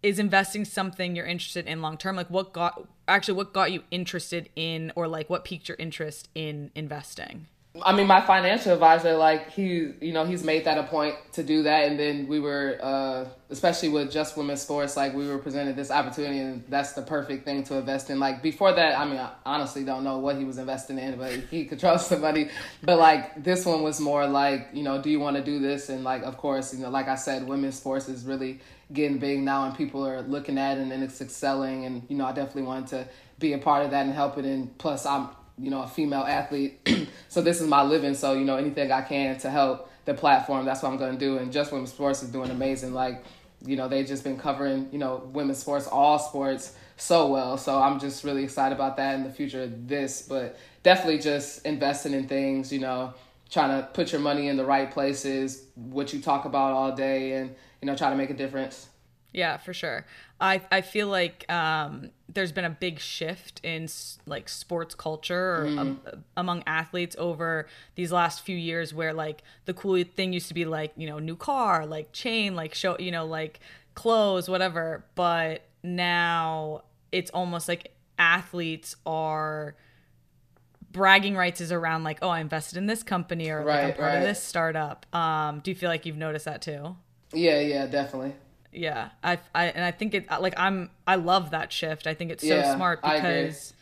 is 0.03 0.19
investing 0.19 0.65
something 0.65 1.15
you're 1.15 1.27
interested 1.27 1.67
in 1.67 1.83
long 1.83 1.97
term? 1.99 2.17
Like, 2.17 2.29
what 2.31 2.53
got 2.53 2.87
actually 3.09 3.35
what 3.35 3.53
got 3.53 3.73
you 3.73 3.83
interested 3.91 4.49
in, 4.57 4.93
or 4.97 5.09
like 5.09 5.29
what 5.31 5.45
piqued 5.45 5.69
your 5.69 5.77
interest 5.79 6.29
in 6.35 6.71
investing? 6.75 7.47
I 7.85 7.95
mean, 7.95 8.09
my 8.09 8.21
financial 8.21 8.73
advisor, 8.73 9.17
like 9.17 9.53
he, 9.53 9.93
you 10.01 10.13
know, 10.13 10.25
he's 10.25 10.43
made 10.43 10.65
that 10.65 10.77
a 10.77 10.83
point 10.83 11.15
to 11.35 11.45
do 11.45 11.63
that, 11.63 11.85
and 11.87 11.97
then 12.01 12.27
we 12.27 12.41
were, 12.41 12.77
uh, 12.83 13.27
especially 13.49 13.91
with 13.91 14.11
just 14.11 14.37
women's 14.37 14.63
sports, 14.63 14.97
like 14.97 15.15
we 15.15 15.29
were 15.29 15.39
presented 15.39 15.77
this 15.77 15.93
opportunity, 15.93 16.41
and 16.41 16.65
that's 16.69 16.95
the 16.95 17.03
perfect 17.03 17.45
thing 17.45 17.63
to 17.65 17.77
invest 17.77 18.11
in. 18.11 18.19
Like 18.19 18.43
before 18.43 18.73
that, 18.73 18.99
I 18.99 19.05
mean, 19.05 19.19
I 19.19 19.31
honestly 19.47 19.85
don't 19.85 20.03
know 20.03 20.19
what 20.19 20.35
he 20.35 20.45
was 20.45 20.59
investing 20.59 20.99
in, 20.99 21.17
but 21.17 21.31
he 21.49 21.65
controls 21.67 22.09
the 22.09 22.19
money. 22.19 22.51
But 22.83 22.99
like 22.99 23.45
this 23.45 23.65
one 23.65 23.85
was 23.85 24.01
more 24.01 24.27
like, 24.27 24.71
you 24.73 24.83
know, 24.83 25.01
do 25.01 25.09
you 25.09 25.21
want 25.21 25.37
to 25.37 25.43
do 25.43 25.61
this? 25.61 25.91
And 25.91 26.03
like, 26.03 26.25
of 26.25 26.39
course, 26.39 26.75
you 26.75 26.81
know, 26.81 26.91
like 26.91 27.07
I 27.07 27.15
said, 27.15 27.47
women's 27.47 27.77
sports 27.77 28.09
is 28.09 28.25
really 28.25 28.59
getting 28.93 29.19
big 29.19 29.39
now, 29.39 29.67
and 29.67 29.77
people 29.77 30.05
are 30.05 30.23
looking 30.23 30.59
at 30.59 30.77
it, 30.77 30.91
and 30.91 31.05
it's 31.05 31.21
excelling, 31.21 31.85
and 31.85 32.03
you 32.09 32.17
know, 32.17 32.27
I 32.27 32.33
definitely 32.33 32.63
wanted 32.63 32.89
to 32.89 33.09
be 33.39 33.53
a 33.53 33.59
part 33.59 33.85
of 33.85 33.93
that 33.93 34.07
and 34.07 34.13
help 34.13 34.39
it. 34.39 34.45
And 34.45 34.77
plus, 34.77 35.07
I'm 35.07 35.29
you 35.61 35.71
know 35.71 35.83
a 35.83 35.89
female 35.89 36.23
athlete. 36.23 36.81
So 37.29 37.41
this 37.41 37.61
is 37.61 37.69
my 37.69 37.85
living 37.85 38.15
so 38.15 38.33
you 38.33 38.45
know 38.45 38.57
anything 38.57 38.91
i 38.91 39.03
can 39.03 39.39
to 39.39 39.51
help 39.51 39.89
the 40.05 40.15
platform 40.15 40.65
that's 40.65 40.83
what 40.83 40.91
i'm 40.91 40.99
going 40.99 41.13
to 41.13 41.19
do. 41.19 41.39
And 41.39 41.53
just 41.53 41.71
women's 41.71 41.93
sports 41.93 42.25
is 42.25 42.31
doing 42.31 42.51
amazing. 42.51 42.93
Like 42.93 43.25
you 43.65 43.77
know 43.77 43.87
they've 43.87 44.07
just 44.07 44.25
been 44.25 44.37
covering 44.37 44.89
you 44.91 44.99
know 44.99 45.29
women's 45.33 45.59
sports 45.59 45.87
all 45.87 46.19
sports 46.19 46.75
so 46.97 47.29
well. 47.29 47.57
So 47.57 47.81
i'm 47.81 48.01
just 48.01 48.25
really 48.25 48.43
excited 48.43 48.75
about 48.75 48.97
that 48.97 49.15
in 49.15 49.23
the 49.23 49.31
future 49.31 49.63
of 49.63 49.87
this. 49.87 50.23
But 50.23 50.59
definitely 50.83 51.19
just 51.19 51.65
investing 51.65 52.15
in 52.15 52.27
things 52.27 52.73
you 52.73 52.81
know 52.81 53.15
trying 53.51 53.81
to 53.81 53.87
put 53.89 54.13
your 54.13 54.21
money 54.21 54.49
in 54.49 54.57
the 54.57 54.65
right 54.65 54.91
places 54.91 55.65
what 55.75 56.13
you 56.13 56.21
talk 56.21 56.45
about 56.45 56.73
all 56.73 56.93
day 56.95 57.33
and 57.33 57.55
you 57.81 57.87
know 57.87 57.97
try 57.97 58.11
to 58.11 58.17
make 58.17 58.31
a 58.31 58.35
difference 58.35 58.89
yeah, 59.33 59.59
for 59.59 59.73
sure. 59.73 60.07
I 60.41 60.63
I 60.71 60.81
feel 60.81 61.07
like 61.07 61.51
um, 61.51 62.11
there's 62.29 62.53
been 62.53 62.65
a 62.65 62.71
big 62.71 62.99
shift 62.99 63.61
in 63.63 63.89
like 64.27 64.49
sports 64.49 64.95
culture 64.95 65.57
or, 65.57 65.67
mm. 65.67 65.79
um, 65.79 66.01
among 66.37 66.63
athletes 66.67 67.15
over 67.19 67.67
these 67.95 68.11
last 68.11 68.43
few 68.43 68.57
years, 68.57 68.93
where 68.93 69.13
like 69.13 69.43
the 69.67 69.75
cool 69.75 70.03
thing 70.03 70.33
used 70.33 70.49
to 70.49 70.55
be 70.55 70.65
like 70.65 70.93
you 70.97 71.07
know 71.07 71.19
new 71.19 71.37
car, 71.37 71.87
like 71.87 72.13
chain, 72.13 72.57
like 72.57 72.75
show, 72.75 72.97
you 72.99 73.13
know, 73.13 73.25
like 73.25 73.61
clothes, 73.95 74.49
whatever. 74.49 75.05
But 75.15 75.67
now 75.83 76.83
it's 77.13 77.31
almost 77.31 77.69
like 77.69 77.93
athletes 78.19 78.97
are 79.07 79.77
bragging 80.93 81.37
rights 81.37 81.61
is 81.61 81.71
around 81.71 82.03
like 82.03 82.19
oh 82.21 82.29
I 82.29 82.41
invested 82.41 82.77
in 82.77 82.87
this 82.87 83.05
company 83.05 83.49
or 83.49 83.65
like 83.65 83.85
I'm 83.85 83.93
part 83.93 84.01
right. 84.01 84.15
of 84.17 84.23
this 84.25 84.43
startup. 84.43 85.07
Um, 85.15 85.61
do 85.61 85.71
you 85.71 85.75
feel 85.77 85.89
like 85.89 86.05
you've 86.05 86.17
noticed 86.17 86.47
that 86.47 86.63
too? 86.63 86.97
Yeah, 87.33 87.61
yeah, 87.61 87.87
definitely. 87.87 88.35
Yeah, 88.73 89.11
I, 89.23 89.39
I 89.55 89.67
and 89.67 89.85
I 89.85 89.91
think 89.91 90.15
it 90.15 90.31
like 90.31 90.55
I'm 90.57 90.91
I 91.07 91.17
love 91.17 91.51
that 91.51 91.73
shift. 91.73 92.07
I 92.07 92.15
think 92.15 92.31
it's 92.31 92.47
so 92.47 92.55
yeah, 92.55 92.75
smart 92.75 93.03
because 93.03 93.75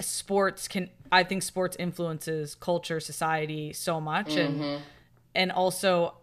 sports 0.00 0.66
can 0.66 0.90
I 1.12 1.22
think 1.22 1.42
sports 1.42 1.76
influences 1.78 2.54
culture, 2.54 2.98
society 2.98 3.72
so 3.72 4.00
much 4.00 4.34
mm-hmm. 4.34 4.62
and 4.62 4.82
and 5.34 5.52
also 5.52 6.14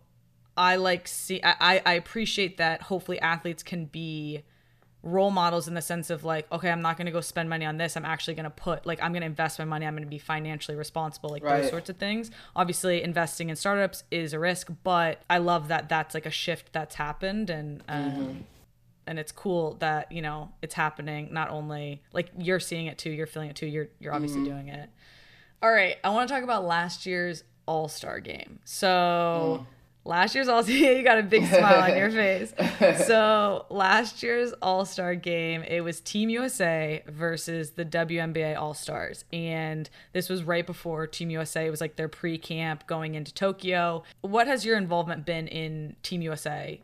I 0.58 0.76
like 0.76 1.08
see 1.08 1.42
I 1.44 1.82
I 1.86 1.94
appreciate 1.94 2.58
that 2.58 2.84
hopefully 2.84 3.20
athletes 3.20 3.64
can 3.64 3.86
be 3.86 4.44
role 5.04 5.32
models 5.32 5.68
in 5.68 5.74
the 5.74 5.82
sense 5.82 6.12
of 6.12 6.24
like 6.24 6.52
okay 6.52 6.70
i'm 6.70 6.82
not 6.82 6.96
going 6.96 7.08
to 7.08 7.12
go 7.12 7.22
spend 7.22 7.50
money 7.50 7.66
on 7.66 7.78
this. 7.78 7.98
I'm 7.98 8.06
actually 8.06 8.36
going 8.36 8.44
to 8.44 8.50
put 8.52 8.86
like 8.86 9.02
i'm 9.02 9.12
going 9.12 9.22
to 9.22 9.28
invest 9.28 9.58
my 9.58 9.66
money. 9.66 9.86
I'm 9.86 9.94
going 9.94 10.04
to 10.04 10.10
be 10.10 10.20
financially 10.20 10.78
responsible 10.78 11.30
like 11.30 11.44
right. 11.44 11.62
those 11.62 11.72
sorts 11.72 11.90
of 11.90 11.98
things. 11.98 12.30
Obviously 12.56 13.02
investing 13.02 13.50
in 13.50 13.56
startups 13.56 14.04
is 14.12 14.34
a 14.34 14.40
risk 14.40 14.70
but 14.84 15.24
i 15.30 15.38
love 15.38 15.70
that 15.70 15.90
that's 15.90 16.14
like 16.14 16.26
a 16.26 16.32
shift 16.32 16.72
that's 16.72 16.96
happened 16.96 17.50
and 17.50 17.84
um, 17.88 18.12
mm-hmm. 18.12 18.38
and 19.08 19.20
it's 19.20 19.32
cool 19.32 19.76
that 19.80 20.12
you 20.12 20.22
know 20.22 20.52
it's 20.62 20.76
happening. 20.76 21.30
Not 21.32 21.50
only 21.50 22.04
like 22.14 22.30
you're 22.38 22.60
seeing 22.60 22.86
it 22.86 22.98
too 22.98 23.10
you're 23.10 23.28
feeling 23.28 23.50
it 23.50 23.56
too 23.56 23.68
you're 23.68 23.88
you're 24.00 24.14
obviously 24.14 24.42
mm-hmm. 24.42 24.52
doing 24.52 24.68
it. 24.70 24.90
All 25.64 25.72
right 25.72 25.98
i 26.04 26.10
want 26.10 26.28
to 26.28 26.34
talk 26.34 26.44
about 26.44 26.66
last 26.66 27.06
year's 27.06 27.44
all-star 27.66 28.20
game. 28.20 28.60
So 28.66 29.62
mm 29.62 29.66
last 30.04 30.36
year's 30.36 30.48
all 30.48 30.64
you 30.70 31.04
got 31.04 31.18
a 31.18 31.24
big 31.24 31.46
smile 31.46 31.92
on 31.92 31.98
your 31.98 32.12
face. 32.12 32.54
So 33.06 33.66
last 33.70 34.24
year's 34.24 34.54
all-star 34.62 35.16
game 35.16 35.64
it 35.64 35.82
was 35.82 36.02
team 36.02 36.30
usa 36.30 37.04
versus 37.08 37.72
the 37.72 37.86
WNBA 37.86 38.58
all-stars. 38.58 39.26
And 39.32 39.90
this 40.14 40.30
was 40.30 40.44
right 40.44 40.66
before 40.66 41.08
team 41.08 41.30
usa 41.30 41.68
it 41.68 41.70
was 41.70 41.82
like 41.82 41.96
their 41.96 42.08
pre-camp 42.08 42.88
going 42.88 43.16
into 43.16 43.34
tokyo. 43.34 44.04
What 44.22 44.48
has 44.48 44.66
your 44.66 44.78
involvement 44.78 45.26
been 45.26 45.48
in 45.48 45.96
team 46.04 46.22
usa 46.22 46.82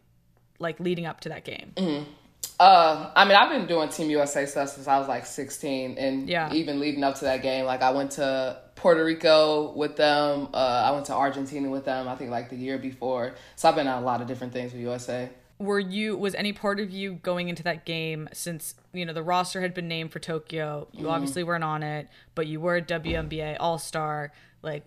like 0.59 0.79
leading 0.79 1.05
up 1.05 1.19
to 1.21 1.29
that 1.29 1.43
game? 1.43 1.73
Mm-hmm. 1.75 2.11
Uh, 2.59 3.11
I 3.15 3.25
mean, 3.25 3.35
I've 3.35 3.51
been 3.51 3.67
doing 3.67 3.89
Team 3.89 4.09
USA 4.09 4.45
stuff 4.47 4.69
since 4.69 4.87
I 4.87 4.97
was 4.97 5.07
like 5.07 5.27
16, 5.27 5.97
and 5.97 6.27
yeah. 6.27 6.51
even 6.51 6.79
leading 6.79 7.03
up 7.03 7.15
to 7.15 7.25
that 7.25 7.43
game, 7.43 7.65
like 7.65 7.83
I 7.83 7.91
went 7.91 8.11
to 8.11 8.59
Puerto 8.77 9.03
Rico 9.03 9.73
with 9.73 9.97
them. 9.97 10.47
Uh, 10.53 10.83
I 10.85 10.91
went 10.91 11.05
to 11.07 11.13
Argentina 11.13 11.69
with 11.69 11.85
them. 11.85 12.07
I 12.07 12.15
think 12.15 12.31
like 12.31 12.49
the 12.49 12.55
year 12.55 12.77
before. 12.77 13.33
So 13.55 13.67
I've 13.67 13.75
been 13.75 13.87
on 13.87 14.01
a 14.01 14.05
lot 14.05 14.21
of 14.21 14.27
different 14.27 14.53
things 14.53 14.71
with 14.71 14.81
USA. 14.81 15.29
Were 15.59 15.79
you 15.79 16.15
was 16.15 16.35
any 16.35 16.53
part 16.53 16.79
of 16.79 16.91
you 16.91 17.15
going 17.15 17.49
into 17.49 17.63
that 17.63 17.83
game 17.83 18.29
since 18.31 18.75
you 18.93 19.05
know 19.05 19.13
the 19.13 19.23
roster 19.23 19.61
had 19.61 19.73
been 19.73 19.87
named 19.87 20.11
for 20.11 20.19
Tokyo? 20.19 20.87
You 20.91 20.99
mm-hmm. 20.99 21.09
obviously 21.09 21.43
weren't 21.43 21.63
on 21.63 21.81
it, 21.81 22.07
but 22.35 22.45
you 22.45 22.61
were 22.61 22.75
a 22.77 22.81
WNBA 22.81 23.57
All 23.59 23.79
Star. 23.79 24.31
Like, 24.61 24.83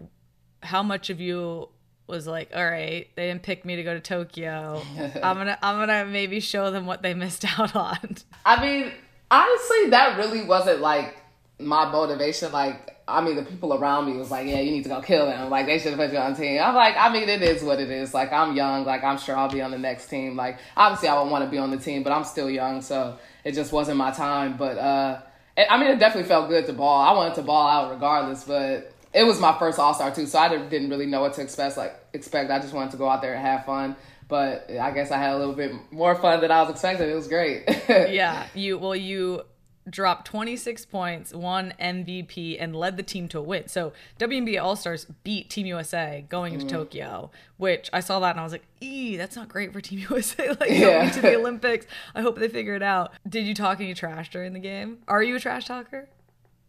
how 0.63 0.85
much 0.85 1.11
of 1.11 1.21
you 1.21 1.69
was 2.07 2.27
like, 2.27 2.51
all 2.55 2.65
right, 2.65 3.09
they 3.17 3.29
didn't 3.29 3.43
pick 3.43 3.65
me 3.65 3.77
to 3.77 3.83
go 3.83 3.95
to 3.95 4.01
Tokyo. 4.01 4.83
I'm 5.23 5.37
gonna 5.37 5.59
I'm 5.61 5.77
gonna 5.77 6.05
maybe 6.05 6.39
show 6.39 6.71
them 6.71 6.87
what 6.87 7.03
they 7.03 7.15
missed 7.15 7.45
out 7.59 7.75
on. 7.75 8.17
I 8.47 8.63
mean, 8.63 8.93
honestly, 9.31 9.91
that 9.91 10.17
really 10.19 10.45
wasn't 10.45 10.81
like 10.81 11.17
my 11.59 11.91
motivation. 11.91 12.53
Like, 12.53 13.00
I 13.11 13.21
mean, 13.21 13.37
the 13.37 13.43
people 13.43 13.75
around 13.75 14.07
me 14.07 14.17
was 14.17 14.31
like, 14.31 14.47
yeah, 14.47 14.61
you 14.61 14.71
need 14.71 14.85
to 14.85 14.89
go 14.89 15.01
kill 15.01 15.27
them. 15.27 15.51
Like, 15.51 15.67
they 15.67 15.79
should 15.79 15.93
have 15.93 15.99
put 15.99 16.13
you 16.13 16.19
on 16.19 16.35
team. 16.35 16.61
I'm 16.63 16.75
like, 16.75 16.97
I 16.97 17.13
mean, 17.13 17.29
it 17.29 17.43
is 17.43 17.63
what 17.63 17.81
it 17.81 17.91
is. 17.91 18.15
Like, 18.15 18.33
I'm 18.33 18.57
young. 18.57 18.85
Like, 18.85 19.05
I'm 19.05 19.19
sure 19.19 19.37
I'll 19.37 19.51
be 19.51 19.63
on 19.63 19.71
the 19.71 19.79
next 19.79 20.09
team. 20.09 20.37
Like, 20.37 20.59
obviously, 20.77 21.09
I 21.09 21.15
don't 21.15 21.31
want 21.31 21.45
to 21.45 21.51
be 21.51 21.59
on 21.59 21.71
the 21.71 21.77
team, 21.77 22.03
but 22.03 22.13
I'm 22.13 22.25
still 22.25 22.51
young, 22.51 22.81
so 22.81 23.19
it 23.45 23.53
just 23.53 23.73
wasn't 23.73 23.99
my 23.99 24.11
time. 24.11 24.57
But 24.57 24.79
uh, 24.79 25.21
I 25.57 25.79
mean, 25.79 25.91
it 25.91 25.99
definitely 25.99 26.29
felt 26.29 26.49
good 26.49 26.67
to 26.67 26.73
ball. 26.73 27.01
I 27.01 27.13
wanted 27.13 27.35
to 27.37 27.43
ball 27.43 27.69
out 27.69 27.91
regardless, 27.91 28.45
but 28.45 28.93
it 29.13 29.25
was 29.25 29.41
my 29.41 29.59
first 29.59 29.79
All 29.79 29.95
Star 29.95 30.15
too, 30.15 30.27
so 30.27 30.39
I 30.39 30.49
didn't 30.57 30.91
really 30.91 31.07
know 31.07 31.21
what 31.21 31.35
to 31.35 31.43
expect. 31.43 31.77
Like 31.77 31.95
expect, 32.13 32.51
I 32.51 32.59
just 32.61 32.73
wanted 32.73 32.93
to 32.93 32.97
go 32.97 33.09
out 33.09 33.23
there 33.23 33.35
and 33.35 33.43
have 33.45 33.65
fun. 33.65 33.97
But 34.29 34.71
I 34.71 34.93
guess 34.93 35.11
I 35.11 35.19
had 35.19 35.33
a 35.35 35.39
little 35.39 35.55
bit 35.55 35.73
more 35.91 36.15
fun 36.15 36.41
than 36.41 36.53
I 36.53 36.63
was 36.63 36.71
expecting. 36.71 37.11
It 37.11 37.15
was 37.15 37.27
great. 37.27 37.65
yeah, 37.89 38.47
you 38.55 38.79
well 38.79 38.95
you 38.95 39.43
dropped 39.89 40.27
26 40.27 40.85
points, 40.87 41.33
won 41.33 41.75
MVP, 41.81 42.57
and 42.61 42.77
led 42.77 42.97
the 42.97 43.03
team 43.03 43.29
to 43.29 43.39
a 43.39 43.43
win. 43.43 43.69
So 43.69 43.93
WNBA 44.19 44.63
All 44.63 44.77
Stars 44.77 45.07
beat 45.25 45.51
Team 45.51 45.67
USA 45.67 46.25
going 46.29 46.55
into 46.55 46.67
mm-hmm. 46.67 46.77
Tokyo, 46.77 47.31
which 47.57 47.89
I 47.93 48.01
saw 48.01 48.21
that 48.21 48.33
and 48.33 48.41
I 48.41 48.43
was 48.43 48.53
like, 48.53 48.67
"Ee, 48.81 49.17
that's 49.17 49.37
not 49.37 49.49
great 49.49 49.73
for 49.73 49.81
Team 49.81 50.01
USA. 50.11 50.51
like 50.51 50.71
yeah. 50.71 50.79
going 50.81 51.11
to 51.13 51.21
the 51.23 51.37
Olympics. 51.39 51.87
I 52.15 52.23
hope 52.23 52.39
they 52.39 52.49
figure 52.49 52.75
it 52.75 52.83
out." 52.83 53.13
Did 53.29 53.47
you 53.47 53.55
talk 53.55 53.81
any 53.81 53.95
trash 53.95 54.31
during 54.31 54.53
the 54.53 54.61
game? 54.61 54.99
Are 55.09 55.23
you 55.23 55.37
a 55.37 55.41
trash 55.41 55.67
talker? 55.67 56.09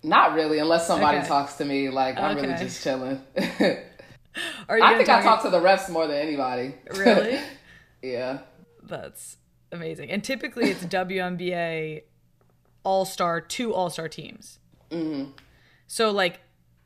Not 0.03 0.33
really, 0.33 0.59
unless 0.59 0.87
somebody 0.87 1.19
okay. 1.19 1.27
talks 1.27 1.55
to 1.55 1.65
me. 1.65 1.89
Like 1.89 2.17
I'm 2.17 2.37
really 2.37 2.53
just 2.55 2.83
chilling. 2.83 3.21
I 4.69 4.97
think 4.97 5.09
I 5.09 5.21
talk 5.21 5.43
to 5.43 5.49
the 5.49 5.59
refs 5.59 5.89
more 5.89 6.07
than 6.07 6.17
anybody. 6.17 6.75
Really? 6.95 7.39
yeah. 8.01 8.39
That's 8.81 9.37
amazing. 9.71 10.09
And 10.09 10.23
typically, 10.23 10.71
it's 10.71 10.83
WNBA 10.85 12.03
All 12.83 13.05
Star, 13.05 13.41
two 13.41 13.73
All 13.73 13.89
Star 13.89 14.07
teams. 14.07 14.59
Mm-hmm. 14.89 15.31
So 15.87 16.11
like 16.11 16.39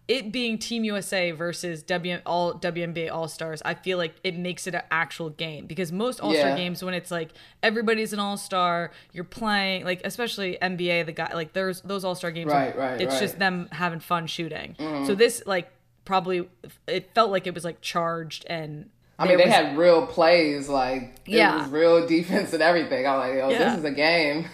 it 0.07 0.31
being 0.31 0.57
Team 0.57 0.83
USA 0.83 1.31
versus 1.31 1.81
W 1.83 2.19
all 2.25 2.53
WNBA 2.53 3.11
All 3.11 3.27
Stars, 3.27 3.61
I 3.65 3.73
feel 3.73 3.97
like 3.97 4.15
it 4.23 4.37
makes 4.37 4.67
it 4.67 4.75
an 4.75 4.83
actual 4.91 5.29
game 5.31 5.65
because 5.65 5.91
most 5.91 6.19
All 6.19 6.33
Star 6.33 6.49
yeah. 6.49 6.55
games 6.55 6.83
when 6.83 6.93
it's 6.93 7.09
like 7.09 7.31
everybody's 7.63 8.13
an 8.13 8.19
All 8.19 8.37
Star, 8.37 8.91
you're 9.13 9.23
playing 9.23 9.83
like 9.83 10.01
especially 10.03 10.57
NBA 10.61 11.07
the 11.07 11.11
guy 11.11 11.33
like 11.33 11.53
there's 11.53 11.81
those 11.81 12.05
All 12.05 12.13
Star 12.13 12.31
games, 12.31 12.51
right, 12.51 12.77
right, 12.77 13.01
it's 13.01 13.13
right. 13.13 13.21
just 13.21 13.39
them 13.39 13.67
having 13.71 13.99
fun 13.99 14.27
shooting. 14.27 14.75
Mm-hmm. 14.77 15.05
So 15.05 15.15
this 15.15 15.41
like 15.45 15.71
probably 16.03 16.47
it 16.87 17.09
felt 17.15 17.31
like 17.31 17.47
it 17.47 17.53
was 17.53 17.63
like 17.63 17.81
charged 17.81 18.45
and. 18.47 18.89
I 19.17 19.29
mean, 19.29 19.37
they 19.37 19.45
was, 19.45 19.53
had 19.53 19.77
real 19.77 20.05
plays, 20.05 20.67
like 20.67 21.15
yeah, 21.25 21.61
was 21.61 21.71
real 21.71 22.05
defense 22.05 22.51
and 22.51 22.61
everything. 22.61 23.07
I'm 23.07 23.17
like, 23.17 23.31
oh, 23.41 23.49
yeah. 23.49 23.69
this 23.69 23.77
is 23.77 23.85
a 23.85 23.91
game. 23.91 24.45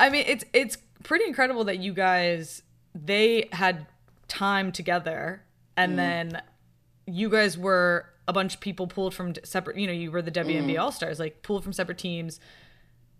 I 0.00 0.10
mean, 0.10 0.24
it's 0.26 0.44
it's 0.52 0.76
pretty 1.08 1.24
incredible 1.24 1.64
that 1.64 1.78
you 1.78 1.94
guys 1.94 2.62
they 2.94 3.48
had 3.52 3.86
time 4.28 4.70
together 4.70 5.42
and 5.74 5.94
mm. 5.94 5.96
then 5.96 6.42
you 7.06 7.30
guys 7.30 7.56
were 7.56 8.04
a 8.28 8.32
bunch 8.32 8.54
of 8.54 8.60
people 8.60 8.86
pulled 8.86 9.14
from 9.14 9.32
separate 9.42 9.78
you 9.78 9.86
know 9.86 9.92
you 9.92 10.10
were 10.10 10.20
the 10.20 10.30
WNBA 10.30 10.74
mm. 10.74 10.78
All-Stars 10.78 11.18
like 11.18 11.42
pulled 11.42 11.64
from 11.64 11.72
separate 11.72 11.96
teams 11.96 12.38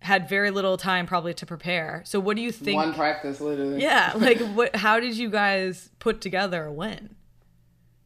had 0.00 0.28
very 0.28 0.50
little 0.50 0.76
time 0.76 1.06
probably 1.06 1.32
to 1.34 1.46
prepare. 1.46 2.02
So 2.04 2.20
what 2.20 2.36
do 2.36 2.42
you 2.42 2.52
think 2.52 2.76
One 2.76 2.92
practice 2.92 3.40
literally. 3.40 3.80
Yeah, 3.80 4.12
like 4.16 4.38
what 4.38 4.76
how 4.76 5.00
did 5.00 5.16
you 5.16 5.30
guys 5.30 5.88
put 5.98 6.20
together 6.20 6.66
a 6.66 6.72
win? 6.72 7.16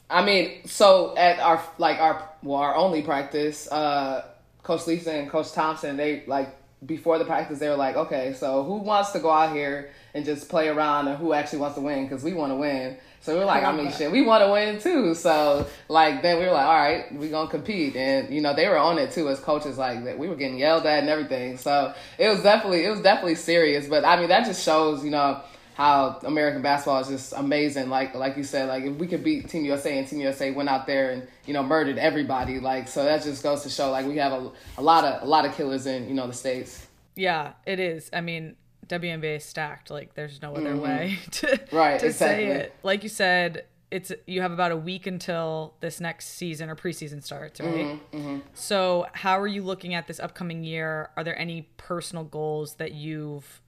I 0.09 0.25
mean, 0.25 0.65
so 0.65 1.17
at 1.17 1.41
our 1.41 1.61
like 1.79 1.99
our 1.99 2.31
well 2.45 2.61
our 2.61 2.77
only 2.77 3.03
practice 3.03 3.71
uh 3.71 4.27
Coach 4.63 4.87
Lisa 4.87 5.13
and 5.13 5.29
Coach 5.29 5.53
Thompson, 5.53 5.97
they 5.97 6.23
like 6.29 6.57
before 6.85 7.19
the 7.19 7.25
practice, 7.25 7.59
they 7.59 7.69
were 7.69 7.77
like, 7.77 7.97
okay, 7.97 8.33
so 8.33 8.65
who 8.65 8.77
wants 8.77 9.13
to 9.13 9.21
go 9.21 9.31
out 9.31 9.55
here 9.55 9.91
and 10.15 10.25
just 10.25 10.49
play 10.49 10.69
around 10.69 11.09
and 11.09 11.17
who 11.17 11.33
actually 11.33 11.61
wants 11.61 11.77
to 11.77 11.81
win? 11.81 12.05
Because 12.05 12.25
we 12.25 12.33
want 12.33 12.51
to 12.53 12.57
win. 12.57 12.97
So 13.21 13.39
we're 13.39 13.45
like, 13.45 13.63
I 13.63 13.71
mean, 13.71 13.93
shit, 13.93 14.11
we 14.11 14.23
want 14.23 14.43
to 14.43 14.51
win 14.51 14.81
too. 14.81 15.15
So 15.15 15.69
like, 15.89 16.23
then 16.23 16.41
we 16.41 16.47
were 16.47 16.53
like, 16.53 16.67
all 16.67 16.75
right, 16.75 17.15
we 17.15 17.29
gonna 17.29 17.49
compete, 17.49 17.95
and 17.95 18.35
you 18.35 18.41
know, 18.41 18.53
they 18.53 18.67
were 18.67 18.79
on 18.79 18.99
it 18.99 19.13
too 19.13 19.29
as 19.29 19.39
coaches. 19.39 19.79
Like 19.79 20.03
that, 20.05 20.19
we 20.19 20.29
were 20.29 20.35
getting 20.35 20.59
yelled 20.59 20.87
at 20.87 20.99
and 20.99 21.09
everything. 21.09 21.57
So 21.57 21.95
it 22.19 22.29
was 22.29 22.43
definitely, 22.43 22.85
it 22.85 22.91
was 22.91 23.01
definitely 23.01 23.37
serious. 23.37 23.87
But 23.87 24.05
I 24.05 24.19
mean, 24.19 24.29
that 24.29 24.45
just 24.45 24.65
shows, 24.65 25.05
you 25.05 25.13
know, 25.13 25.41
how 25.75 26.19
American 26.25 26.63
basketball 26.63 27.01
is 27.01 27.09
just 27.09 27.33
amazing. 27.37 27.89
Like 27.89 28.15
like 28.15 28.37
you 28.37 28.45
said, 28.45 28.69
like 28.69 28.85
if 28.85 28.97
we 28.97 29.07
could 29.07 29.25
beat 29.25 29.49
Team 29.49 29.65
USA 29.65 29.99
and 29.99 30.07
Team 30.07 30.21
USA 30.21 30.51
went 30.51 30.69
out 30.69 30.87
there 30.87 31.11
and 31.11 31.27
you 31.47 31.55
know 31.55 31.63
murdered 31.63 31.99
everybody, 31.99 32.61
like 32.61 32.89
so 32.89 33.05
that 33.05 33.23
just 33.23 33.43
goes 33.43 33.63
to 33.63 33.71
show 33.71 33.91
like 33.91 34.07
we 34.07 34.17
have 34.19 34.33
a, 34.33 34.51
a 34.79 34.83
lot 34.83 35.05
of 35.05 35.23
a 35.23 35.27
lot 35.27 35.45
of 35.47 35.55
killers 35.55 35.87
in 35.87 36.09
you 36.09 36.15
know 36.15 36.27
the 36.27 36.35
states. 36.35 36.87
Yeah, 37.15 37.53
it 37.67 37.81
is. 37.81 38.11
I 38.13 38.21
mean, 38.21 38.57
WNBA 38.87 39.37
is 39.37 39.45
stacked. 39.45 39.91
Like 39.91 40.15
there's 40.15 40.43
no 40.43 40.55
other 40.55 40.75
mm-hmm. 40.75 40.83
way 40.83 41.19
to 41.33 41.61
right 41.73 41.99
to 42.01 42.07
exactly. 42.07 42.47
say 42.47 42.47
it. 42.47 42.75
Like 42.83 43.03
you 43.03 43.09
said, 43.09 43.65
it's 43.91 44.13
you 44.27 44.43
have 44.43 44.53
about 44.53 44.73
a 44.73 44.77
week 44.77 45.07
until 45.07 45.75
this 45.81 46.01
next 46.01 46.29
season 46.29 46.69
or 46.69 46.77
preseason 46.77 47.23
starts, 47.23 47.61
right? 47.61 47.75
Mm-hmm, 47.75 48.17
mm-hmm. 48.17 48.39
So 48.53 49.07
how 49.15 49.41
are 49.41 49.47
you 49.47 49.63
looking 49.63 49.95
at 49.95 50.07
this 50.07 50.21
upcoming 50.21 50.65
year? 50.65 51.09
Are 51.17 51.25
there 51.25 51.39
any 51.39 51.69
personal 51.79 52.25
goals 52.25 52.75
that 52.75 52.93
you've 52.93 53.62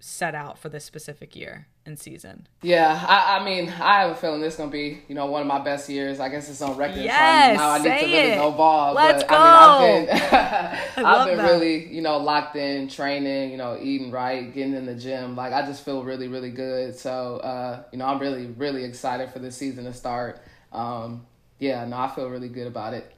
set 0.00 0.34
out 0.34 0.58
for 0.58 0.68
this 0.68 0.84
specific 0.84 1.34
year 1.34 1.66
and 1.84 1.98
season. 1.98 2.46
Yeah, 2.62 3.04
I, 3.08 3.38
I 3.38 3.44
mean, 3.44 3.68
I 3.68 4.02
have 4.02 4.12
a 4.12 4.14
feeling 4.14 4.40
this 4.40 4.54
is 4.54 4.58
gonna 4.58 4.70
be, 4.70 5.02
you 5.08 5.14
know, 5.14 5.26
one 5.26 5.40
of 5.40 5.48
my 5.48 5.58
best 5.58 5.88
years. 5.88 6.20
I 6.20 6.28
guess 6.28 6.48
it's 6.48 6.62
on 6.62 6.76
record. 6.76 7.02
Yes, 7.02 7.58
so 7.58 7.62
now 7.62 7.70
I 7.70 7.78
need 7.78 7.84
to 7.84 7.90
really 7.90 8.14
it. 8.14 8.36
go 8.36 8.52
ball. 8.52 8.94
Let's 8.94 9.24
but 9.24 9.30
go. 9.30 9.36
I 9.36 9.80
mean, 9.80 10.08
I've 10.10 10.94
been, 10.94 11.04
I've 11.04 11.26
been 11.26 11.38
that. 11.38 11.50
really, 11.50 11.92
you 11.92 12.02
know, 12.02 12.18
locked 12.18 12.54
in, 12.56 12.88
training, 12.88 13.50
you 13.50 13.56
know, 13.56 13.78
eating 13.80 14.10
right, 14.10 14.52
getting 14.54 14.74
in 14.74 14.86
the 14.86 14.94
gym. 14.94 15.34
Like 15.34 15.52
I 15.52 15.66
just 15.66 15.84
feel 15.84 16.04
really, 16.04 16.28
really 16.28 16.50
good. 16.50 16.96
So, 16.96 17.38
uh, 17.38 17.82
you 17.90 17.98
know, 17.98 18.06
I'm 18.06 18.20
really, 18.20 18.46
really 18.46 18.84
excited 18.84 19.30
for 19.30 19.40
the 19.40 19.50
season 19.50 19.84
to 19.84 19.92
start. 19.92 20.40
Um, 20.72 21.26
yeah, 21.58 21.84
no, 21.86 21.96
I 21.96 22.08
feel 22.14 22.28
really 22.28 22.48
good 22.48 22.68
about 22.68 22.94
it. 22.94 23.12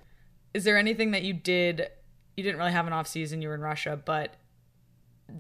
Is 0.55 0.65
there 0.65 0.79
anything 0.79 1.11
that 1.11 1.23
you 1.23 1.35
did? 1.35 1.89
You 2.37 2.43
didn't 2.43 2.59
really 2.59 2.73
have 2.73 2.87
an 2.87 2.93
off 2.95 3.07
season. 3.07 3.43
You 3.43 3.49
were 3.49 3.55
in 3.55 3.61
Russia, 3.61 4.01
but 4.03 4.37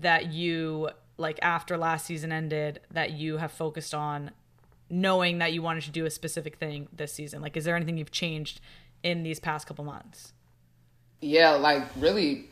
that 0.01 0.32
you 0.32 0.91
like 1.21 1.39
after 1.43 1.77
last 1.77 2.07
season 2.07 2.33
ended 2.33 2.81
that 2.91 3.12
you 3.12 3.37
have 3.37 3.53
focused 3.53 3.95
on 3.95 4.31
knowing 4.89 5.39
that 5.39 5.53
you 5.53 5.62
wanted 5.62 5.85
to 5.85 5.91
do 5.91 6.05
a 6.07 6.11
specific 6.11 6.57
thing 6.57 6.89
this 6.93 7.12
season? 7.12 7.43
Like, 7.43 7.57
is 7.57 7.64
there 7.64 7.77
anything 7.77 7.99
you've 7.99 8.11
changed 8.11 8.61
in 9.03 9.23
these 9.23 9.39
past 9.39 9.66
couple 9.66 9.85
months? 9.85 10.33
Yeah, 11.21 11.51
like 11.51 11.85
really, 11.97 12.47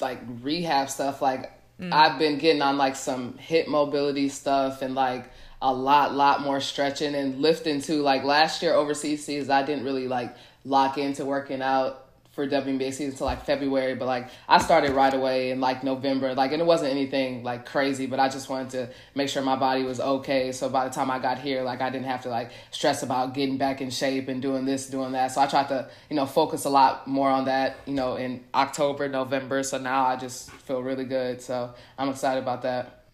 like 0.00 0.20
rehab 0.42 0.90
stuff. 0.90 1.22
Like, 1.22 1.52
mm. 1.80 1.92
I've 1.92 2.18
been 2.18 2.38
getting 2.38 2.60
on 2.60 2.76
like 2.76 2.96
some 2.96 3.38
hip 3.38 3.68
mobility 3.68 4.28
stuff 4.28 4.82
and 4.82 4.94
like 4.94 5.30
a 5.62 5.72
lot, 5.72 6.14
lot 6.14 6.42
more 6.42 6.60
stretching 6.60 7.14
and 7.14 7.40
lifting 7.40 7.80
too. 7.80 8.02
Like 8.02 8.24
last 8.24 8.62
year 8.62 8.74
overseas 8.74 9.24
seasons, 9.24 9.48
I 9.48 9.62
didn't 9.62 9.84
really 9.84 10.08
like 10.08 10.34
lock 10.64 10.98
into 10.98 11.24
working 11.24 11.62
out 11.62 12.07
for 12.38 12.46
WNBA 12.46 12.92
season 12.92 13.10
until 13.10 13.26
like 13.26 13.44
February, 13.44 13.96
but 13.96 14.06
like 14.06 14.30
I 14.48 14.58
started 14.58 14.92
right 14.92 15.12
away 15.12 15.50
in 15.50 15.58
like 15.58 15.82
November, 15.82 16.36
like 16.36 16.52
and 16.52 16.62
it 16.62 16.64
wasn't 16.64 16.92
anything 16.92 17.42
like 17.42 17.66
crazy, 17.66 18.06
but 18.06 18.20
I 18.20 18.28
just 18.28 18.48
wanted 18.48 18.70
to 18.70 18.90
make 19.16 19.28
sure 19.28 19.42
my 19.42 19.56
body 19.56 19.82
was 19.82 19.98
okay. 19.98 20.52
So 20.52 20.68
by 20.68 20.86
the 20.86 20.94
time 20.94 21.10
I 21.10 21.18
got 21.18 21.40
here, 21.40 21.62
like 21.62 21.80
I 21.80 21.90
didn't 21.90 22.06
have 22.06 22.22
to 22.22 22.28
like 22.28 22.52
stress 22.70 23.02
about 23.02 23.34
getting 23.34 23.58
back 23.58 23.80
in 23.80 23.90
shape 23.90 24.28
and 24.28 24.40
doing 24.40 24.66
this, 24.66 24.88
doing 24.88 25.10
that. 25.12 25.32
So 25.32 25.40
I 25.40 25.48
tried 25.48 25.66
to, 25.70 25.90
you 26.08 26.14
know, 26.14 26.26
focus 26.26 26.64
a 26.64 26.70
lot 26.70 27.08
more 27.08 27.28
on 27.28 27.46
that, 27.46 27.78
you 27.86 27.94
know, 27.94 28.14
in 28.14 28.44
October, 28.54 29.08
November. 29.08 29.64
So 29.64 29.78
now 29.78 30.06
I 30.06 30.14
just 30.14 30.48
feel 30.48 30.80
really 30.80 31.06
good. 31.06 31.42
So 31.42 31.74
I'm 31.98 32.08
excited 32.08 32.40
about 32.40 32.62
that. 32.62 33.06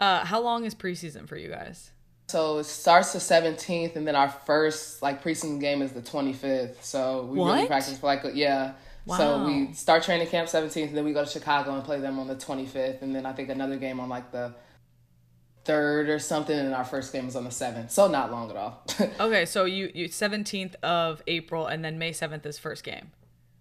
Uh, 0.00 0.24
how 0.24 0.40
long 0.40 0.64
is 0.64 0.74
preseason 0.74 1.28
for 1.28 1.36
you 1.36 1.48
guys? 1.48 1.92
So 2.28 2.58
it 2.58 2.64
starts 2.64 3.14
the 3.14 3.18
17th, 3.18 3.96
and 3.96 4.06
then 4.06 4.14
our 4.14 4.28
first 4.28 5.00
like 5.00 5.24
preseason 5.24 5.60
game 5.60 5.80
is 5.80 5.92
the 5.92 6.02
25th. 6.02 6.82
So 6.82 7.24
we 7.24 7.38
what? 7.38 7.54
really 7.54 7.66
practice 7.66 7.98
for 7.98 8.06
like 8.06 8.24
a, 8.24 8.36
yeah. 8.36 8.74
Wow. 9.06 9.16
So 9.16 9.46
we 9.46 9.72
start 9.72 10.02
training 10.02 10.28
camp 10.28 10.48
17th, 10.48 10.88
and 10.88 10.96
then 10.96 11.04
we 11.06 11.14
go 11.14 11.24
to 11.24 11.30
Chicago 11.30 11.74
and 11.74 11.82
play 11.82 11.98
them 12.00 12.18
on 12.18 12.26
the 12.26 12.36
25th, 12.36 13.00
and 13.00 13.14
then 13.14 13.24
I 13.24 13.32
think 13.32 13.48
another 13.48 13.76
game 13.76 13.98
on 13.98 14.10
like 14.10 14.30
the 14.30 14.54
third 15.64 16.10
or 16.10 16.18
something, 16.18 16.58
and 16.58 16.74
our 16.74 16.84
first 16.84 17.14
game 17.14 17.28
is 17.28 17.34
on 17.34 17.44
the 17.44 17.50
7th. 17.50 17.90
So 17.90 18.08
not 18.08 18.30
long 18.30 18.50
at 18.50 18.56
all. 18.56 18.84
okay, 19.20 19.46
so 19.46 19.64
you 19.64 19.90
you 19.94 20.08
17th 20.08 20.74
of 20.82 21.22
April, 21.26 21.66
and 21.66 21.82
then 21.82 21.98
May 21.98 22.12
7th 22.12 22.44
is 22.44 22.58
first 22.58 22.84
game. 22.84 23.12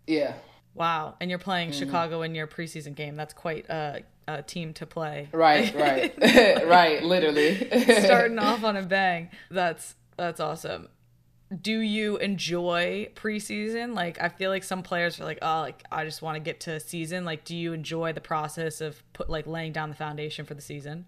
Yeah. 0.08 0.34
Wow, 0.74 1.16
and 1.22 1.30
you're 1.30 1.40
playing 1.40 1.70
mm-hmm. 1.70 1.80
Chicago 1.80 2.22
in 2.22 2.36
your 2.36 2.48
preseason 2.48 2.96
game. 2.96 3.16
That's 3.16 3.34
quite 3.34 3.70
a, 3.70 4.04
a 4.28 4.42
team 4.42 4.74
to 4.74 4.86
play. 4.86 5.30
Right, 5.32 5.74
right, 5.76 6.14
right. 6.68 7.04
Literally 7.04 7.70
starting 8.04 8.40
off 8.40 8.64
on 8.64 8.78
a 8.78 8.84
bang. 8.84 9.30
That's 9.50 9.96
that's 10.18 10.40
awesome. 10.40 10.90
Do 11.62 11.80
you 11.80 12.18
enjoy 12.18 13.10
preseason? 13.16 13.96
Like, 13.96 14.22
I 14.22 14.28
feel 14.28 14.50
like 14.50 14.66
some 14.66 14.84
players 14.84 15.20
are 15.22 15.24
like, 15.24 15.40
oh, 15.42 15.62
like 15.62 15.82
I 15.92 16.04
just 16.04 16.22
want 16.22 16.36
to 16.36 16.42
get 16.42 16.60
to 16.62 16.80
season. 16.80 17.24
Like, 17.24 17.46
do 17.46 17.56
you 17.56 17.72
enjoy 17.72 18.12
the 18.12 18.22
process 18.22 18.82
of 18.82 19.02
put 19.14 19.30
like 19.30 19.48
laying 19.48 19.72
down 19.72 19.90
the 19.90 19.96
foundation 19.96 20.46
for 20.46 20.54
the 20.54 20.62
season? 20.62 21.06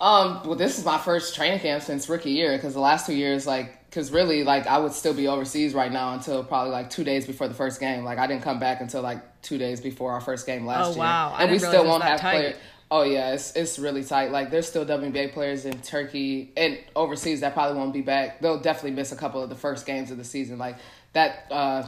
Um, 0.00 0.42
well, 0.44 0.56
this 0.56 0.78
is 0.78 0.84
my 0.84 0.98
first 0.98 1.34
training 1.34 1.60
camp 1.60 1.82
since 1.82 2.08
rookie 2.08 2.32
year 2.32 2.56
because 2.56 2.74
the 2.74 2.80
last 2.80 3.06
two 3.06 3.14
years, 3.14 3.46
like, 3.46 3.88
because 3.88 4.10
really, 4.10 4.42
like, 4.42 4.66
I 4.66 4.78
would 4.78 4.92
still 4.92 5.14
be 5.14 5.28
overseas 5.28 5.74
right 5.74 5.92
now 5.92 6.14
until 6.14 6.42
probably 6.42 6.72
like 6.72 6.90
two 6.90 7.04
days 7.04 7.24
before 7.24 7.46
the 7.46 7.54
first 7.54 7.78
game. 7.78 8.02
Like, 8.02 8.18
I 8.18 8.26
didn't 8.26 8.42
come 8.42 8.58
back 8.58 8.80
until 8.80 9.02
like 9.02 9.22
two 9.42 9.58
days 9.58 9.80
before 9.80 10.12
our 10.12 10.20
first 10.20 10.46
game 10.46 10.66
last 10.66 10.86
oh, 10.86 10.90
year. 10.90 10.98
wow! 10.98 11.36
And 11.38 11.50
we 11.50 11.58
still 11.58 11.84
won't 11.84 12.02
have 12.02 12.20
tight. 12.20 12.30
players. 12.30 12.56
Oh 12.90 13.02
yeah, 13.02 13.32
it's 13.32 13.56
it's 13.56 13.78
really 13.78 14.04
tight. 14.04 14.30
Like, 14.30 14.50
there's 14.50 14.68
still 14.68 14.84
WNBA 14.84 15.32
players 15.32 15.64
in 15.64 15.80
Turkey 15.80 16.52
and 16.56 16.78
overseas 16.94 17.40
that 17.40 17.54
probably 17.54 17.78
won't 17.78 17.92
be 17.92 18.02
back. 18.02 18.40
They'll 18.40 18.60
definitely 18.60 18.92
miss 18.92 19.12
a 19.12 19.16
couple 19.16 19.42
of 19.42 19.48
the 19.48 19.56
first 19.56 19.86
games 19.86 20.10
of 20.10 20.18
the 20.18 20.24
season. 20.24 20.58
Like 20.58 20.76
that. 21.12 21.46
uh 21.50 21.86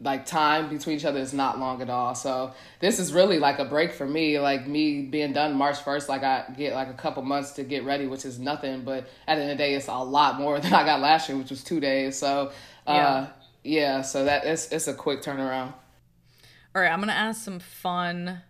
like 0.00 0.26
time 0.26 0.68
between 0.68 0.96
each 0.96 1.04
other 1.04 1.20
is 1.20 1.32
not 1.32 1.58
long 1.58 1.80
at 1.80 1.88
all. 1.88 2.14
So 2.14 2.52
this 2.80 2.98
is 2.98 3.12
really 3.12 3.38
like 3.38 3.58
a 3.58 3.64
break 3.64 3.92
for 3.92 4.06
me. 4.06 4.38
Like 4.38 4.66
me 4.66 5.02
being 5.02 5.32
done 5.32 5.54
March 5.54 5.78
first, 5.78 6.08
like 6.08 6.22
I 6.22 6.44
get 6.56 6.74
like 6.74 6.88
a 6.88 6.94
couple 6.94 7.22
months 7.22 7.52
to 7.52 7.64
get 7.64 7.84
ready, 7.84 8.06
which 8.06 8.24
is 8.24 8.38
nothing. 8.38 8.82
But 8.82 9.08
at 9.26 9.36
the 9.36 9.42
end 9.42 9.50
of 9.52 9.58
the 9.58 9.64
day, 9.64 9.74
it's 9.74 9.88
a 9.88 9.96
lot 9.96 10.38
more 10.38 10.60
than 10.60 10.72
I 10.72 10.84
got 10.84 11.00
last 11.00 11.28
year, 11.28 11.38
which 11.38 11.50
was 11.50 11.64
two 11.64 11.80
days. 11.80 12.18
So 12.18 12.52
uh, 12.86 12.92
yeah, 12.92 13.26
yeah. 13.64 14.02
So 14.02 14.24
that 14.24 14.44
it's 14.44 14.70
it's 14.70 14.88
a 14.88 14.94
quick 14.94 15.22
turnaround. 15.22 15.72
All 16.76 16.82
right, 16.82 16.92
I'm 16.92 17.00
gonna 17.00 17.12
ask 17.12 17.42
some 17.42 17.58
fun 17.58 18.42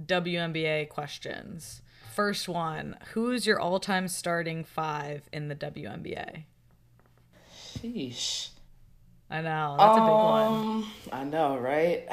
WNBA 0.00 0.88
questions. 0.88 1.82
First 2.14 2.48
one: 2.48 2.96
Who's 3.12 3.44
your 3.44 3.58
all-time 3.58 4.06
starting 4.06 4.62
five 4.62 5.28
in 5.32 5.48
the 5.48 5.56
WNBA? 5.56 6.44
Sheesh. 7.52 8.50
I 9.28 9.40
know. 9.40 9.74
That's 9.76 9.98
um, 9.98 10.02
a 10.02 10.06
big 10.06 10.14
one. 10.14 10.52
Um, 10.52 10.92
I 11.10 11.24
know, 11.24 11.58
right? 11.58 12.06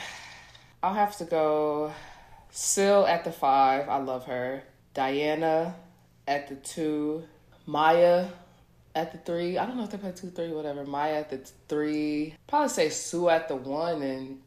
I'll 0.81 0.95
have 0.95 1.15
to 1.17 1.25
go 1.25 1.93
Syl 2.49 3.05
at 3.05 3.23
the 3.23 3.31
five. 3.31 3.87
I 3.89 3.97
love 3.97 4.25
her. 4.25 4.63
Diana 4.95 5.75
at 6.27 6.47
the 6.47 6.55
two. 6.55 7.25
Maya 7.67 8.25
at 8.95 9.11
the 9.11 9.19
three. 9.19 9.59
I 9.59 9.67
don't 9.67 9.77
know 9.77 9.83
if 9.83 9.91
they 9.91 9.99
play 9.99 10.13
two, 10.13 10.31
three, 10.31 10.51
whatever. 10.51 10.83
Maya 10.83 11.19
at 11.19 11.29
the 11.29 11.37
three. 11.67 12.33
Probably 12.47 12.69
say 12.69 12.89
Sue 12.89 13.29
at 13.29 13.47
the 13.47 13.55
one 13.55 14.01
and 14.01 14.39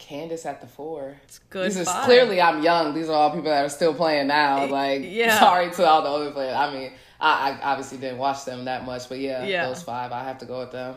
Candace 0.00 0.46
at 0.46 0.60
the 0.60 0.66
four. 0.66 1.16
It's 1.24 1.38
good. 1.38 1.66
This 1.66 1.76
is 1.76 1.88
clearly 2.04 2.40
I'm 2.40 2.62
young. 2.62 2.94
These 2.94 3.08
are 3.08 3.12
all 3.12 3.30
people 3.30 3.50
that 3.50 3.64
are 3.64 3.68
still 3.68 3.94
playing 3.94 4.26
now. 4.26 4.64
Eh, 4.64 4.66
like, 4.66 5.02
yeah. 5.04 5.38
sorry 5.38 5.70
to 5.70 5.86
all 5.86 6.02
the 6.02 6.08
older 6.08 6.30
players. 6.32 6.56
I 6.56 6.72
mean, 6.72 6.92
I, 7.20 7.50
I 7.50 7.60
obviously 7.62 7.98
didn't 7.98 8.18
watch 8.18 8.44
them 8.44 8.64
that 8.64 8.84
much, 8.84 9.08
but 9.08 9.18
yeah, 9.18 9.44
yeah, 9.44 9.66
those 9.66 9.82
five. 9.82 10.10
I 10.10 10.24
have 10.24 10.38
to 10.38 10.46
go 10.46 10.60
with 10.60 10.72
them. 10.72 10.96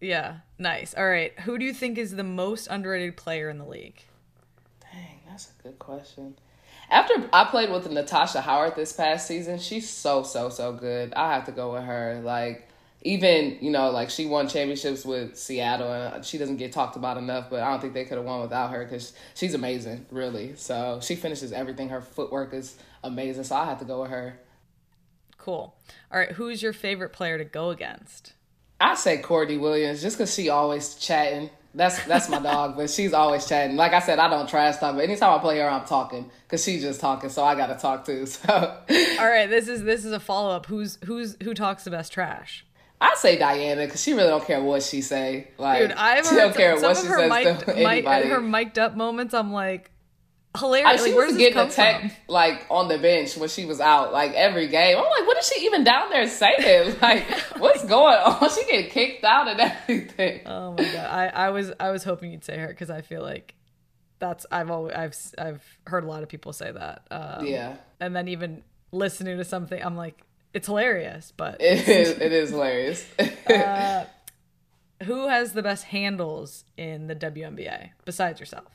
Yeah, 0.00 0.38
nice. 0.58 0.94
All 0.94 1.06
right, 1.06 1.38
who 1.40 1.58
do 1.58 1.64
you 1.64 1.74
think 1.74 1.98
is 1.98 2.16
the 2.16 2.24
most 2.24 2.66
underrated 2.68 3.16
player 3.16 3.50
in 3.50 3.58
the 3.58 3.66
league? 3.66 4.02
Dang, 4.80 5.20
that's 5.28 5.50
a 5.60 5.62
good 5.62 5.78
question. 5.78 6.34
After 6.90 7.14
I 7.32 7.44
played 7.44 7.70
with 7.70 7.88
Natasha 7.90 8.40
Howard 8.40 8.74
this 8.74 8.92
past 8.92 9.28
season, 9.28 9.58
she's 9.58 9.88
so 9.88 10.22
so 10.22 10.48
so 10.48 10.72
good. 10.72 11.12
I 11.14 11.34
have 11.34 11.44
to 11.44 11.52
go 11.52 11.74
with 11.74 11.84
her. 11.84 12.20
Like 12.24 12.69
even 13.02 13.56
you 13.60 13.70
know 13.70 13.90
like 13.90 14.10
she 14.10 14.26
won 14.26 14.48
championships 14.48 15.04
with 15.04 15.36
Seattle, 15.36 15.92
and 15.92 16.24
she 16.24 16.38
doesn't 16.38 16.56
get 16.56 16.72
talked 16.72 16.96
about 16.96 17.16
enough. 17.16 17.48
But 17.50 17.62
I 17.62 17.70
don't 17.70 17.80
think 17.80 17.94
they 17.94 18.04
could 18.04 18.18
have 18.18 18.26
won 18.26 18.40
without 18.40 18.70
her 18.70 18.84
because 18.84 19.12
she's 19.34 19.54
amazing, 19.54 20.06
really. 20.10 20.54
So 20.56 21.00
she 21.02 21.16
finishes 21.16 21.52
everything. 21.52 21.88
Her 21.88 22.00
footwork 22.02 22.52
is 22.52 22.76
amazing. 23.02 23.44
So 23.44 23.56
I 23.56 23.64
have 23.64 23.78
to 23.78 23.84
go 23.84 24.02
with 24.02 24.10
her. 24.10 24.38
Cool. 25.38 25.74
All 26.12 26.18
right, 26.18 26.32
who's 26.32 26.62
your 26.62 26.74
favorite 26.74 27.12
player 27.12 27.38
to 27.38 27.44
go 27.44 27.70
against? 27.70 28.34
I 28.78 28.94
say 28.94 29.18
Courtney 29.18 29.58
Williams 29.58 30.02
just 30.02 30.16
because 30.16 30.34
she 30.34 30.48
always 30.48 30.94
chatting. 30.94 31.50
That's 31.74 32.04
that's 32.04 32.28
my 32.28 32.40
dog, 32.40 32.76
but 32.76 32.90
she's 32.90 33.12
always 33.12 33.46
chatting. 33.46 33.76
Like 33.76 33.92
I 33.92 34.00
said, 34.00 34.18
I 34.18 34.28
don't 34.28 34.48
trash 34.48 34.78
talk, 34.78 34.96
but 34.96 35.04
anytime 35.04 35.38
I 35.38 35.40
play 35.40 35.58
her, 35.58 35.68
I'm 35.68 35.86
talking 35.86 36.28
because 36.44 36.64
she's 36.64 36.82
just 36.82 37.00
talking, 37.00 37.30
so 37.30 37.44
I 37.44 37.54
got 37.54 37.68
to 37.68 37.76
talk 37.76 38.04
too. 38.04 38.26
So, 38.26 38.52
all 39.18 39.28
right, 39.28 39.48
this 39.48 39.68
is 39.68 39.82
this 39.84 40.04
is 40.04 40.12
a 40.12 40.20
follow 40.20 40.50
up. 40.50 40.66
Who's 40.66 40.98
who's 41.04 41.36
who 41.42 41.54
talks 41.54 41.84
the 41.84 41.90
best 41.90 42.12
trash? 42.12 42.64
I 43.00 43.14
say 43.16 43.38
Diana 43.38 43.86
because 43.86 44.02
she 44.02 44.12
really 44.12 44.28
don't 44.28 44.44
care 44.44 44.62
what 44.62 44.82
she 44.82 45.00
say. 45.00 45.48
Like, 45.56 45.80
Dude, 45.80 45.92
I've 45.92 46.26
she 46.28 46.34
don't 46.34 46.54
care 46.54 46.78
what 46.78 46.96
she 46.96 47.04
says 47.04 47.30
mic'd, 47.30 47.60
to 47.60 47.76
anybody. 47.76 48.28
her 48.28 48.40
mic'd 48.40 48.78
up 48.78 48.94
moments. 48.94 49.32
I'm 49.32 49.52
like, 49.52 49.90
hilarious. 50.58 51.00
I, 51.00 51.04
she 51.04 51.14
like, 51.14 51.26
was 51.26 51.36
getting 51.36 51.58
attacked 51.58 52.14
like 52.28 52.66
on 52.70 52.88
the 52.88 52.98
bench 52.98 53.36
when 53.36 53.48
she 53.48 53.64
was 53.64 53.80
out, 53.80 54.12
like 54.12 54.32
every 54.32 54.68
game. 54.68 54.98
I'm 54.98 55.04
like, 55.04 55.26
what 55.26 55.38
is 55.38 55.48
she 55.48 55.64
even 55.64 55.84
down 55.84 56.10
there 56.10 56.26
saying? 56.28 56.96
Like, 57.02 57.26
what's 57.56 57.84
going 57.84 58.16
on? 58.18 58.50
She 58.50 58.64
getting 58.64 58.90
kicked 58.90 59.24
out 59.24 59.48
and 59.48 59.60
everything. 59.60 60.42
Oh 60.46 60.72
my 60.72 60.84
god, 60.84 60.96
I, 60.96 61.26
I 61.28 61.50
was 61.50 61.72
I 61.80 61.90
was 61.90 62.04
hoping 62.04 62.32
you'd 62.32 62.44
say 62.44 62.58
her 62.58 62.68
because 62.68 62.90
I 62.90 63.00
feel 63.00 63.22
like 63.22 63.54
that's 64.18 64.44
I've 64.52 64.70
always 64.70 64.94
I've 64.94 65.16
I've 65.38 65.78
heard 65.86 66.04
a 66.04 66.06
lot 66.06 66.22
of 66.22 66.28
people 66.28 66.52
say 66.52 66.70
that. 66.70 67.06
Um, 67.10 67.46
Yeah, 67.46 67.76
and 67.98 68.14
then 68.14 68.28
even 68.28 68.62
listening 68.92 69.38
to 69.38 69.44
something, 69.44 69.82
I'm 69.82 69.96
like, 69.96 70.22
it's 70.54 70.66
hilarious. 70.66 71.32
But 71.36 71.56
it 71.60 71.88
is. 71.88 72.10
It 72.18 72.32
is 72.32 72.50
hilarious. 72.50 73.06
uh, 73.48 74.04
who 75.04 75.28
has 75.28 75.52
the 75.52 75.62
best 75.62 75.84
handles 75.84 76.64
in 76.76 77.06
the 77.06 77.16
WNBA 77.16 77.90
besides 78.04 78.40
yourself? 78.40 78.66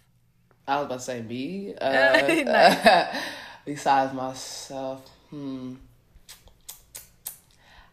I 0.68 0.78
was 0.78 0.86
about 0.88 1.00
to 1.00 1.04
say 1.06 1.22
me. 1.22 1.76
Uh, 1.80 2.44
Nice. 2.44 3.18
besides 3.66 4.14
myself, 4.14 5.08
hmm. 5.30 5.76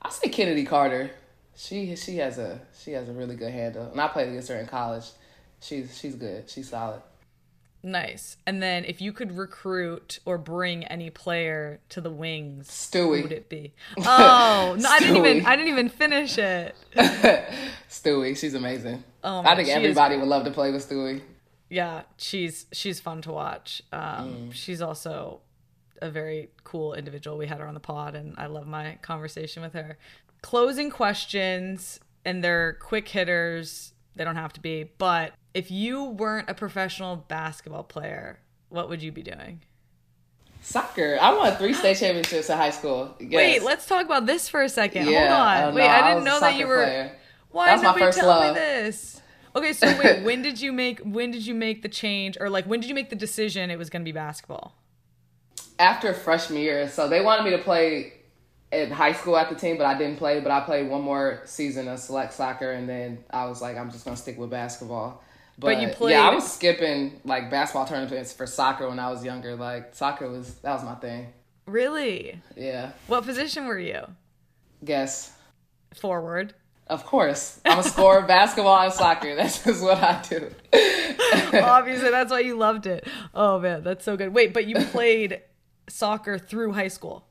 I 0.01 0.11
say 0.11 0.31
Chennedy 0.31 0.65
Carter. 0.65 1.11
She 1.55 1.95
she 1.97 2.17
has 2.17 2.39
a 2.39 2.61
she 2.83 2.93
has 2.93 3.09
a 3.09 3.13
really 3.13 3.37
good 3.37 3.53
handle, 3.53 3.91
and 3.91 4.01
I 4.01 4.09
played 4.09 4.29
against 4.29 4.49
her 4.49 4.57
in 4.57 4.67
college. 4.67 5.05
She's 5.61 5.97
she's 5.97 6.15
good. 6.17 6.49
She's 6.49 6.71
solid. 6.71 7.03
Nice. 7.85 8.37
And 8.47 8.63
then 8.63 8.85
if 8.85 9.01
you 9.01 9.13
could 9.13 9.37
recruit 9.37 10.21
or 10.25 10.39
bring 10.39 10.85
any 10.85 11.11
player 11.11 11.81
to 11.89 12.01
the 12.01 12.11
wings, 12.11 12.69
Stewie. 12.69 13.17
who 13.17 13.23
would 13.25 13.33
it 13.33 13.49
be? 13.49 13.75
Oh, 13.99 14.77
no, 14.79 14.89
I 14.89 15.01
didn't 15.01 15.17
even 15.17 15.47
I 15.47 15.57
didn't 15.57 15.73
even 15.73 15.89
finish 15.89 16.39
it. 16.39 16.77
Stewie, 17.89 18.37
she's 18.37 18.55
amazing. 18.55 19.03
Oh, 19.25 19.43
I 19.45 19.57
think 19.57 19.67
she 19.67 19.73
is 19.73 19.77
everybody 19.77 20.17
would 20.17 20.29
love 20.29 20.45
to 20.45 20.51
play 20.51 20.71
with 20.71 20.89
Stewie. 20.89 21.23
Yeah, 21.69 22.03
she's 22.17 22.67
she's 22.73 23.01
fun 23.01 23.23
to 23.23 23.33
watch. 23.33 23.83
Um, 23.93 24.01
Mm. 24.03 24.53
She's 24.53 24.81
also 24.83 25.41
a 26.01 26.11
very 26.11 26.51
cool 26.65 26.95
individual. 26.95 27.39
We 27.39 27.47
had 27.47 27.59
her 27.59 27.67
on 27.67 27.75
the 27.75 27.81
pod, 27.81 28.15
and 28.15 28.35
I 28.37 28.47
love 28.47 28.67
my 28.67 28.99
conversation 29.03 29.63
with 29.63 29.73
her. 29.73 29.97
Closing 30.43 30.91
questions, 30.91 32.01
and 32.25 32.43
they're 32.45 32.75
quick 32.75 33.09
hitters. 33.09 33.93
They 34.15 34.25
don't 34.25 34.37
have 34.37 34.53
to 34.55 34.61
be, 34.61 34.91
but 34.99 35.33
if 35.55 35.71
you 35.71 36.05
weren't 36.05 36.51
a 36.51 36.55
professional 36.55 37.17
basketball 37.17 37.83
player, 37.85 38.39
what 38.69 38.89
would 38.89 39.03
you 39.03 39.11
be 39.13 39.23
doing? 39.23 39.63
Soccer. 40.61 41.19
I 41.21 41.35
won 41.35 41.57
three 41.57 41.73
state 41.75 41.97
championships 41.97 42.49
in 42.49 42.57
high 42.57 42.71
school. 42.71 43.17
Yes. 43.19 43.33
Wait, 43.33 43.63
let's 43.63 43.87
talk 43.87 44.07
about 44.07 44.27
this 44.27 44.49
for 44.49 44.63
a 44.63 44.69
second. 44.69 45.09
Yeah, 45.09 45.29
Hold 45.29 45.41
on. 45.41 45.57
uh, 45.73 45.75
Wait, 45.75 45.87
no, 45.87 45.91
I 45.93 46.09
didn't 46.09 46.23
a 46.23 46.25
know 46.25 46.41
that 46.41 46.57
you 46.57 46.67
were. 46.67 46.85
player. 46.85 47.13
Why 47.51 47.67
That 47.67 47.73
was 47.75 47.83
my 47.83 47.89
nobody 47.89 48.05
first 48.07 48.19
tell 48.19 48.29
love. 48.29 48.55
me 48.55 48.61
this? 48.61 49.21
Okay, 49.55 49.73
so 49.73 49.87
wait, 49.99 50.23
when 50.25 50.41
did 50.41 50.61
you 50.61 50.73
make 50.73 51.01
when 51.01 51.31
did 51.31 51.45
you 51.47 51.55
make 51.55 51.83
the 51.83 51.89
change 51.89 52.39
or 52.41 52.49
like 52.49 52.65
when 52.65 52.81
did 52.81 52.89
you 52.89 52.95
make 52.95 53.11
the 53.11 53.17
decision 53.17 53.71
it 53.71 53.77
was 53.79 53.91
going 53.91 54.03
to 54.03 54.05
be 54.05 54.13
basketball? 54.13 54.77
after 55.79 56.15
freshman 56.15 56.61
year. 56.61 56.89
So 56.89 57.09
they 57.09 57.21
wanted 57.23 57.43
me 57.45 57.51
to 57.51 57.59
play 57.59 58.13
in 58.73 58.91
high 58.91 59.13
school 59.13 59.37
at 59.37 59.49
the 59.51 59.55
team, 59.55 59.77
but 59.77 59.87
I 59.87 59.97
didn't 59.97 60.17
play. 60.17 60.41
But 60.41 60.51
I 60.51 60.61
played 60.61 60.89
one 60.89 61.03
more 61.03 61.43
season 61.45 61.87
of 61.89 61.99
select 61.99 62.33
soccer, 62.33 62.73
and 62.73 62.89
then 62.89 63.23
I 63.31 63.45
was 63.47 63.61
like, 63.63 63.77
I'm 63.77 63.91
just 63.91 64.05
gonna 64.05 64.17
stick 64.17 64.39
with 64.39 64.51
basketball. 64.51 65.23
But 65.59 65.81
you 65.81 65.89
played. 65.89 66.13
yeah, 66.13 66.29
I 66.29 66.35
was 66.35 66.51
skipping 66.51 67.21
like 67.25 67.51
basketball 67.51 67.87
tournaments 67.87 68.33
for 68.33 68.47
soccer 68.47 68.89
when 68.89 68.99
I 68.99 69.11
was 69.11 69.23
younger. 69.25 69.55
Like 69.55 69.95
soccer 69.95 70.29
was 70.29 70.55
that 70.57 70.73
was 70.73 70.83
my 70.85 70.95
thing. 70.95 71.33
Really? 71.67 72.41
Yeah, 72.57 72.91
What 73.07 73.25
position 73.25 73.67
were 73.67 73.79
you? 73.79 74.01
guess. 74.85 75.33
Forward. 75.95 76.55
Of 76.89 77.07
course, 77.07 77.61
I'm 77.65 77.79
a 77.79 77.83
scorer, 77.85 78.23
basketball 78.23 78.81
and 78.83 78.93
soccer. 78.93 79.35
That's 79.37 79.63
just 79.63 79.83
what 79.83 80.03
I 80.03 80.21
do. 80.29 80.51
Obviously, 81.63 82.11
that's 82.11 82.31
why 82.31 82.41
you 82.41 82.57
loved 82.57 82.87
it. 82.87 83.07
Oh 83.35 83.59
man, 83.61 83.83
that's 83.83 84.05
so 84.05 84.17
good. 84.17 84.33
Wait, 84.35 84.53
but 84.53 84.67
you 84.67 84.75
played 84.87 85.41
soccer 85.89 86.39
through 86.39 86.73
high 86.73 86.89
school. 86.89 87.27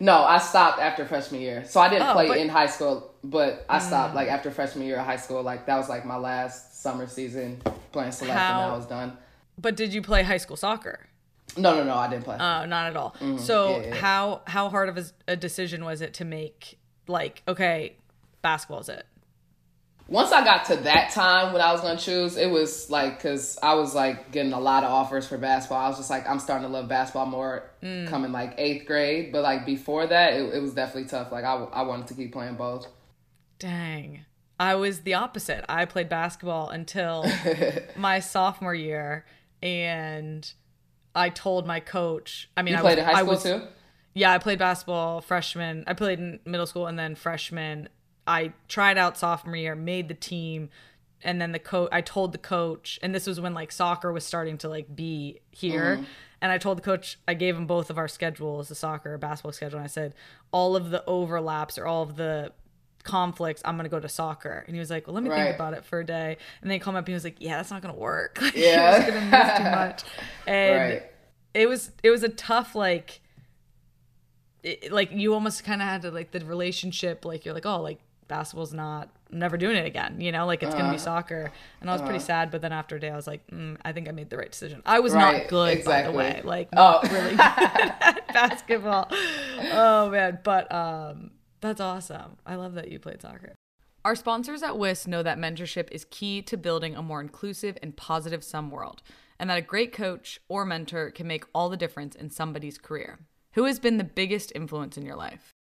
No, 0.00 0.22
I 0.22 0.38
stopped 0.38 0.78
after 0.80 1.04
freshman 1.04 1.40
year. 1.40 1.64
So 1.64 1.80
I 1.80 1.88
didn't 1.88 2.08
Oh, 2.08 2.12
play 2.12 2.28
but- 2.28 2.38
in 2.38 2.48
high 2.48 2.66
school, 2.66 3.12
but 3.24 3.64
I 3.68 3.78
mm. 3.78 3.82
stopped 3.82 4.14
like 4.14 4.28
after 4.28 4.50
freshman 4.50 4.86
year 4.86 4.98
of 4.98 5.06
high 5.06 5.16
school. 5.16 5.42
Like 5.42 5.66
that 5.66 5.76
was 5.76 5.88
like 5.88 6.04
my 6.04 6.16
last 6.16 6.82
summer 6.82 7.06
season 7.06 7.60
playing 7.92 8.12
select, 8.12 8.38
and 8.38 8.72
I 8.72 8.76
was 8.76 8.86
done. 8.86 9.16
But 9.58 9.76
did 9.76 9.92
you 9.92 10.02
play 10.02 10.22
high 10.22 10.36
school 10.36 10.56
soccer? 10.56 11.06
No, 11.56 11.74
no, 11.74 11.82
no, 11.82 11.94
I 11.94 12.08
didn't 12.08 12.24
play. 12.24 12.36
Oh, 12.36 12.64
not 12.66 12.86
at 12.90 12.96
all. 12.96 13.16
Mm-hmm. 13.20 13.38
so 13.38 13.70
yeah, 13.80 13.86
yeah. 13.86 13.94
how 13.96 14.42
how 14.46 14.68
hard 14.68 14.88
of 14.88 14.98
a, 14.98 15.04
a 15.26 15.36
decision 15.36 15.84
was 15.84 16.00
it 16.00 16.14
to 16.14 16.24
make? 16.24 16.78
Like, 17.08 17.42
okay, 17.48 17.96
basketball's 18.42 18.88
it. 18.88 19.06
Once 20.08 20.32
I 20.32 20.42
got 20.42 20.64
to 20.66 20.76
that 20.76 21.10
time 21.10 21.52
when 21.52 21.60
I 21.60 21.70
was 21.70 21.82
gonna 21.82 21.98
choose, 21.98 22.36
it 22.38 22.50
was 22.50 22.88
like 22.90 23.18
because 23.18 23.58
I 23.62 23.74
was 23.74 23.94
like 23.94 24.30
getting 24.32 24.54
a 24.54 24.58
lot 24.58 24.82
of 24.82 24.90
offers 24.90 25.26
for 25.28 25.36
basketball. 25.36 25.78
I 25.84 25.88
was 25.88 25.98
just 25.98 26.08
like, 26.08 26.26
I'm 26.26 26.38
starting 26.38 26.66
to 26.66 26.72
love 26.72 26.88
basketball 26.88 27.26
more 27.26 27.70
Mm. 27.82 28.08
coming 28.08 28.32
like 28.32 28.54
eighth 28.58 28.86
grade. 28.86 29.30
But 29.32 29.42
like 29.42 29.64
before 29.66 30.06
that, 30.06 30.32
it, 30.32 30.54
it 30.54 30.60
was 30.60 30.72
definitely 30.74 31.08
tough. 31.10 31.30
Like 31.30 31.44
I, 31.44 31.54
I 31.54 31.82
wanted 31.82 32.06
to 32.08 32.14
keep 32.14 32.32
playing 32.32 32.54
both. 32.56 32.86
Dang. 33.58 34.24
I 34.58 34.74
was 34.74 35.00
the 35.00 35.14
opposite. 35.14 35.64
I 35.68 35.84
played 35.84 36.08
basketball 36.08 36.70
until 36.70 37.24
my 37.96 38.18
sophomore 38.20 38.74
year 38.74 39.24
and 39.62 40.50
I 41.14 41.28
told 41.28 41.66
my 41.66 41.80
coach, 41.80 42.50
I 42.56 42.62
mean, 42.62 42.72
You 42.72 42.78
I 42.78 42.80
played 42.82 42.98
was, 42.98 42.98
in 42.98 43.04
high 43.04 43.12
I 43.12 43.22
school 43.22 43.28
was- 43.34 43.42
too. 43.42 43.60
Yeah, 44.14 44.32
I 44.32 44.38
played 44.38 44.58
basketball 44.58 45.20
freshman. 45.20 45.84
I 45.86 45.92
played 45.92 46.18
in 46.18 46.40
middle 46.44 46.66
school 46.66 46.86
and 46.88 46.98
then 46.98 47.14
freshman. 47.14 47.88
I 48.28 48.52
tried 48.68 48.98
out 48.98 49.16
sophomore 49.18 49.56
year, 49.56 49.74
made 49.74 50.08
the 50.08 50.14
team, 50.14 50.68
and 51.24 51.40
then 51.40 51.50
the 51.52 51.58
coach. 51.58 51.88
I 51.90 52.00
told 52.02 52.32
the 52.32 52.38
coach, 52.38 52.98
and 53.02 53.14
this 53.14 53.26
was 53.26 53.40
when 53.40 53.54
like 53.54 53.72
soccer 53.72 54.12
was 54.12 54.24
starting 54.24 54.58
to 54.58 54.68
like 54.68 54.94
be 54.94 55.40
here. 55.50 55.96
Mm-hmm. 55.96 56.04
And 56.40 56.52
I 56.52 56.58
told 56.58 56.78
the 56.78 56.82
coach, 56.82 57.18
I 57.26 57.34
gave 57.34 57.56
him 57.56 57.66
both 57.66 57.90
of 57.90 57.98
our 57.98 58.06
schedules, 58.06 58.68
the 58.68 58.76
soccer, 58.76 59.18
basketball 59.18 59.50
schedule. 59.52 59.78
And 59.78 59.84
I 59.84 59.88
said, 59.88 60.14
all 60.52 60.76
of 60.76 60.90
the 60.90 61.04
overlaps 61.06 61.76
or 61.78 61.86
all 61.86 62.02
of 62.04 62.14
the 62.14 62.52
conflicts, 63.02 63.60
I'm 63.64 63.76
gonna 63.76 63.88
go 63.88 63.98
to 63.98 64.08
soccer. 64.08 64.62
And 64.66 64.76
he 64.76 64.78
was 64.78 64.90
like, 64.90 65.06
Well, 65.08 65.14
let 65.14 65.24
me 65.24 65.30
Right. 65.30 65.44
think 65.46 65.56
about 65.56 65.74
it 65.74 65.84
for 65.84 65.98
a 66.00 66.04
day. 66.06 66.36
And 66.60 66.70
then 66.70 66.74
he 66.76 66.78
called 66.78 66.94
me 66.94 66.98
up 66.98 67.04
and 67.06 67.08
he 67.08 67.14
was 67.14 67.24
like, 67.24 67.36
Yeah, 67.40 67.56
that's 67.56 67.70
not 67.72 67.82
gonna 67.82 67.96
work. 67.96 68.38
Like, 68.42 68.54
Yeah. 68.54 68.98
was 68.98 69.06
gonna 69.08 69.26
miss 69.26 69.58
too 69.58 69.64
much. 69.80 70.02
And 70.46 70.92
Right. 70.92 71.02
it 71.54 71.68
was 71.68 71.90
it 72.04 72.10
was 72.10 72.22
a 72.22 72.28
tough 72.28 72.74
like 72.76 73.20
it, 74.62 74.92
like 74.92 75.10
you 75.12 75.34
almost 75.34 75.64
kind 75.64 75.80
of 75.80 75.88
had 75.88 76.02
to 76.02 76.10
like 76.10 76.30
the 76.32 76.40
relationship 76.40 77.24
like 77.24 77.44
you're 77.44 77.54
like 77.54 77.66
oh 77.66 77.80
like 77.80 77.98
basketball's 78.28 78.72
not 78.74 79.08
I'm 79.32 79.38
never 79.38 79.56
doing 79.56 79.76
it 79.76 79.86
again 79.86 80.20
you 80.20 80.30
know 80.32 80.46
like 80.46 80.62
it's 80.62 80.72
Uh-huh. 80.74 80.82
gonna 80.82 80.92
be 80.92 80.98
soccer 80.98 81.50
and 81.80 81.90
I 81.90 81.92
was 81.94 82.02
pretty 82.02 82.18
sad 82.20 82.50
but 82.50 82.60
then 82.62 82.72
after 82.72 82.96
a 82.96 83.00
day 83.00 83.10
I 83.10 83.16
was 83.16 83.26
like 83.26 83.46
mm, 83.50 83.76
I 83.84 83.92
think 83.92 84.08
I 84.08 84.12
made 84.12 84.30
the 84.30 84.36
right 84.36 84.50
decision 84.50 84.82
I 84.86 85.00
was 85.00 85.12
Right, 85.14 85.38
not 85.42 85.48
good 85.48 85.78
exactly. 85.78 86.12
by 86.12 86.12
the 86.12 86.16
way 86.16 86.42
like 86.44 86.68
Oh. 86.76 87.00
not 87.02 87.10
really 87.10 87.30
good 87.30 87.40
at 87.40 88.28
basketball 88.32 89.08
oh 89.10 90.10
man 90.10 90.38
but 90.44 90.70
um 90.72 91.30
that's 91.60 91.80
awesome 91.80 92.36
I 92.46 92.54
love 92.54 92.74
that 92.74 92.90
you 92.92 92.98
played 92.98 93.20
soccer 93.22 93.54
our 94.04 94.14
sponsors 94.14 94.62
at 94.62 94.78
WIS 94.78 95.06
know 95.06 95.22
that 95.22 95.38
mentorship 95.38 95.88
is 95.90 96.06
key 96.08 96.40
to 96.42 96.56
building 96.56 96.94
a 96.94 97.02
more 97.02 97.20
inclusive 97.20 97.76
and 97.82 97.94
positive 97.96 98.42
sum 98.44 98.70
world, 98.70 99.02
and 99.38 99.50
that 99.50 99.58
a 99.58 99.60
great 99.60 99.92
coach 99.92 100.40
or 100.48 100.64
mentor 100.64 101.10
can 101.10 101.26
make 101.26 101.44
all 101.52 101.68
the 101.68 101.76
difference 101.76 102.14
in 102.14 102.30
somebody's 102.30 102.78
career. 102.78 103.18
Who 103.54 103.64
has 103.64 103.78
been 103.80 103.98
the 103.98 104.04
biggest 104.04 104.52
influence 104.54 104.96
in 104.96 105.04
your 105.04 105.16
life? 105.16 105.52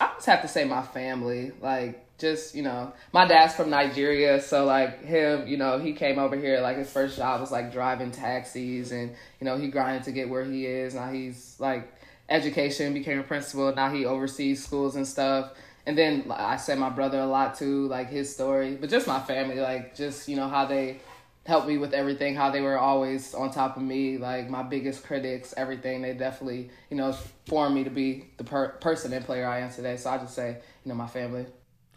I 0.00 0.12
just 0.14 0.26
have 0.26 0.42
to 0.42 0.48
say 0.48 0.64
my 0.64 0.82
family. 0.82 1.52
Like, 1.60 2.00
just, 2.18 2.54
you 2.54 2.62
know, 2.62 2.92
my 3.12 3.26
dad's 3.26 3.54
from 3.54 3.70
Nigeria. 3.70 4.40
So, 4.40 4.64
like, 4.64 5.04
him, 5.04 5.46
you 5.46 5.56
know, 5.56 5.78
he 5.78 5.92
came 5.92 6.18
over 6.18 6.36
here. 6.36 6.60
Like, 6.60 6.76
his 6.76 6.90
first 6.90 7.16
job 7.16 7.40
was, 7.40 7.50
like, 7.50 7.72
driving 7.72 8.10
taxis. 8.10 8.92
And, 8.92 9.10
you 9.40 9.44
know, 9.44 9.56
he 9.56 9.68
grinded 9.68 10.04
to 10.04 10.12
get 10.12 10.28
where 10.28 10.44
he 10.44 10.66
is. 10.66 10.94
Now 10.94 11.10
he's, 11.10 11.56
like, 11.58 11.92
education, 12.28 12.94
became 12.94 13.18
a 13.18 13.22
principal. 13.22 13.74
Now 13.74 13.90
he 13.90 14.04
oversees 14.04 14.64
schools 14.64 14.96
and 14.96 15.06
stuff. 15.06 15.52
And 15.86 15.98
then 15.98 16.24
like, 16.26 16.40
I 16.40 16.56
say 16.56 16.74
my 16.76 16.88
brother 16.88 17.20
a 17.20 17.26
lot, 17.26 17.56
too, 17.56 17.88
like, 17.88 18.08
his 18.08 18.32
story. 18.32 18.76
But 18.76 18.90
just 18.90 19.06
my 19.06 19.20
family, 19.20 19.60
like, 19.60 19.94
just, 19.94 20.28
you 20.28 20.36
know, 20.36 20.48
how 20.48 20.64
they 20.66 21.00
helped 21.46 21.68
me 21.68 21.76
with 21.76 21.92
everything, 21.92 22.34
how 22.34 22.50
they 22.50 22.60
were 22.60 22.78
always 22.78 23.34
on 23.34 23.50
top 23.50 23.76
of 23.76 23.82
me, 23.82 24.16
like 24.16 24.48
my 24.48 24.62
biggest 24.62 25.04
critics, 25.04 25.52
everything. 25.56 26.02
They 26.02 26.14
definitely, 26.14 26.70
you 26.90 26.96
know, 26.96 27.12
formed 27.46 27.74
me 27.74 27.84
to 27.84 27.90
be 27.90 28.26
the 28.38 28.44
per- 28.44 28.70
person 28.70 29.12
and 29.12 29.24
player 29.24 29.46
I 29.46 29.60
am 29.60 29.70
today. 29.70 29.96
So 29.96 30.10
I 30.10 30.18
just 30.18 30.34
say, 30.34 30.58
you 30.84 30.88
know, 30.88 30.94
my 30.94 31.06
family. 31.06 31.46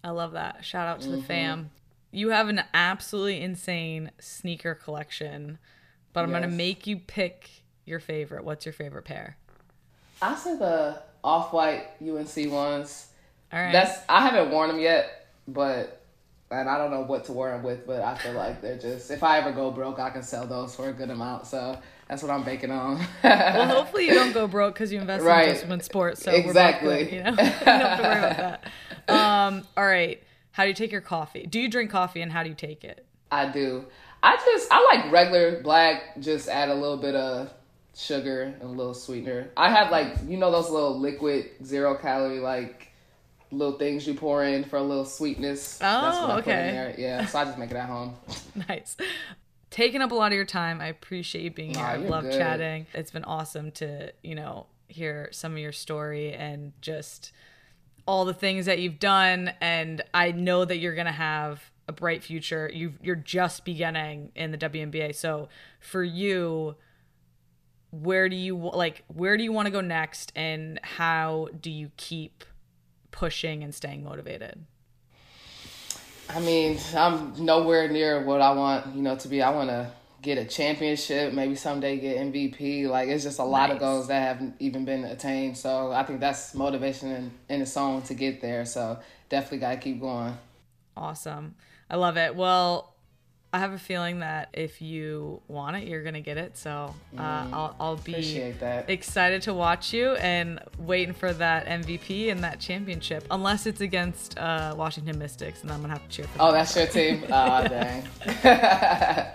I 0.04 0.10
love 0.10 0.34
that. 0.34 0.64
Shout 0.66 0.88
out 0.88 1.02
to 1.02 1.10
the 1.10 1.18
mm-hmm. 1.18 1.26
fam. 1.26 1.72
You 2.12 2.30
have 2.30 2.50
an 2.50 2.64
absolutely 2.74 3.42
insane 3.42 4.12
sneaker 4.20 4.76
collection, 4.76 5.60
but 6.14 6.24
I'm 6.24 6.30
going 6.30 6.44
to 6.44 6.48
make 6.48 6.88
you 6.88 6.98
pick 6.98 7.50
your 7.86 8.00
favorite. 8.00 8.44
What's 8.44 8.66
your 8.66 8.74
favorite 8.74 9.06
pair? 9.06 9.38
I 10.22 10.36
say 10.36 10.58
the 10.58 11.02
off 11.24 11.54
white 11.54 11.88
UNC 12.02 12.52
ones. 12.52 13.08
All 13.52 13.60
right. 13.60 13.72
That's 13.72 14.00
I 14.10 14.28
haven't 14.28 14.52
worn 14.52 14.70
them 14.70 14.80
yet, 14.80 15.28
but 15.48 15.97
and 16.52 16.70
I 16.70 16.78
don't 16.78 16.92
know 16.92 17.02
what 17.02 17.26
to 17.26 17.34
wear 17.34 17.52
them 17.52 17.64
with, 17.64 17.86
but 17.86 18.02
I 18.02 18.16
feel 18.18 18.34
like 18.34 18.62
they're 18.62 18.78
just 18.78 19.12
if 19.12 19.24
I 19.24 19.40
ever 19.40 19.52
go 19.52 19.72
broke, 19.72 20.00
I 20.00 20.10
can 20.10 20.24
sell 20.24 20.46
those 20.48 20.76
for 20.76 20.90
a 20.90 20.94
good 20.94 21.10
amount. 21.10 21.48
So 21.48 21.78
that's 22.08 22.24
what 22.24 22.32
I'm 22.32 22.44
banking 22.44 22.72
on. 22.72 23.00
well, 23.24 23.68
hopefully 23.76 24.08
you 24.08 24.14
don't 24.14 24.34
go 24.34 24.48
broke 24.48 24.74
because 24.76 24.92
you 24.92 25.00
invest 25.00 25.24
Right. 25.26 25.50
in 25.50 25.54
just 25.56 25.68
one 25.68 25.82
sport. 25.82 26.18
So 26.18 26.32
Exactly. 26.32 27.06
good, 27.06 27.14
you 27.14 27.24
know, 27.24 27.30
you 27.32 27.36
don't 27.36 27.48
have 27.48 27.98
to 27.98 28.04
worry 28.04 28.18
about 28.20 28.38
that. 28.38 28.64
Um, 29.10 29.64
all 29.78 29.86
right. 29.86 30.22
How 30.52 30.64
do 30.64 30.70
you 30.70 30.76
take 30.76 30.92
your 30.92 31.00
coffee? 31.02 31.46
Do 31.46 31.60
you 31.62 31.70
drink 31.70 31.90
coffee 31.92 32.22
and 32.22 32.30
how 32.32 32.44
do 32.44 32.50
you 32.50 32.56
take 32.56 32.84
it? 32.84 33.06
I 33.32 33.48
do. 33.48 33.86
I 34.22 34.36
just 34.36 34.68
I 34.72 34.84
like 34.96 35.12
regular 35.12 35.62
black. 35.62 36.20
Just 36.20 36.50
add 36.50 36.68
a 36.68 36.74
little 36.74 36.98
bit 36.98 37.16
of 37.16 37.50
sugar 37.96 38.42
and 38.44 38.62
a 38.62 38.66
little 38.68 38.94
sweetener. 38.94 39.50
I 39.56 39.70
have 39.70 39.92
like 39.92 40.10
you 40.28 40.36
know 40.38 40.52
those 40.52 40.70
little 40.70 41.00
liquid 41.00 41.52
zero 41.64 41.96
calorie 41.96 42.40
like 42.40 42.87
little 43.52 43.78
things 43.78 44.06
you 44.08 44.14
pour 44.14 44.44
in 44.44 44.64
for 44.64 44.78
a 44.78 44.82
little 44.82 45.06
sweetness. 45.06 45.80
Oh, 45.82 46.38
okay. 46.40 46.96
Yeah, 46.98 47.26
so 47.26 47.40
I 47.40 47.46
just 47.46 47.58
make 47.58 47.72
it 47.72 47.78
at 47.78 47.88
home. 47.88 48.16
nice. 48.70 48.98
Taking 49.70 50.02
up 50.02 50.12
a 50.12 50.16
lot 50.16 50.32
of 50.32 50.36
your 50.36 50.46
time. 50.46 50.82
I 50.82 50.88
appreciate 50.88 51.44
you 51.44 51.52
being 51.52 51.74
here. 51.74 51.84
Nah, 51.84 51.90
I 51.90 51.96
love 51.98 52.24
good. 52.24 52.34
chatting. 52.34 52.88
It's 52.94 53.12
been 53.12 53.26
awesome 53.26 53.72
to, 53.74 54.14
you 54.24 54.36
know, 54.36 54.68
hear 54.88 55.30
some 55.32 55.54
of 55.54 55.58
your 55.60 55.72
story 55.72 56.34
and 56.34 56.74
just 56.82 57.32
all 58.06 58.26
the 58.26 58.34
things 58.34 58.66
that 58.66 58.80
you've 58.80 59.00
done. 59.00 59.52
And 59.60 60.02
I 60.14 60.32
know 60.32 60.64
that 60.64 60.78
you're 60.78 60.96
going 60.96 61.08
to 61.08 61.12
have 61.12 61.72
a 61.88 61.94
bright 61.94 62.24
future. 62.24 62.70
you 62.74 62.94
you're 63.02 63.16
just 63.16 63.66
beginning 63.66 64.32
in 64.36 64.52
the 64.52 64.58
WNBA. 64.58 65.16
So 65.16 65.50
for 65.80 66.04
you, 66.04 66.76
where 67.92 68.28
do 68.30 68.36
you 68.36 68.56
like 68.58 69.04
where 69.08 69.38
do 69.38 69.44
you 69.44 69.52
want 69.52 69.66
to 69.66 69.72
go 69.72 69.82
next 69.82 70.32
and 70.36 70.80
how 70.84 71.48
do 71.60 71.72
you 71.72 71.92
keep 71.98 72.44
pushing 73.18 73.64
and 73.64 73.74
staying 73.74 74.04
motivated? 74.04 74.64
I 76.30 76.40
mean, 76.40 76.78
I'm 76.96 77.34
nowhere 77.44 77.90
near 77.90 78.24
what 78.24 78.42
I 78.42 78.52
want, 78.52 78.96
you 78.96 79.02
know, 79.02 79.16
to 79.16 79.28
be. 79.28 79.42
I 79.42 79.50
want 79.50 79.70
to 79.70 79.90
get 80.22 80.38
a 80.38 80.46
championship, 80.46 81.34
maybe 81.34 81.56
someday 81.56 81.98
get 81.98 82.18
MVP. 82.18 82.88
Like 82.88 83.10
it's 83.10 83.24
just 83.24 83.40
a 83.40 83.44
lot 83.44 83.72
of 83.72 83.80
goals 83.80 84.10
that 84.10 84.22
haven't 84.22 84.56
even 84.60 84.86
been 84.86 85.04
attained. 85.04 85.58
So 85.58 85.92
I 85.92 86.04
think 86.04 86.20
that's 86.20 86.54
motivation 86.54 87.10
in, 87.10 87.32
in 87.50 87.62
its 87.64 87.76
own 87.76 88.04
to 88.04 88.14
get 88.14 88.40
there. 88.40 88.66
So 88.66 89.00
definitely 89.30 89.60
got 89.60 89.72
to 89.72 89.78
keep 89.78 90.00
going. 90.00 90.38
Awesome. 90.96 91.56
I 91.90 91.96
love 91.96 92.18
it. 92.18 92.36
Well, 92.36 92.94
I 93.54 93.60
have 93.60 93.72
a 93.72 93.80
feeling 93.80 94.20
that 94.20 94.50
if 94.54 94.82
you 94.82 95.42
want 95.48 95.78
it, 95.78 95.88
you're 95.88 96.04
gonna 96.04 96.22
get 96.22 96.38
it. 96.38 96.58
So 96.58 96.94
uh, 97.18 97.22
I'll 97.22 97.76
I'll 97.80 97.96
be 97.96 98.52
that. 98.60 98.90
excited 98.90 99.42
to 99.44 99.54
watch 99.54 99.94
you 99.94 100.12
and 100.16 100.60
waiting 100.78 101.14
for 101.14 101.32
that 101.34 101.66
MVP 101.66 102.30
and 102.30 102.44
that 102.44 102.60
championship. 102.60 103.26
Unless 103.32 103.66
it's 103.66 103.80
against 103.82 104.38
uh, 104.38 104.76
Washington 104.78 105.18
Mystics, 105.18 105.62
and 105.64 105.72
I'm 105.72 105.80
gonna 105.82 105.94
have 105.94 106.04
to 106.04 106.10
cheer 106.10 106.26
for 106.26 106.38
them. 106.38 106.48
Oh, 106.48 106.52
that's 106.52 106.76
your 106.76 106.88
team? 106.88 107.24
Oh, 107.32 107.68
dang. 107.68 108.08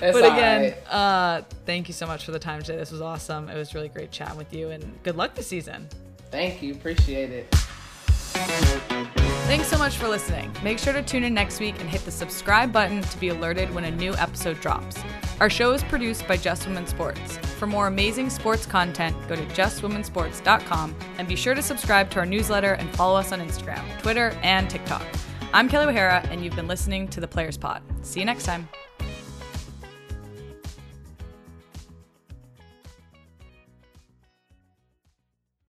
But 0.00 0.16
again, 0.24 0.62
right. 0.62 0.76
uh, 0.92 1.42
thank 1.66 1.86
you 1.88 1.92
so 1.94 2.06
much 2.06 2.24
for 2.24 2.30
the 2.32 2.38
time 2.38 2.62
today. 2.62 2.78
This 2.78 2.90
was 2.90 3.02
awesome. 3.02 3.48
It 3.50 3.56
was 3.56 3.74
really 3.74 3.88
great 3.90 4.10
chatting 4.10 4.38
with 4.38 4.52
you, 4.54 4.70
and 4.70 4.98
good 5.02 5.16
luck 5.16 5.34
this 5.34 5.46
season. 5.46 5.86
thank 6.30 6.62
you. 6.62 6.72
Appreciate 6.72 7.30
it. 8.34 9.14
Thanks 9.46 9.68
so 9.68 9.76
much 9.76 9.98
for 9.98 10.08
listening. 10.08 10.50
Make 10.62 10.78
sure 10.78 10.94
to 10.94 11.02
tune 11.02 11.22
in 11.22 11.34
next 11.34 11.60
week 11.60 11.78
and 11.78 11.88
hit 11.88 12.04
the 12.04 12.10
subscribe 12.10 12.72
button 12.72 13.02
to 13.02 13.18
be 13.18 13.28
alerted 13.28 13.72
when 13.74 13.84
a 13.84 13.90
new 13.90 14.14
episode 14.14 14.58
drops. 14.60 14.96
Our 15.38 15.50
show 15.50 15.72
is 15.72 15.84
produced 15.84 16.26
by 16.26 16.38
Just 16.38 16.66
Women 16.66 16.86
Sports. 16.86 17.36
For 17.58 17.66
more 17.66 17.86
amazing 17.86 18.30
sports 18.30 18.64
content, 18.64 19.14
go 19.28 19.36
to 19.36 19.44
justwomensports.com 19.46 20.94
and 21.18 21.28
be 21.28 21.36
sure 21.36 21.54
to 21.54 21.62
subscribe 21.62 22.10
to 22.12 22.20
our 22.20 22.26
newsletter 22.26 22.72
and 22.72 22.88
follow 22.96 23.16
us 23.16 23.32
on 23.32 23.40
Instagram, 23.40 23.84
Twitter, 24.00 24.36
and 24.42 24.68
TikTok. 24.68 25.04
I'm 25.52 25.68
Kelly 25.68 25.86
O'Hara, 25.86 26.26
and 26.30 26.42
you've 26.42 26.56
been 26.56 26.66
listening 26.66 27.06
to 27.08 27.20
the 27.20 27.28
Players 27.28 27.58
Pod. 27.58 27.82
See 28.02 28.20
you 28.20 28.26
next 28.26 28.44
time. 28.44 28.68